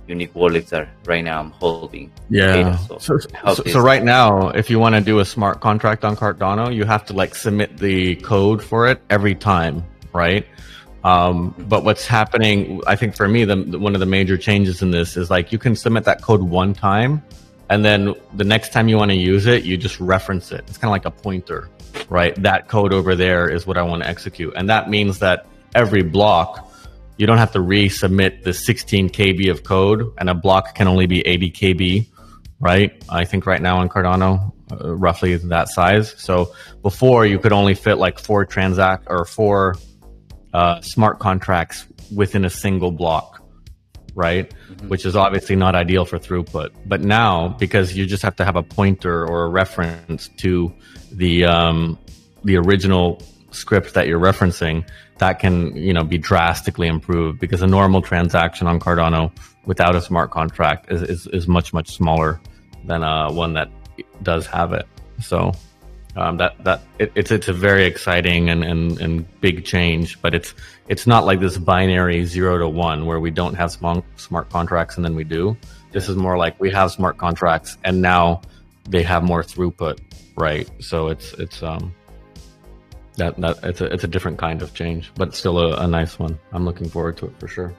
unique 0.08 0.34
wallets 0.34 0.70
that 0.70 0.88
right 1.04 1.22
now 1.22 1.40
I'm 1.40 1.50
holding. 1.50 2.10
Yeah. 2.30 2.52
Data, 2.52 2.78
so, 2.88 2.98
so, 2.98 3.18
so, 3.54 3.62
so, 3.64 3.80
right 3.80 4.02
now, 4.02 4.48
if 4.48 4.70
you 4.70 4.78
want 4.78 4.94
to 4.94 5.00
do 5.00 5.18
a 5.20 5.24
smart 5.24 5.60
contract 5.60 6.04
on 6.04 6.16
Cardano, 6.16 6.74
you 6.74 6.84
have 6.84 7.04
to 7.06 7.12
like 7.12 7.34
submit 7.34 7.76
the 7.78 8.16
code 8.16 8.62
for 8.62 8.86
it 8.86 9.00
every 9.10 9.34
time, 9.34 9.84
right? 10.12 10.46
Um, 11.04 11.54
but 11.68 11.84
what's 11.84 12.06
happening, 12.06 12.80
I 12.86 12.96
think 12.96 13.14
for 13.14 13.28
me, 13.28 13.44
the, 13.44 13.78
one 13.78 13.94
of 13.94 14.00
the 14.00 14.06
major 14.06 14.36
changes 14.36 14.82
in 14.82 14.90
this 14.90 15.16
is 15.16 15.30
like 15.30 15.52
you 15.52 15.58
can 15.58 15.76
submit 15.76 16.04
that 16.04 16.22
code 16.22 16.42
one 16.42 16.74
time, 16.74 17.22
and 17.70 17.84
then 17.84 18.14
the 18.34 18.44
next 18.44 18.72
time 18.72 18.88
you 18.88 18.96
want 18.96 19.10
to 19.10 19.16
use 19.16 19.46
it, 19.46 19.64
you 19.64 19.76
just 19.76 20.00
reference 20.00 20.50
it. 20.50 20.64
It's 20.66 20.78
kind 20.78 20.88
of 20.88 20.92
like 20.92 21.04
a 21.04 21.10
pointer, 21.10 21.68
right? 22.08 22.34
That 22.42 22.68
code 22.68 22.92
over 22.92 23.14
there 23.14 23.48
is 23.48 23.66
what 23.66 23.78
I 23.78 23.82
want 23.82 24.02
to 24.02 24.08
execute, 24.08 24.54
and 24.56 24.68
that 24.68 24.90
means 24.90 25.20
that 25.20 25.46
every 25.74 26.02
block 26.02 26.67
you 27.18 27.26
don't 27.26 27.38
have 27.38 27.52
to 27.52 27.58
resubmit 27.58 28.44
the 28.44 28.54
16 28.54 29.10
KB 29.10 29.50
of 29.50 29.64
code, 29.64 30.12
and 30.18 30.30
a 30.30 30.34
block 30.34 30.74
can 30.74 30.88
only 30.88 31.06
be 31.06 31.20
80 31.26 31.50
KB, 31.50 32.06
right? 32.60 33.04
I 33.08 33.24
think 33.24 33.44
right 33.44 33.60
now 33.60 33.78
on 33.78 33.88
Cardano, 33.88 34.52
uh, 34.70 34.94
roughly 34.94 35.36
that 35.36 35.68
size. 35.68 36.14
So 36.18 36.54
before 36.82 37.26
you 37.26 37.38
could 37.38 37.52
only 37.52 37.74
fit 37.74 37.96
like 37.96 38.18
four 38.18 38.44
transact 38.44 39.08
or 39.08 39.24
four 39.24 39.74
uh, 40.54 40.80
smart 40.80 41.18
contracts 41.18 41.86
within 42.14 42.44
a 42.44 42.50
single 42.50 42.92
block, 42.92 43.42
right? 44.14 44.48
Mm-hmm. 44.70 44.88
Which 44.88 45.04
is 45.04 45.16
obviously 45.16 45.56
not 45.56 45.74
ideal 45.74 46.04
for 46.04 46.18
throughput. 46.18 46.70
But 46.86 47.00
now, 47.00 47.48
because 47.48 47.96
you 47.96 48.06
just 48.06 48.22
have 48.22 48.36
to 48.36 48.44
have 48.44 48.56
a 48.56 48.62
pointer 48.62 49.26
or 49.26 49.44
a 49.44 49.48
reference 49.48 50.28
to 50.38 50.72
the 51.10 51.44
um, 51.46 51.98
the 52.44 52.56
original 52.56 53.20
script 53.50 53.94
that 53.94 54.06
you're 54.06 54.20
referencing, 54.20 54.86
that 55.18 55.38
can 55.38 55.76
you 55.76 55.92
know 55.92 56.04
be 56.04 56.18
drastically 56.18 56.86
improved 56.86 57.40
because 57.40 57.62
a 57.62 57.66
normal 57.66 58.02
transaction 58.02 58.66
on 58.66 58.78
Cardano 58.80 59.32
without 59.64 59.94
a 59.94 60.00
smart 60.00 60.30
contract 60.30 60.90
is, 60.90 61.02
is, 61.02 61.26
is 61.28 61.48
much 61.48 61.72
much 61.72 61.90
smaller 61.90 62.40
than 62.84 63.02
uh, 63.02 63.30
one 63.30 63.52
that 63.54 63.70
does 64.22 64.46
have 64.46 64.72
it. 64.72 64.86
So 65.20 65.52
um, 66.16 66.36
that 66.38 66.62
that 66.64 66.82
it, 66.98 67.12
it's 67.14 67.30
it's 67.30 67.48
a 67.48 67.52
very 67.52 67.84
exciting 67.84 68.50
and, 68.50 68.64
and, 68.64 69.00
and 69.00 69.40
big 69.40 69.64
change, 69.64 70.20
but 70.20 70.34
it's 70.34 70.54
it's 70.88 71.06
not 71.06 71.24
like 71.24 71.40
this 71.40 71.58
binary 71.58 72.24
zero 72.24 72.58
to 72.58 72.68
one 72.68 73.06
where 73.06 73.20
we 73.20 73.30
don't 73.30 73.54
have 73.54 73.70
smart 73.70 74.04
smart 74.16 74.50
contracts 74.50 74.96
and 74.96 75.04
then 75.04 75.14
we 75.14 75.24
do. 75.24 75.56
This 75.92 76.08
is 76.08 76.16
more 76.16 76.36
like 76.36 76.58
we 76.60 76.70
have 76.70 76.90
smart 76.90 77.18
contracts 77.18 77.78
and 77.84 78.02
now 78.02 78.42
they 78.88 79.02
have 79.02 79.22
more 79.22 79.42
throughput, 79.42 79.98
right? 80.36 80.68
So 80.80 81.08
it's 81.08 81.32
it's 81.34 81.62
um 81.62 81.94
that 83.18 83.36
that 83.36 83.58
it's 83.62 83.80
a 83.80 83.86
it's 83.92 84.04
a 84.04 84.08
different 84.08 84.38
kind 84.38 84.62
of 84.62 84.72
change, 84.72 85.12
but 85.14 85.34
still 85.34 85.58
a, 85.58 85.84
a 85.84 85.86
nice 85.86 86.18
one. 86.18 86.38
I'm 86.52 86.64
looking 86.64 86.88
forward 86.88 87.16
to 87.18 87.26
it 87.26 87.38
for 87.38 87.46
sure. 87.46 87.74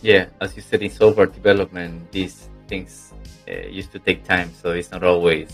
Yeah, 0.00 0.26
as 0.40 0.56
you 0.56 0.62
said 0.62 0.82
in 0.82 0.90
software 0.90 1.26
development, 1.26 2.10
these 2.12 2.48
things 2.68 3.12
uh, 3.48 3.66
used 3.66 3.92
to 3.92 3.98
take 3.98 4.24
time, 4.24 4.50
so 4.54 4.70
it's 4.70 4.90
not 4.90 5.02
always 5.02 5.48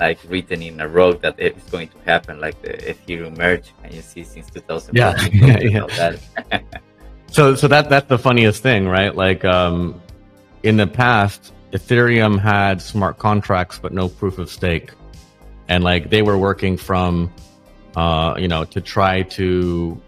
like 0.00 0.18
written 0.26 0.62
in 0.62 0.80
a 0.80 0.88
rock 0.88 1.20
that 1.20 1.36
it's 1.38 1.68
going 1.70 1.88
to 1.88 1.98
happen, 2.04 2.40
like 2.40 2.60
the 2.62 2.72
Ethereum 2.72 3.36
merge, 3.36 3.72
and 3.84 3.92
you 3.94 4.00
see 4.00 4.24
since 4.24 4.50
2000. 4.50 4.96
Yeah, 4.96 5.14
yeah, 5.32 5.86
yeah. 5.86 6.60
so 7.30 7.54
so 7.54 7.68
that 7.68 7.88
that's 7.88 8.08
the 8.08 8.18
funniest 8.18 8.62
thing, 8.62 8.88
right? 8.88 9.14
Like 9.14 9.44
um, 9.44 10.00
in 10.62 10.76
the 10.78 10.86
past, 10.86 11.52
Ethereum 11.72 12.40
had 12.40 12.80
smart 12.80 13.18
contracts 13.18 13.78
but 13.78 13.92
no 13.92 14.08
proof 14.08 14.38
of 14.38 14.48
stake, 14.48 14.90
and 15.68 15.84
like 15.84 16.08
they 16.08 16.22
were 16.22 16.38
working 16.38 16.78
from 16.78 17.30
uh, 17.96 18.34
you 18.38 18.48
know, 18.48 18.64
to 18.64 18.80
try 18.80 19.22
to, 19.22 20.00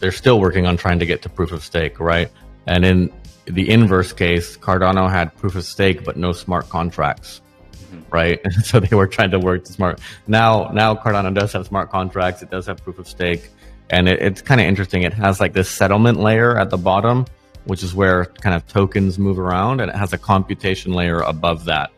they're 0.00 0.12
still 0.12 0.40
working 0.40 0.66
on 0.66 0.76
trying 0.76 0.98
to 0.98 1.06
get 1.06 1.22
to 1.22 1.28
proof 1.28 1.52
of 1.52 1.62
stake, 1.62 2.00
right? 2.00 2.30
And 2.66 2.84
in 2.84 3.12
the 3.46 3.70
inverse 3.70 4.12
case, 4.12 4.56
Cardano 4.56 5.10
had 5.10 5.34
proof 5.36 5.54
of 5.54 5.64
stake, 5.64 6.04
but 6.04 6.16
no 6.16 6.32
smart 6.32 6.68
contracts, 6.68 7.40
mm-hmm. 7.72 8.00
right? 8.10 8.40
so 8.64 8.80
they 8.80 8.94
were 8.96 9.06
trying 9.06 9.30
to 9.30 9.38
work 9.38 9.64
to 9.64 9.72
smart. 9.72 10.00
Now, 10.26 10.70
now 10.72 10.94
Cardano 10.94 11.32
does 11.32 11.52
have 11.52 11.66
smart 11.66 11.90
contracts. 11.90 12.42
It 12.42 12.50
does 12.50 12.66
have 12.66 12.82
proof 12.82 12.98
of 12.98 13.08
stake. 13.08 13.50
And 13.90 14.08
it, 14.08 14.20
it's 14.20 14.42
kind 14.42 14.60
of 14.60 14.66
interesting. 14.66 15.02
It 15.02 15.12
has 15.12 15.40
like 15.40 15.52
this 15.52 15.70
settlement 15.70 16.18
layer 16.18 16.58
at 16.58 16.70
the 16.70 16.76
bottom, 16.76 17.24
which 17.66 17.82
is 17.82 17.94
where 17.94 18.26
kind 18.26 18.54
of 18.54 18.66
tokens 18.66 19.18
move 19.18 19.38
around, 19.38 19.80
and 19.80 19.90
it 19.90 19.96
has 19.96 20.12
a 20.12 20.18
computation 20.18 20.92
layer 20.92 21.20
above 21.20 21.64
that. 21.66 21.92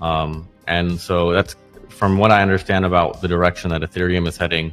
Um, 0.00 0.48
and 0.66 1.00
so 1.00 1.32
that's 1.32 1.56
from 1.92 2.18
what 2.18 2.30
I 2.30 2.42
understand 2.42 2.84
about 2.84 3.20
the 3.20 3.28
direction 3.28 3.70
that 3.70 3.82
Ethereum 3.82 4.26
is 4.26 4.36
heading, 4.36 4.72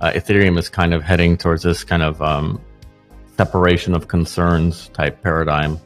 uh, 0.00 0.10
Ethereum 0.12 0.58
is 0.58 0.68
kind 0.68 0.92
of 0.92 1.02
heading 1.02 1.36
towards 1.36 1.62
this 1.62 1.84
kind 1.84 2.02
of 2.02 2.20
um, 2.20 2.60
separation 3.36 3.94
of 3.94 4.08
concerns 4.08 4.88
type 4.88 5.22
paradigm, 5.22 5.78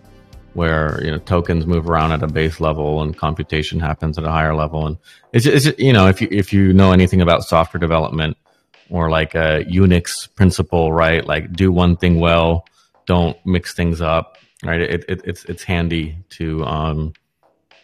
where 0.55 1.01
you 1.05 1.11
know 1.11 1.19
tokens 1.19 1.67
move 1.67 1.89
around 1.89 2.13
at 2.13 2.23
a 2.23 2.27
base 2.27 2.61
level 2.61 3.03
and 3.03 3.17
computation 3.17 3.79
happens 3.79 4.19
at 4.19 4.25
a 4.25 4.31
higher 4.31 4.55
level. 4.55 4.87
And 4.87 4.97
it's, 5.33 5.47
it's 5.47 5.79
you 5.79 5.93
know 5.93 6.07
if 6.09 6.21
you 6.21 6.29
if 6.31 6.53
you 6.53 6.73
know 6.73 6.93
anything 6.93 7.21
about 7.21 7.45
software 7.45 7.81
development 7.81 8.37
or 8.89 9.11
like 9.11 9.35
a 9.35 9.65
Unix 9.65 10.29
principle, 10.35 10.93
right? 10.93 11.25
Like 11.25 11.53
do 11.53 11.71
one 11.71 11.97
thing 11.97 12.19
well, 12.19 12.65
don't 13.07 13.37
mix 13.47 13.75
things 13.75 14.01
up, 14.01 14.39
right? 14.65 14.81
It, 14.81 15.05
it, 15.09 15.21
it's 15.25 15.45
it's 15.45 15.63
handy 15.63 16.17
to 16.31 16.65
um, 16.65 17.13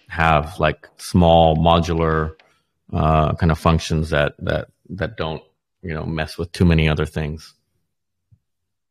have 0.09 0.59
like 0.59 0.89
small 0.99 1.57
modular 1.57 2.36
uh, 2.93 3.35
kind 3.35 3.53
of 3.53 3.59
functions 3.59 4.11
that 4.11 4.35
that 4.39 4.69
that 4.91 5.17
don't 5.17 5.43
you 5.83 5.95
know 5.95 6.05
mess 6.05 6.39
with 6.39 6.53
too 6.53 6.65
many 6.65 6.89
other 6.89 7.07
things. 7.07 7.55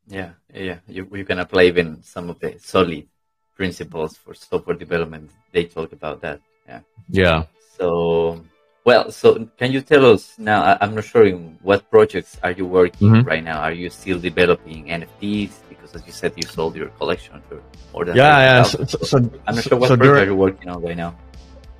Yeah, 0.08 0.32
yeah, 0.54 0.80
you, 0.88 1.08
you 1.12 1.26
can 1.26 1.40
apply 1.40 1.64
even 1.64 2.04
some 2.04 2.30
of 2.30 2.40
the 2.40 2.58
solid 2.60 3.08
principles 3.56 4.18
for 4.18 4.34
software 4.34 4.76
development. 4.76 5.32
They 5.52 5.66
talk 5.66 5.94
about 5.94 6.22
that. 6.22 6.42
Yeah. 6.68 6.82
Yeah. 7.10 7.44
So, 7.78 8.46
well, 8.84 9.12
so 9.12 9.50
can 9.58 9.72
you 9.72 9.82
tell 9.82 10.06
us 10.14 10.36
now? 10.38 10.62
I, 10.64 10.86
am 10.86 10.94
not 10.96 11.06
sure 11.06 11.26
in 11.26 11.58
what 11.62 11.90
projects 11.90 12.38
are 12.44 12.52
you 12.52 12.66
working 12.66 13.10
mm-hmm. 13.10 13.28
right 13.28 13.44
now. 13.44 13.62
Are 13.62 13.72
you 13.74 13.90
still 13.90 14.20
developing 14.20 14.86
NFTs? 14.86 15.52
Because 15.70 15.96
as 15.96 16.06
you 16.06 16.14
said, 16.14 16.34
you 16.36 16.44
sold 16.44 16.76
your 16.76 16.90
collection 16.90 17.42
for 17.50 17.62
more 17.94 18.06
than 18.06 18.16
yeah, 18.16 18.38
yeah. 18.40 18.64
So, 18.64 18.86
so, 18.86 19.18
I'm 19.48 19.56
not 19.56 19.64
sure 19.64 19.78
what 19.78 19.88
so 19.88 19.98
project 19.98 20.20
are 20.22 20.26
you 20.26 20.36
working 20.36 20.70
on 20.70 20.84
right 20.84 20.98
now. 20.98 21.16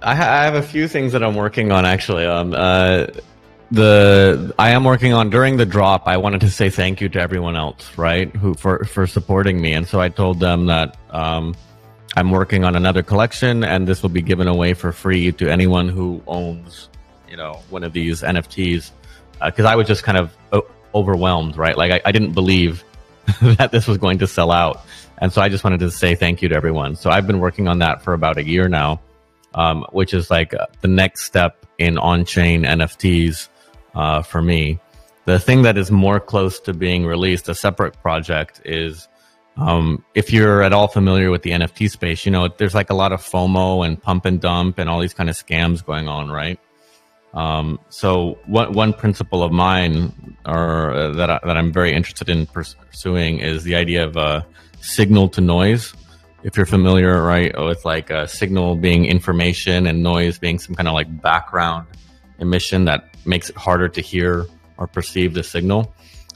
I, 0.06 0.14
ha- 0.14 0.30
I, 0.30 0.44
have 0.46 0.54
a 0.54 0.62
few 0.62 0.88
things 0.88 1.14
that 1.14 1.24
I'm 1.24 1.34
working 1.34 1.72
on 1.72 1.84
actually. 1.84 2.26
Um, 2.28 2.54
uh, 2.54 3.08
the 3.72 4.54
I 4.60 4.70
am 4.70 4.84
working 4.84 5.14
on 5.14 5.32
during 5.32 5.58
the 5.58 5.66
drop. 5.66 6.08
I 6.08 6.18
wanted 6.18 6.42
to 6.42 6.52
say 6.52 6.70
thank 6.70 7.02
you 7.02 7.10
to 7.10 7.20
everyone 7.20 7.56
else, 7.56 7.98
right, 7.98 8.30
who 8.36 8.54
for 8.54 8.86
for 8.86 9.08
supporting 9.08 9.60
me, 9.60 9.74
and 9.74 9.88
so 9.88 10.00
I 10.00 10.10
told 10.10 10.40
them 10.40 10.68
that 10.68 10.96
um, 11.10 11.56
I'm 12.16 12.30
working 12.30 12.64
on 12.64 12.76
another 12.76 13.02
collection, 13.02 13.64
and 13.64 13.88
this 13.88 14.04
will 14.04 14.12
be 14.12 14.22
given 14.22 14.48
away 14.48 14.76
for 14.76 14.92
free 14.92 15.32
to 15.34 15.50
anyone 15.50 15.90
who 15.90 16.22
owns, 16.28 16.90
you 17.28 17.36
know, 17.36 17.60
one 17.72 17.84
of 17.84 17.92
these 17.92 18.22
NFTs. 18.22 18.92
Because 19.44 19.66
uh, 19.66 19.70
I 19.70 19.76
was 19.76 19.88
just 19.88 20.04
kind 20.04 20.20
of 20.20 20.38
o- 20.54 20.68
overwhelmed, 20.94 21.58
right? 21.58 21.76
Like 21.76 21.92
I, 21.92 22.02
I 22.06 22.12
didn't 22.12 22.34
believe 22.34 22.84
that 23.42 23.72
this 23.72 23.88
was 23.88 23.98
going 23.98 24.20
to 24.20 24.28
sell 24.28 24.52
out, 24.52 24.86
and 25.18 25.34
so 25.34 25.42
I 25.42 25.50
just 25.50 25.64
wanted 25.64 25.80
to 25.80 25.90
say 25.90 26.14
thank 26.14 26.44
you 26.44 26.50
to 26.50 26.56
everyone. 26.56 26.96
So 26.96 27.10
I've 27.10 27.26
been 27.26 27.40
working 27.40 27.68
on 27.68 27.80
that 27.80 28.04
for 28.04 28.14
about 28.14 28.38
a 28.38 28.44
year 28.44 28.70
now 28.70 29.02
um, 29.56 29.86
which 29.92 30.14
is 30.14 30.30
like 30.30 30.54
the 30.82 30.88
next 30.88 31.24
step 31.24 31.66
in 31.80 31.98
on-chain 31.98 32.64
NFTs 32.64 33.48
uh, 33.96 34.22
for 34.22 34.42
me. 34.42 34.80
The 35.26 35.40
thing 35.40 35.64
that 35.64 35.78
is 35.78 35.90
more 35.90 36.20
close 36.20 36.60
to 36.62 36.74
being 36.74 37.06
released, 37.06 37.50
a 37.50 37.56
separate 37.56 38.00
project, 38.02 38.62
is 38.64 39.08
um, 39.58 40.04
if 40.14 40.32
you're 40.32 40.62
at 40.62 40.74
all 40.74 40.88
familiar 40.88 41.32
with 41.32 41.42
the 41.42 41.52
NFT 41.52 41.90
space, 41.90 42.26
you 42.26 42.32
know 42.32 42.48
there's 42.48 42.76
like 42.76 42.92
a 42.92 42.94
lot 42.94 43.12
of 43.12 43.22
FOMO 43.22 43.86
and 43.86 44.00
pump 44.00 44.26
and 44.26 44.40
dump 44.40 44.78
and 44.78 44.90
all 44.90 45.00
these 45.00 45.14
kind 45.14 45.30
of 45.30 45.36
scams 45.36 45.84
going 45.84 46.08
on, 46.08 46.30
right? 46.30 46.60
Um, 47.34 47.80
so 47.90 48.38
one 48.46 48.74
one 48.74 48.94
principle 48.94 49.42
of 49.42 49.52
mine, 49.52 50.38
or 50.46 50.94
uh, 50.94 51.12
that 51.14 51.30
I, 51.30 51.40
that 51.46 51.58
I'm 51.58 51.72
very 51.72 51.94
interested 51.94 52.30
in 52.30 52.46
pursuing, 52.46 53.40
is 53.40 53.64
the 53.64 53.76
idea 53.76 54.06
of 54.06 54.18
uh, 54.18 54.42
signal 54.82 55.30
to 55.30 55.42
noise 55.42 55.94
if 56.46 56.56
you're 56.56 56.68
familiar, 56.68 57.24
right, 57.24 57.60
with 57.60 57.84
like 57.86 58.12
a 58.12 58.28
signal 58.28 58.76
being 58.76 59.06
information 59.06 59.88
and 59.88 60.04
noise 60.04 60.38
being 60.38 60.60
some 60.60 60.76
kind 60.76 60.88
of 60.88 60.94
like 60.94 61.08
background 61.20 61.88
emission 62.38 62.86
that 62.86 63.10
makes 63.26 63.50
it 63.50 63.58
harder 63.58 63.90
to 63.90 64.00
hear 64.00 64.46
or 64.78 64.86
perceive 64.86 65.34
the 65.34 65.42
signal. 65.42 65.92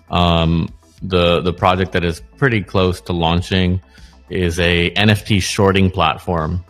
Um, 0.09 0.73
the 1.03 1.41
the 1.41 1.53
project 1.53 1.91
that 1.91 2.03
is 2.03 2.23
pretty 2.37 2.63
close 2.63 2.99
to 3.01 3.13
launching 3.13 3.81
is 4.31 4.59
a 4.59 4.89
NFT 4.95 5.43
shorting 5.43 5.91
platform 5.91 6.65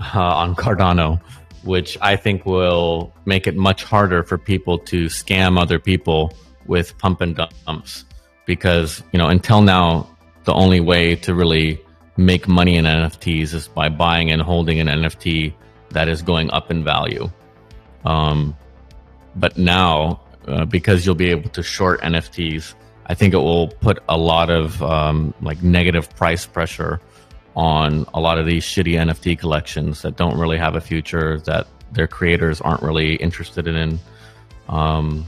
uh, 0.00 0.20
on 0.20 0.56
Cardano, 0.56 1.20
which 1.62 1.96
I 2.00 2.16
think 2.16 2.44
will 2.44 3.14
make 3.26 3.46
it 3.46 3.54
much 3.54 3.84
harder 3.84 4.24
for 4.24 4.38
people 4.38 4.78
to 4.90 5.04
scam 5.04 5.56
other 5.56 5.78
people 5.78 6.34
with 6.66 6.98
pump 6.98 7.20
and 7.20 7.36
dumps. 7.36 8.04
Because 8.44 9.04
you 9.12 9.20
know, 9.20 9.28
until 9.28 9.62
now, 9.62 10.10
the 10.42 10.52
only 10.52 10.80
way 10.80 11.14
to 11.14 11.32
really 11.32 11.80
make 12.16 12.46
money 12.46 12.76
in 12.76 12.84
NFTs 12.84 13.54
is 13.54 13.68
by 13.68 13.88
buying 13.88 14.30
and 14.30 14.42
holding 14.42 14.80
an 14.80 14.86
NFT 14.86 15.54
that 15.90 16.08
is 16.08 16.22
going 16.22 16.50
up 16.50 16.70
in 16.70 16.84
value. 16.84 17.30
Um, 18.04 18.56
but 19.36 19.56
now, 19.56 20.20
uh, 20.46 20.64
because 20.64 21.06
you'll 21.06 21.14
be 21.14 21.30
able 21.30 21.48
to 21.50 21.62
short 21.62 22.00
NFTs, 22.02 22.74
I 23.06 23.14
think 23.14 23.34
it 23.34 23.38
will 23.38 23.68
put 23.68 24.02
a 24.08 24.16
lot 24.16 24.50
of 24.50 24.82
um, 24.82 25.34
like 25.40 25.62
negative 25.62 26.14
price 26.16 26.46
pressure 26.46 27.00
on 27.54 28.06
a 28.14 28.20
lot 28.20 28.38
of 28.38 28.46
these 28.46 28.64
shitty 28.64 28.94
NFT 28.94 29.38
collections 29.38 30.02
that 30.02 30.16
don't 30.16 30.38
really 30.38 30.56
have 30.58 30.74
a 30.74 30.80
future 30.80 31.38
that 31.40 31.66
their 31.92 32.06
creators 32.06 32.60
aren't 32.60 32.82
really 32.82 33.16
interested 33.16 33.66
in. 33.66 33.98
Um, 34.68 35.26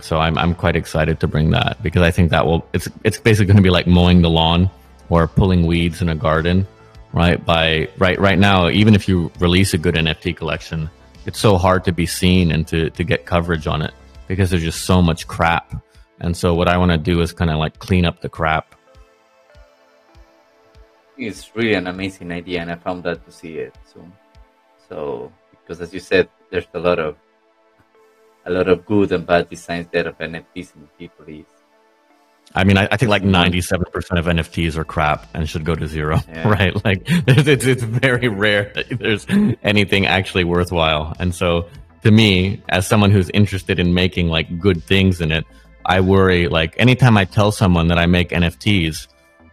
so 0.00 0.18
I'm 0.18 0.36
I'm 0.36 0.54
quite 0.54 0.76
excited 0.76 1.20
to 1.20 1.26
bring 1.26 1.50
that 1.50 1.82
because 1.82 2.02
I 2.02 2.10
think 2.10 2.30
that 2.30 2.44
will 2.44 2.66
it's 2.74 2.88
it's 3.02 3.18
basically 3.18 3.46
going 3.46 3.56
to 3.56 3.62
be 3.62 3.70
like 3.70 3.86
mowing 3.86 4.20
the 4.20 4.28
lawn 4.28 4.70
or 5.08 5.26
pulling 5.26 5.66
weeds 5.66 6.02
in 6.02 6.08
a 6.08 6.14
garden, 6.14 6.66
right? 7.12 7.42
By 7.44 7.88
right 7.98 8.18
right 8.18 8.38
now, 8.38 8.68
even 8.68 8.94
if 8.94 9.08
you 9.08 9.30
release 9.38 9.74
a 9.74 9.78
good 9.78 9.94
NFT 9.94 10.36
collection, 10.36 10.90
it's 11.26 11.38
so 11.38 11.56
hard 11.56 11.84
to 11.84 11.92
be 11.92 12.06
seen 12.06 12.52
and 12.52 12.66
to 12.68 12.90
to 12.90 13.04
get 13.04 13.26
coverage 13.26 13.66
on 13.66 13.82
it 13.82 13.94
because 14.28 14.50
there's 14.50 14.62
just 14.62 14.84
so 14.84 15.02
much 15.02 15.26
crap. 15.26 15.74
And 16.20 16.36
so 16.36 16.54
what 16.54 16.68
I 16.68 16.78
want 16.78 16.92
to 16.92 16.98
do 16.98 17.20
is 17.20 17.32
kind 17.32 17.50
of 17.50 17.58
like 17.58 17.78
clean 17.78 18.04
up 18.04 18.20
the 18.20 18.28
crap. 18.28 18.74
It's 21.18 21.54
really 21.54 21.74
an 21.74 21.86
amazing 21.86 22.30
idea, 22.32 22.60
and 22.60 22.70
I 22.70 22.76
found 22.76 23.04
that 23.04 23.24
to 23.24 23.32
see 23.32 23.58
it 23.58 23.74
soon. 23.92 24.12
So 24.88 25.32
because 25.50 25.80
as 25.80 25.92
you 25.92 26.00
said, 26.00 26.28
there's 26.50 26.66
a 26.74 26.78
lot 26.78 26.98
of 26.98 27.16
a 28.46 28.50
lot 28.50 28.68
of 28.68 28.86
good 28.86 29.12
and 29.12 29.26
bad 29.26 29.50
designs 29.50 29.88
there 29.90 30.06
of 30.06 30.18
NFTs 30.18 30.74
and 30.76 30.88
people 30.98 31.26
is. 31.26 31.55
I 32.54 32.64
mean, 32.64 32.78
I, 32.78 32.88
I 32.90 32.96
think 32.96 33.10
like 33.10 33.22
ninety-seven 33.22 33.86
percent 33.92 34.18
of 34.18 34.26
NFTs 34.26 34.76
are 34.76 34.84
crap 34.84 35.28
and 35.34 35.48
should 35.48 35.64
go 35.64 35.74
to 35.74 35.86
zero, 35.86 36.20
yeah. 36.28 36.48
right? 36.48 36.84
Like, 36.84 37.02
it's 37.06 37.64
it's 37.64 37.82
very 37.82 38.28
rare 38.28 38.72
that 38.74 38.98
there's 38.98 39.26
anything 39.62 40.06
actually 40.06 40.44
worthwhile. 40.44 41.14
And 41.18 41.34
so, 41.34 41.68
to 42.02 42.10
me, 42.10 42.62
as 42.68 42.86
someone 42.86 43.10
who's 43.10 43.30
interested 43.30 43.78
in 43.78 43.94
making 43.94 44.28
like 44.28 44.58
good 44.58 44.82
things 44.82 45.20
in 45.20 45.32
it, 45.32 45.44
I 45.84 46.00
worry 46.00 46.48
like 46.48 46.74
anytime 46.78 47.16
I 47.16 47.24
tell 47.24 47.52
someone 47.52 47.88
that 47.88 47.98
I 47.98 48.06
make 48.06 48.30
NFTs 48.30 49.08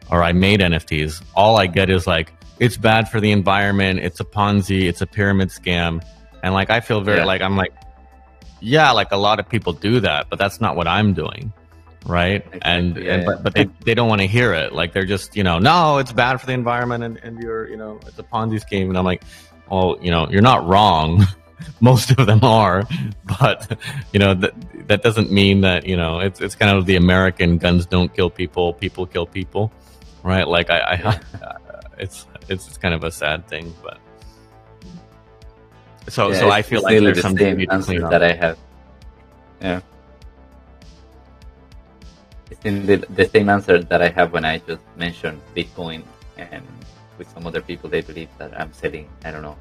or 0.10 0.24
I 0.24 0.32
made 0.32 0.60
NFTs, 0.60 1.24
all 1.36 1.58
I 1.58 1.68
get 1.68 1.90
is 1.90 2.08
like, 2.08 2.34
it's 2.60 2.78
bad 2.78 3.10
for 3.10 3.20
the 3.20 3.32
environment, 3.32 4.00
it's 4.00 4.20
a 4.20 4.26
Ponzi, 4.26 4.84
it's 4.84 5.02
a 5.02 5.08
pyramid 5.08 5.50
scam. 5.50 6.04
And 6.42 6.54
like 6.54 6.70
I 6.70 6.80
feel 6.80 7.02
very 7.02 7.20
yeah. 7.20 7.26
like 7.26 7.42
I'm 7.42 7.56
like, 7.56 7.74
yeah, 8.62 8.92
like 8.92 9.12
a 9.12 9.18
lot 9.18 9.40
of 9.40 9.50
people 9.50 9.74
do 9.74 10.00
that, 10.00 10.30
but 10.30 10.40
that's 10.40 10.62
not 10.62 10.76
what 10.76 10.88
I'm 10.88 11.14
doing. 11.14 11.54
Right. 12.06 12.46
Exactly. 12.46 12.62
And, 12.64 12.98
yeah, 12.98 13.14
and 13.14 13.26
but, 13.26 13.44
but 13.44 13.56
they, 13.56 13.66
they 13.86 13.94
don't 13.94 14.10
want 14.10 14.22
to 14.22 14.28
hear 14.28 14.54
it. 14.54 14.74
Like 14.74 14.94
they're 14.94 15.06
just, 15.06 15.36
you 15.36 15.44
know, 15.44 15.60
no, 15.60 16.00
it's 16.00 16.12
bad 16.12 16.38
for 16.38 16.46
the 16.46 16.54
environment 16.54 17.04
and, 17.04 17.18
and 17.18 17.42
you're, 17.42 17.70
you 17.70 17.78
know, 17.78 18.00
it's 18.06 18.20
a 18.20 18.24
Ponzi 18.24 18.60
scheme. 18.60 18.90
And 18.90 18.98
I'm 18.98 19.06
like, 19.06 19.24
well, 19.70 19.98
you 20.02 20.12
know, 20.12 20.28
you're 20.30 20.42
not 20.42 20.68
wrong. 20.68 21.26
Most 21.80 22.12
of 22.12 22.26
them 22.26 22.44
are, 22.44 22.84
but 23.40 23.80
you 24.12 24.20
know, 24.20 24.34
that, 24.34 24.54
that 24.88 25.02
doesn't 25.02 25.32
mean 25.32 25.62
that, 25.62 25.86
you 25.86 25.96
know, 25.96 26.20
it's, 26.20 26.42
it's 26.42 26.56
kind 26.56 26.78
of 26.78 26.86
the 26.86 26.98
American 26.98 27.58
guns 27.58 27.86
don't 27.86 28.14
kill 28.14 28.30
people, 28.30 28.74
people 28.74 29.06
kill 29.06 29.26
people. 29.26 29.72
Right. 30.24 30.48
Like 30.48 30.70
I, 30.70 30.80
I 30.80 31.20
uh, 31.46 31.82
it's, 31.98 32.28
it's, 32.50 32.68
it's 32.68 32.78
kind 32.78 32.94
of 32.94 33.06
a 33.06 33.12
sad 33.12 33.48
thing, 33.48 33.74
but 33.82 33.98
so, 36.10 36.32
yeah, 36.32 36.40
so 36.40 36.50
I 36.50 36.62
feel 36.64 36.82
like 36.82 37.00
there's 37.00 37.16
the 37.16 37.22
something 37.22 38.02
that 38.10 38.22
I 38.22 38.34
have. 38.34 38.58
Yeah. 39.62 39.80
It's 42.54 42.66
in 42.66 42.86
the, 42.86 42.98
the 43.10 43.28
same 43.28 43.50
answer 43.50 43.82
that 43.82 44.02
I 44.04 44.10
have 44.10 44.32
when 44.32 44.46
I 44.46 44.60
just 44.60 44.84
mentioned 44.96 45.42
Bitcoin 45.56 46.04
and 46.38 46.64
with 47.18 47.28
some 47.30 47.48
other 47.48 47.62
people, 47.62 47.90
they 47.90 48.02
believe 48.02 48.30
that 48.38 48.60
I'm 48.60 48.72
selling, 48.74 49.10
I 49.26 49.32
don't 49.32 49.42
know, 49.42 49.58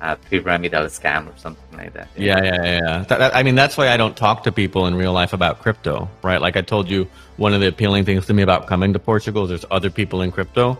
a 0.00 0.16
pyramidal 0.16 0.86
scam 0.86 1.32
or 1.32 1.38
something 1.38 1.78
like 1.78 1.92
that. 1.94 2.08
Yeah, 2.16 2.42
yeah, 2.42 2.54
yeah. 2.54 2.80
yeah. 2.82 3.04
That, 3.04 3.18
that, 3.18 3.36
I 3.36 3.44
mean, 3.44 3.54
that's 3.54 3.76
why 3.76 3.88
I 3.88 3.96
don't 3.96 4.16
talk 4.16 4.42
to 4.44 4.52
people 4.52 4.88
in 4.88 4.96
real 4.96 5.12
life 5.12 5.32
about 5.32 5.60
crypto, 5.60 6.10
right? 6.22 6.40
Like 6.40 6.56
I 6.56 6.62
told 6.62 6.90
you, 6.90 7.06
one 7.36 7.54
of 7.54 7.60
the 7.60 7.68
appealing 7.68 8.04
things 8.04 8.26
to 8.26 8.34
me 8.34 8.42
about 8.42 8.66
coming 8.66 8.92
to 8.94 8.98
Portugal 8.98 9.44
is 9.44 9.50
there's 9.50 9.64
other 9.70 9.90
people 9.90 10.22
in 10.22 10.32
crypto. 10.32 10.76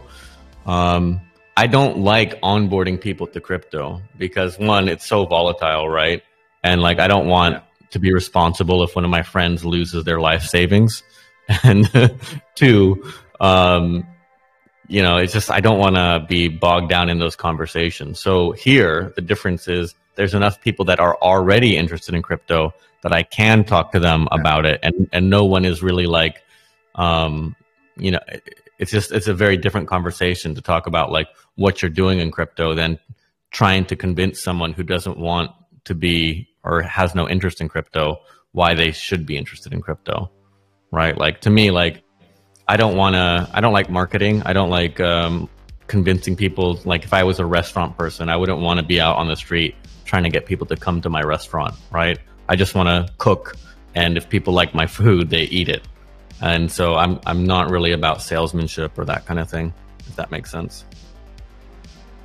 Um, 0.66 1.20
I 1.56 1.68
don't 1.68 1.98
like 1.98 2.40
onboarding 2.40 3.00
people 3.00 3.28
to 3.28 3.40
crypto 3.40 4.02
because 4.18 4.58
one, 4.58 4.88
it's 4.88 5.06
so 5.06 5.24
volatile, 5.24 5.88
right? 5.88 6.20
And 6.64 6.82
like, 6.82 6.98
I 6.98 7.06
don't 7.06 7.28
want 7.28 7.62
to 7.90 8.00
be 8.00 8.12
responsible 8.12 8.82
if 8.82 8.96
one 8.96 9.04
of 9.04 9.10
my 9.10 9.22
friends 9.22 9.64
loses 9.64 10.02
their 10.02 10.18
life 10.20 10.42
savings. 10.42 11.04
And 11.62 12.18
two, 12.54 13.12
um, 13.40 14.06
you 14.88 15.02
know, 15.02 15.18
it's 15.18 15.32
just, 15.32 15.50
I 15.50 15.60
don't 15.60 15.78
want 15.78 15.96
to 15.96 16.24
be 16.28 16.48
bogged 16.48 16.88
down 16.88 17.08
in 17.10 17.18
those 17.18 17.36
conversations. 17.36 18.18
So 18.18 18.52
here, 18.52 19.12
the 19.16 19.22
difference 19.22 19.68
is 19.68 19.94
there's 20.14 20.34
enough 20.34 20.60
people 20.60 20.84
that 20.86 21.00
are 21.00 21.16
already 21.16 21.76
interested 21.76 22.14
in 22.14 22.22
crypto 22.22 22.72
that 23.02 23.12
I 23.12 23.22
can 23.22 23.64
talk 23.64 23.92
to 23.92 24.00
them 24.00 24.28
about 24.32 24.64
it. 24.64 24.80
And, 24.82 25.08
and 25.12 25.28
no 25.28 25.44
one 25.44 25.64
is 25.64 25.82
really 25.82 26.06
like, 26.06 26.42
um, 26.94 27.54
you 27.96 28.10
know, 28.10 28.20
it's 28.78 28.90
just 28.90 29.12
it's 29.12 29.28
a 29.28 29.34
very 29.34 29.56
different 29.56 29.88
conversation 29.88 30.54
to 30.54 30.60
talk 30.60 30.86
about 30.86 31.10
like 31.10 31.28
what 31.56 31.80
you're 31.80 31.90
doing 31.90 32.18
in 32.18 32.30
crypto 32.30 32.74
than 32.74 32.98
trying 33.50 33.84
to 33.86 33.96
convince 33.96 34.42
someone 34.42 34.72
who 34.72 34.82
doesn't 34.82 35.18
want 35.18 35.50
to 35.84 35.94
be 35.94 36.48
or 36.64 36.82
has 36.82 37.14
no 37.14 37.28
interest 37.28 37.60
in 37.60 37.68
crypto 37.68 38.18
why 38.52 38.74
they 38.74 38.90
should 38.90 39.26
be 39.26 39.36
interested 39.36 39.72
in 39.72 39.80
crypto 39.80 40.30
right? 40.94 41.16
Like 41.16 41.40
to 41.42 41.50
me 41.50 41.70
like 41.70 42.02
i 42.66 42.76
don't 42.76 42.96
want 42.96 43.14
to 43.14 43.48
i 43.52 43.60
don't 43.60 43.72
like 43.72 43.90
marketing. 43.90 44.42
I 44.46 44.52
don't 44.52 44.70
like 44.70 45.00
um, 45.00 45.48
convincing 45.86 46.34
people 46.34 46.80
like 46.84 47.04
if 47.04 47.12
i 47.12 47.22
was 47.22 47.38
a 47.38 47.44
restaurant 47.44 47.96
person 47.98 48.30
i 48.30 48.36
wouldn't 48.36 48.60
want 48.60 48.80
to 48.80 48.86
be 48.86 49.00
out 49.00 49.16
on 49.16 49.28
the 49.28 49.36
street 49.36 49.74
trying 50.06 50.22
to 50.22 50.30
get 50.30 50.46
people 50.46 50.66
to 50.66 50.76
come 50.76 51.00
to 51.02 51.10
my 51.10 51.20
restaurant 51.20 51.74
right? 51.90 52.18
I 52.48 52.56
just 52.56 52.74
want 52.74 52.88
to 52.88 53.12
cook 53.18 53.56
and 53.94 54.16
if 54.16 54.28
people 54.28 54.52
like 54.54 54.74
my 54.74 54.86
food 54.86 55.30
they 55.30 55.42
eat 55.44 55.68
it. 55.68 55.86
And 56.40 56.70
so 56.70 56.94
I'm 56.94 57.20
I'm 57.26 57.44
not 57.44 57.70
really 57.70 57.92
about 57.92 58.22
salesmanship 58.22 58.98
or 58.98 59.04
that 59.04 59.24
kind 59.26 59.38
of 59.38 59.48
thing, 59.48 59.72
if 60.00 60.16
that 60.16 60.30
makes 60.30 60.50
sense. 60.50 60.84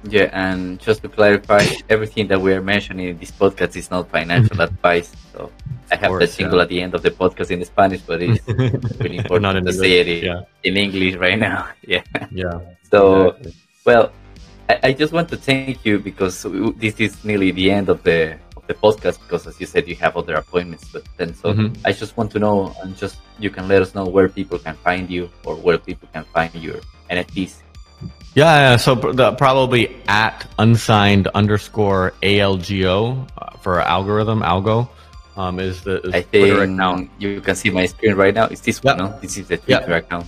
Yeah, 0.04 0.30
and 0.32 0.80
just 0.80 1.02
to 1.02 1.10
clarify, 1.10 1.66
everything 1.90 2.28
that 2.28 2.40
we 2.40 2.54
are 2.54 2.62
mentioning 2.62 3.10
in 3.10 3.18
this 3.18 3.32
podcast 3.32 3.76
is 3.76 3.92
not 3.92 4.10
financial 4.10 4.62
advice. 4.70 5.12
So 5.34 5.52
I 5.92 5.96
have 5.96 6.10
course, 6.10 6.32
the 6.32 6.38
jingle 6.44 6.58
yeah. 6.58 6.64
at 6.64 6.70
the 6.70 6.82
end 6.82 6.94
of 6.96 7.02
the 7.02 7.12
podcast 7.12 7.52
in 7.52 7.64
Spanish, 7.66 8.02
but 8.02 8.22
it's 8.22 8.48
really 9.00 9.18
important 9.18 9.44
not 9.44 9.56
in 9.58 9.66
to 9.66 9.74
say 9.74 10.00
it 10.00 10.24
yeah. 10.24 10.44
in 10.64 10.78
English 10.78 11.16
right 11.16 11.38
now. 11.38 11.68
yeah. 11.88 12.04
Yeah. 12.32 12.60
So, 12.90 13.30
exactly. 13.30 13.54
well, 13.86 14.12
I, 14.70 14.80
I 14.84 14.94
just 14.94 15.12
want 15.12 15.28
to 15.30 15.38
thank 15.38 15.84
you 15.84 16.00
because 16.00 16.46
this 16.78 17.00
is 17.00 17.26
nearly 17.26 17.52
the 17.52 17.72
end 17.72 17.90
of 17.90 18.04
the 18.04 18.38
of 18.56 18.68
the 18.68 18.76
podcast 18.76 19.20
because 19.20 19.48
as 19.48 19.60
you 19.60 19.66
said 19.66 19.88
you 19.88 19.96
have 19.96 20.16
other 20.16 20.36
appointments 20.36 20.86
but 20.94 21.04
then 21.18 21.34
so 21.34 21.54
mm-hmm. 21.54 21.74
i 21.86 21.92
just 21.92 22.16
want 22.18 22.30
to 22.32 22.40
know 22.40 22.76
and 22.84 22.96
just 22.96 23.18
you 23.40 23.50
can 23.50 23.68
let 23.68 23.82
us 23.82 23.96
know 23.96 24.06
where 24.06 24.30
people 24.30 24.60
can 24.60 24.76
find 24.76 25.10
you 25.10 25.30
or 25.46 25.56
where 25.56 25.78
people 25.78 26.08
can 26.14 26.24
find 26.26 26.54
your 26.56 26.80
nfts 27.10 27.62
yeah, 28.36 28.72
yeah. 28.72 28.78
so 28.78 28.96
the, 28.96 29.34
probably 29.34 29.96
at 30.08 30.48
unsigned 30.58 31.28
underscore 31.30 32.14
algo 32.22 33.28
uh, 33.38 33.58
for 33.58 33.82
algorithm 33.82 34.42
algo 34.42 34.90
um, 35.38 35.60
is 35.60 35.84
the 35.84 36.02
is 36.02 36.14
I 36.14 36.22
Twitter 36.22 36.60
think 36.60 36.80
account. 36.80 37.12
You 37.20 37.42
can 37.42 37.56
see 37.56 37.70
my 37.70 37.86
screen 37.86 38.16
right 38.16 38.34
now. 38.34 38.48
Is 38.48 38.62
this 38.62 38.82
yep. 38.84 38.98
one? 38.98 39.12
No? 39.12 39.20
This 39.20 39.38
is 39.38 39.48
the 39.48 39.58
Twitter 39.58 39.90
yep. 39.90 40.06
account. 40.06 40.28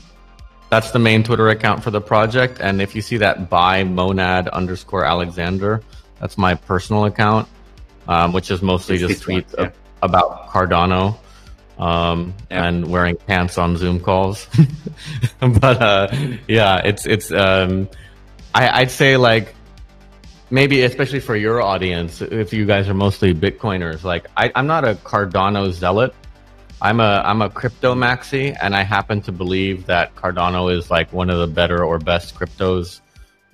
That's 0.70 0.92
the 0.92 1.00
main 1.00 1.24
Twitter 1.24 1.50
account 1.50 1.84
for 1.84 1.92
the 1.92 2.00
project. 2.00 2.60
And 2.62 2.82
if 2.82 2.96
you 2.96 3.02
see 3.02 3.18
that 3.18 3.50
by 3.50 3.84
monad 3.84 4.48
underscore 4.50 5.04
Alexander, 5.04 5.84
that's 6.20 6.38
my 6.38 6.56
personal 6.56 7.06
account 7.06 7.48
um, 8.08 8.34
which 8.34 8.52
is 8.52 8.62
mostly 8.62 8.96
it's 8.96 9.08
just 9.08 9.24
tweets 9.24 9.56
yeah. 9.58 9.72
about 10.02 10.48
Cardano 10.50 11.18
um, 11.82 12.34
yeah. 12.50 12.68
and 12.68 12.88
wearing 12.88 13.18
pants 13.18 13.58
on 13.58 13.76
Zoom 13.76 14.00
calls. 14.00 14.48
but 15.40 15.82
uh, 15.82 16.08
yeah, 16.48 16.78
it's 16.78 17.06
it's 17.06 17.32
um, 17.32 17.90
I, 18.54 18.82
I'd 18.82 18.92
say 18.92 19.18
like 19.18 19.56
maybe 20.52 20.84
especially 20.84 21.20
for 21.20 21.36
your 21.36 21.62
audience, 21.62 22.22
if 22.22 22.54
you 22.54 22.66
guys 22.66 22.88
are 22.88 22.94
mostly 22.94 23.34
Bitcoiners, 23.34 24.04
like 24.04 24.28
I, 24.38 24.52
I'm 24.56 24.68
not 24.68 24.88
a 24.88 24.94
Cardano 24.96 25.72
zealot. 25.72 26.14
I'm 26.84 27.00
a 27.00 27.22
I'm 27.26 27.42
a 27.42 27.50
crypto 27.50 27.96
maxi, 27.96 28.56
and 28.62 28.76
I 28.76 28.84
happen 28.84 29.22
to 29.24 29.32
believe 29.32 29.88
that 29.88 30.16
Cardano 30.16 30.76
is 30.76 30.90
like 30.90 31.12
one 31.12 31.30
of 31.30 31.40
the 31.40 31.48
better 31.48 31.84
or 31.84 32.00
best 32.00 32.36
cryptos. 32.36 33.02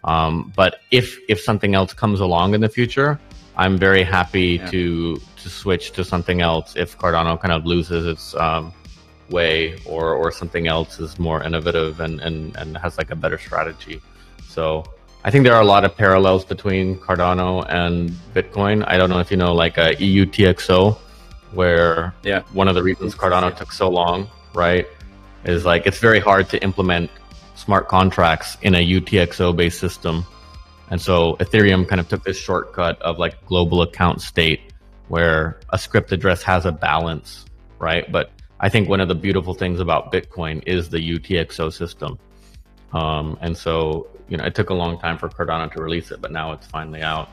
Um, 0.03 0.53
but 0.55 0.79
if 0.91 1.17
if 1.27 1.39
something 1.39 1.75
else 1.75 1.93
comes 1.93 2.19
along 2.19 2.55
in 2.55 2.61
the 2.61 2.69
future, 2.69 3.19
I'm 3.55 3.77
very 3.77 4.03
happy 4.03 4.59
yeah. 4.59 4.67
to 4.67 5.21
to 5.47 5.53
switch 5.53 5.91
to 5.91 6.03
something 6.03 6.41
else 6.41 6.75
if 6.75 6.97
Cardano 6.97 7.39
kind 7.39 7.53
of 7.53 7.65
loses 7.65 8.05
its 8.05 8.35
um, 8.35 8.73
way 9.29 9.77
or 9.85 10.13
or 10.13 10.31
something 10.31 10.67
else 10.67 10.99
is 10.99 11.17
more 11.17 11.39
innovative 11.43 11.99
and, 12.05 12.19
and 12.19 12.55
and 12.57 12.77
has 12.77 12.97
like 12.97 13.11
a 13.11 13.15
better 13.15 13.37
strategy. 13.37 14.01
So 14.47 14.83
I 15.23 15.31
think 15.31 15.43
there 15.45 15.55
are 15.55 15.61
a 15.61 15.71
lot 15.75 15.83
of 15.87 15.95
parallels 15.95 16.43
between 16.45 16.85
Cardano 17.05 17.65
and 17.69 18.09
Bitcoin. 18.35 18.77
I 18.87 18.97
don't 18.97 19.09
know 19.09 19.19
if 19.19 19.31
you 19.31 19.37
know 19.37 19.53
like 19.53 19.77
a 19.77 19.95
EUTXO, 19.95 20.97
where 21.53 22.13
yeah. 22.23 22.41
one 22.53 22.67
of 22.67 22.75
the 22.75 22.83
reasons 22.83 23.15
Cardano 23.15 23.55
took 23.55 23.71
so 23.71 23.89
long, 23.89 24.29
right, 24.53 24.85
is 25.45 25.65
like 25.65 25.87
it's 25.87 25.99
very 25.99 26.19
hard 26.19 26.49
to 26.49 26.61
implement 26.61 27.09
smart 27.55 27.87
contracts 27.87 28.57
in 28.61 28.75
a 28.75 28.83
UTXO 28.95 29.55
based 29.55 29.79
system 29.79 30.25
and 30.89 31.01
so 31.01 31.35
Ethereum 31.37 31.87
kind 31.87 31.99
of 31.99 32.07
took 32.07 32.23
this 32.23 32.37
shortcut 32.37 33.01
of 33.01 33.19
like 33.19 33.43
global 33.45 33.81
account 33.81 34.21
state 34.21 34.66
where 35.07 35.59
a 35.69 35.77
script 35.77 36.11
address 36.11 36.43
has 36.43 36.65
a 36.65 36.71
balance, 36.71 37.45
right? 37.79 38.11
But 38.11 38.31
I 38.59 38.69
think 38.69 38.89
one 38.89 38.99
of 38.99 39.07
the 39.07 39.15
beautiful 39.15 39.53
things 39.53 39.79
about 39.79 40.11
Bitcoin 40.11 40.63
is 40.65 40.89
the 40.89 40.97
UTXO 40.97 41.71
system. 41.71 42.17
Um, 42.93 43.37
and 43.41 43.57
so 43.57 44.07
you 44.29 44.37
know, 44.37 44.43
it 44.43 44.55
took 44.55 44.69
a 44.69 44.73
long 44.73 44.99
time 44.99 45.17
for 45.17 45.29
Cardano 45.29 45.71
to 45.73 45.81
release 45.81 46.11
it, 46.11 46.21
but 46.21 46.31
now 46.31 46.51
it's 46.51 46.67
finally 46.67 47.01
out, 47.01 47.29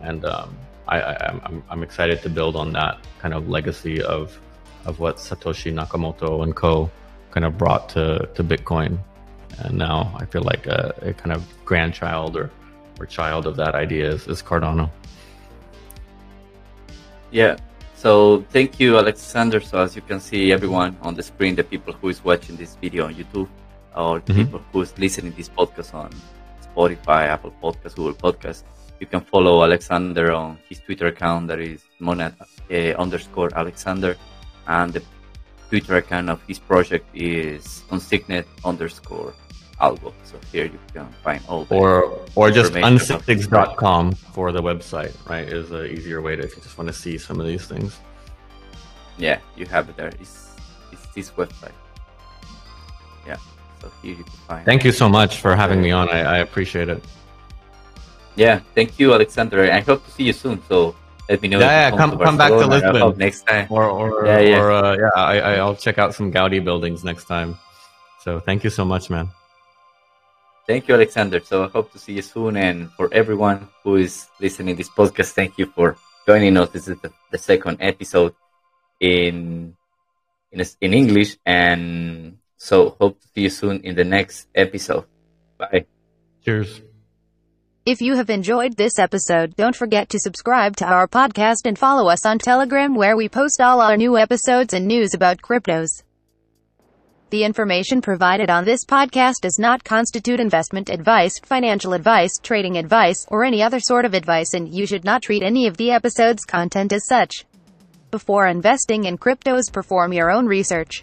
and 0.00 0.24
um, 0.24 0.56
I, 0.88 1.62
I'm 1.68 1.82
excited 1.82 2.22
to 2.22 2.28
build 2.28 2.54
on 2.54 2.72
that 2.72 2.98
kind 3.18 3.34
of 3.34 3.48
legacy 3.48 4.00
of 4.02 4.38
of 4.84 5.00
what 5.00 5.16
Satoshi 5.16 5.72
Nakamoto 5.72 6.44
and 6.44 6.54
co 6.54 6.90
kind 7.32 7.44
of 7.44 7.58
brought 7.58 7.88
to 7.90 8.28
to 8.34 8.44
Bitcoin, 8.44 8.98
and 9.58 9.76
now 9.76 10.14
I 10.18 10.26
feel 10.26 10.42
like 10.42 10.66
a, 10.66 10.94
a 11.02 11.12
kind 11.12 11.32
of 11.32 11.44
grandchild 11.64 12.36
or 12.36 12.50
or 13.00 13.06
child 13.06 13.46
of 13.46 13.56
that 13.56 13.74
idea 13.74 14.08
is, 14.10 14.26
is 14.28 14.42
Cardano. 14.42 14.90
Yeah. 17.30 17.56
So 17.96 18.44
thank 18.50 18.78
you, 18.78 18.98
Alexander. 18.98 19.60
So 19.60 19.78
as 19.78 19.96
you 19.96 20.02
can 20.02 20.20
see, 20.20 20.52
everyone 20.52 20.96
on 21.02 21.14
the 21.14 21.22
screen, 21.22 21.54
the 21.54 21.64
people 21.64 21.92
who 21.92 22.08
is 22.08 22.22
watching 22.22 22.56
this 22.56 22.76
video 22.76 23.06
on 23.06 23.14
YouTube, 23.14 23.48
or 23.96 24.20
the 24.20 24.32
mm-hmm. 24.32 24.42
people 24.44 24.60
who 24.72 24.82
is 24.82 24.96
listening 24.98 25.32
this 25.36 25.48
podcast 25.48 25.94
on 25.94 26.10
Spotify, 26.62 27.26
Apple 27.28 27.54
Podcast, 27.62 27.96
Google 27.96 28.14
Podcast, 28.14 28.64
you 29.00 29.06
can 29.06 29.20
follow 29.20 29.62
Alexander 29.62 30.32
on 30.32 30.58
his 30.68 30.80
Twitter 30.80 31.08
account 31.08 31.48
that 31.48 31.58
is 31.58 31.84
monad 31.98 32.34
uh, 32.70 32.74
underscore 32.74 33.50
Alexander, 33.56 34.16
and 34.66 34.92
the 34.92 35.02
Twitter 35.68 35.96
account 35.96 36.30
of 36.30 36.40
his 36.46 36.58
project 36.58 37.06
is 37.14 37.82
unsigned 37.90 38.44
underscore 38.64 39.34
algo. 39.80 40.12
So 40.24 40.38
here 40.52 40.64
you 40.64 40.78
can 40.92 41.08
find 41.22 41.42
all 41.48 41.64
the 41.64 41.74
or 41.74 42.18
or 42.34 42.50
just 42.50 42.72
unsigs.com 42.72 44.12
for 44.12 44.52
the 44.52 44.62
website, 44.62 45.14
right? 45.28 45.46
Is 45.46 45.70
an 45.70 45.86
easier 45.86 46.20
way 46.20 46.36
to 46.36 46.42
if 46.42 46.56
you 46.56 46.62
just 46.62 46.78
want 46.78 46.88
to 46.88 46.94
see 46.94 47.18
some 47.18 47.40
of 47.40 47.46
these 47.46 47.66
things. 47.66 47.98
Yeah, 49.18 49.38
you 49.56 49.66
have 49.66 49.88
it 49.88 49.96
there. 49.96 50.08
It's 50.20 50.54
it's 50.92 51.06
this 51.14 51.30
website. 51.32 51.76
Yeah. 53.26 53.36
So 53.80 53.90
here 54.02 54.16
you 54.16 54.24
can 54.24 54.32
find. 54.48 54.64
Thank 54.64 54.84
you 54.84 54.92
so 54.92 55.08
much 55.08 55.38
for 55.40 55.56
having 55.56 55.80
me 55.80 55.90
on. 55.90 56.08
I, 56.08 56.20
I 56.20 56.38
appreciate 56.38 56.88
it. 56.88 57.02
Yeah, 58.36 58.60
thank 58.74 58.98
you, 58.98 59.14
Alexander. 59.14 59.70
I 59.72 59.80
hope 59.80 60.04
to 60.04 60.10
see 60.10 60.24
you 60.24 60.34
soon. 60.34 60.62
So 60.68 60.94
let 61.28 61.40
me 61.40 61.48
know. 61.48 61.58
Yeah, 61.58 61.90
yeah 61.90 61.96
come 61.96 62.18
come 62.18 62.36
back 62.36 62.50
to 62.50 62.66
Lisbon 62.66 63.16
next 63.18 63.46
time. 63.46 63.66
Or 63.70 63.84
or 63.84 64.26
yeah, 64.26 64.40
yeah. 64.40 64.60
Or, 64.60 64.72
uh, 64.72 64.96
yeah 64.96 65.10
I, 65.16 65.56
I'll 65.56 65.76
check 65.76 65.98
out 65.98 66.14
some 66.14 66.30
Gaudi 66.30 66.62
buildings 66.62 67.04
next 67.04 67.24
time. 67.24 67.58
So 68.20 68.40
thank 68.40 68.64
you 68.64 68.70
so 68.70 68.84
much, 68.84 69.08
man. 69.08 69.30
Thank 70.66 70.88
you, 70.88 70.94
Alexander. 70.94 71.40
So 71.40 71.64
I 71.64 71.68
hope 71.68 71.92
to 71.92 71.98
see 71.98 72.14
you 72.14 72.22
soon. 72.22 72.56
And 72.56 72.90
for 72.92 73.12
everyone 73.12 73.68
who 73.84 73.96
is 73.96 74.26
listening 74.40 74.74
this 74.74 74.90
podcast, 74.90 75.32
thank 75.32 75.58
you 75.58 75.66
for 75.66 75.96
joining 76.26 76.56
us. 76.56 76.70
This 76.70 76.88
is 76.88 76.98
the, 77.00 77.12
the 77.30 77.38
second 77.38 77.78
episode 77.80 78.34
in 79.00 79.76
in 80.50 80.64
in 80.80 80.94
English, 80.94 81.36
and 81.46 82.38
so 82.56 82.96
hope 83.00 83.20
to 83.20 83.26
see 83.34 83.42
you 83.42 83.50
soon 83.50 83.80
in 83.82 83.94
the 83.94 84.04
next 84.04 84.48
episode. 84.54 85.04
Bye. 85.58 85.86
Cheers. 86.44 86.82
If 87.84 88.00
you 88.00 88.16
have 88.16 88.30
enjoyed 88.30 88.76
this 88.76 88.98
episode, 88.98 89.54
don't 89.54 89.76
forget 89.76 90.08
to 90.08 90.18
subscribe 90.18 90.74
to 90.78 90.84
our 90.84 91.06
podcast 91.06 91.66
and 91.66 91.78
follow 91.78 92.08
us 92.08 92.26
on 92.26 92.40
Telegram 92.40 92.96
where 92.96 93.16
we 93.16 93.28
post 93.28 93.60
all 93.60 93.80
our 93.80 93.96
new 93.96 94.18
episodes 94.18 94.74
and 94.74 94.88
news 94.88 95.14
about 95.14 95.40
cryptos. 95.40 96.02
The 97.30 97.42
information 97.42 98.00
provided 98.00 98.50
on 98.50 98.64
this 98.64 98.84
podcast 98.84 99.40
does 99.42 99.58
not 99.58 99.82
constitute 99.82 100.38
investment 100.38 100.88
advice, 100.88 101.40
financial 101.40 101.92
advice, 101.92 102.38
trading 102.40 102.76
advice, 102.76 103.26
or 103.28 103.42
any 103.42 103.64
other 103.64 103.80
sort 103.80 104.04
of 104.04 104.14
advice 104.14 104.54
and 104.54 104.72
you 104.72 104.86
should 104.86 105.04
not 105.04 105.22
treat 105.22 105.42
any 105.42 105.66
of 105.66 105.76
the 105.76 105.90
episode's 105.90 106.44
content 106.44 106.92
as 106.92 107.04
such. 107.08 107.44
Before 108.12 108.46
investing 108.46 109.06
in 109.06 109.18
cryptos 109.18 109.72
perform 109.72 110.12
your 110.12 110.30
own 110.30 110.46
research. 110.46 111.02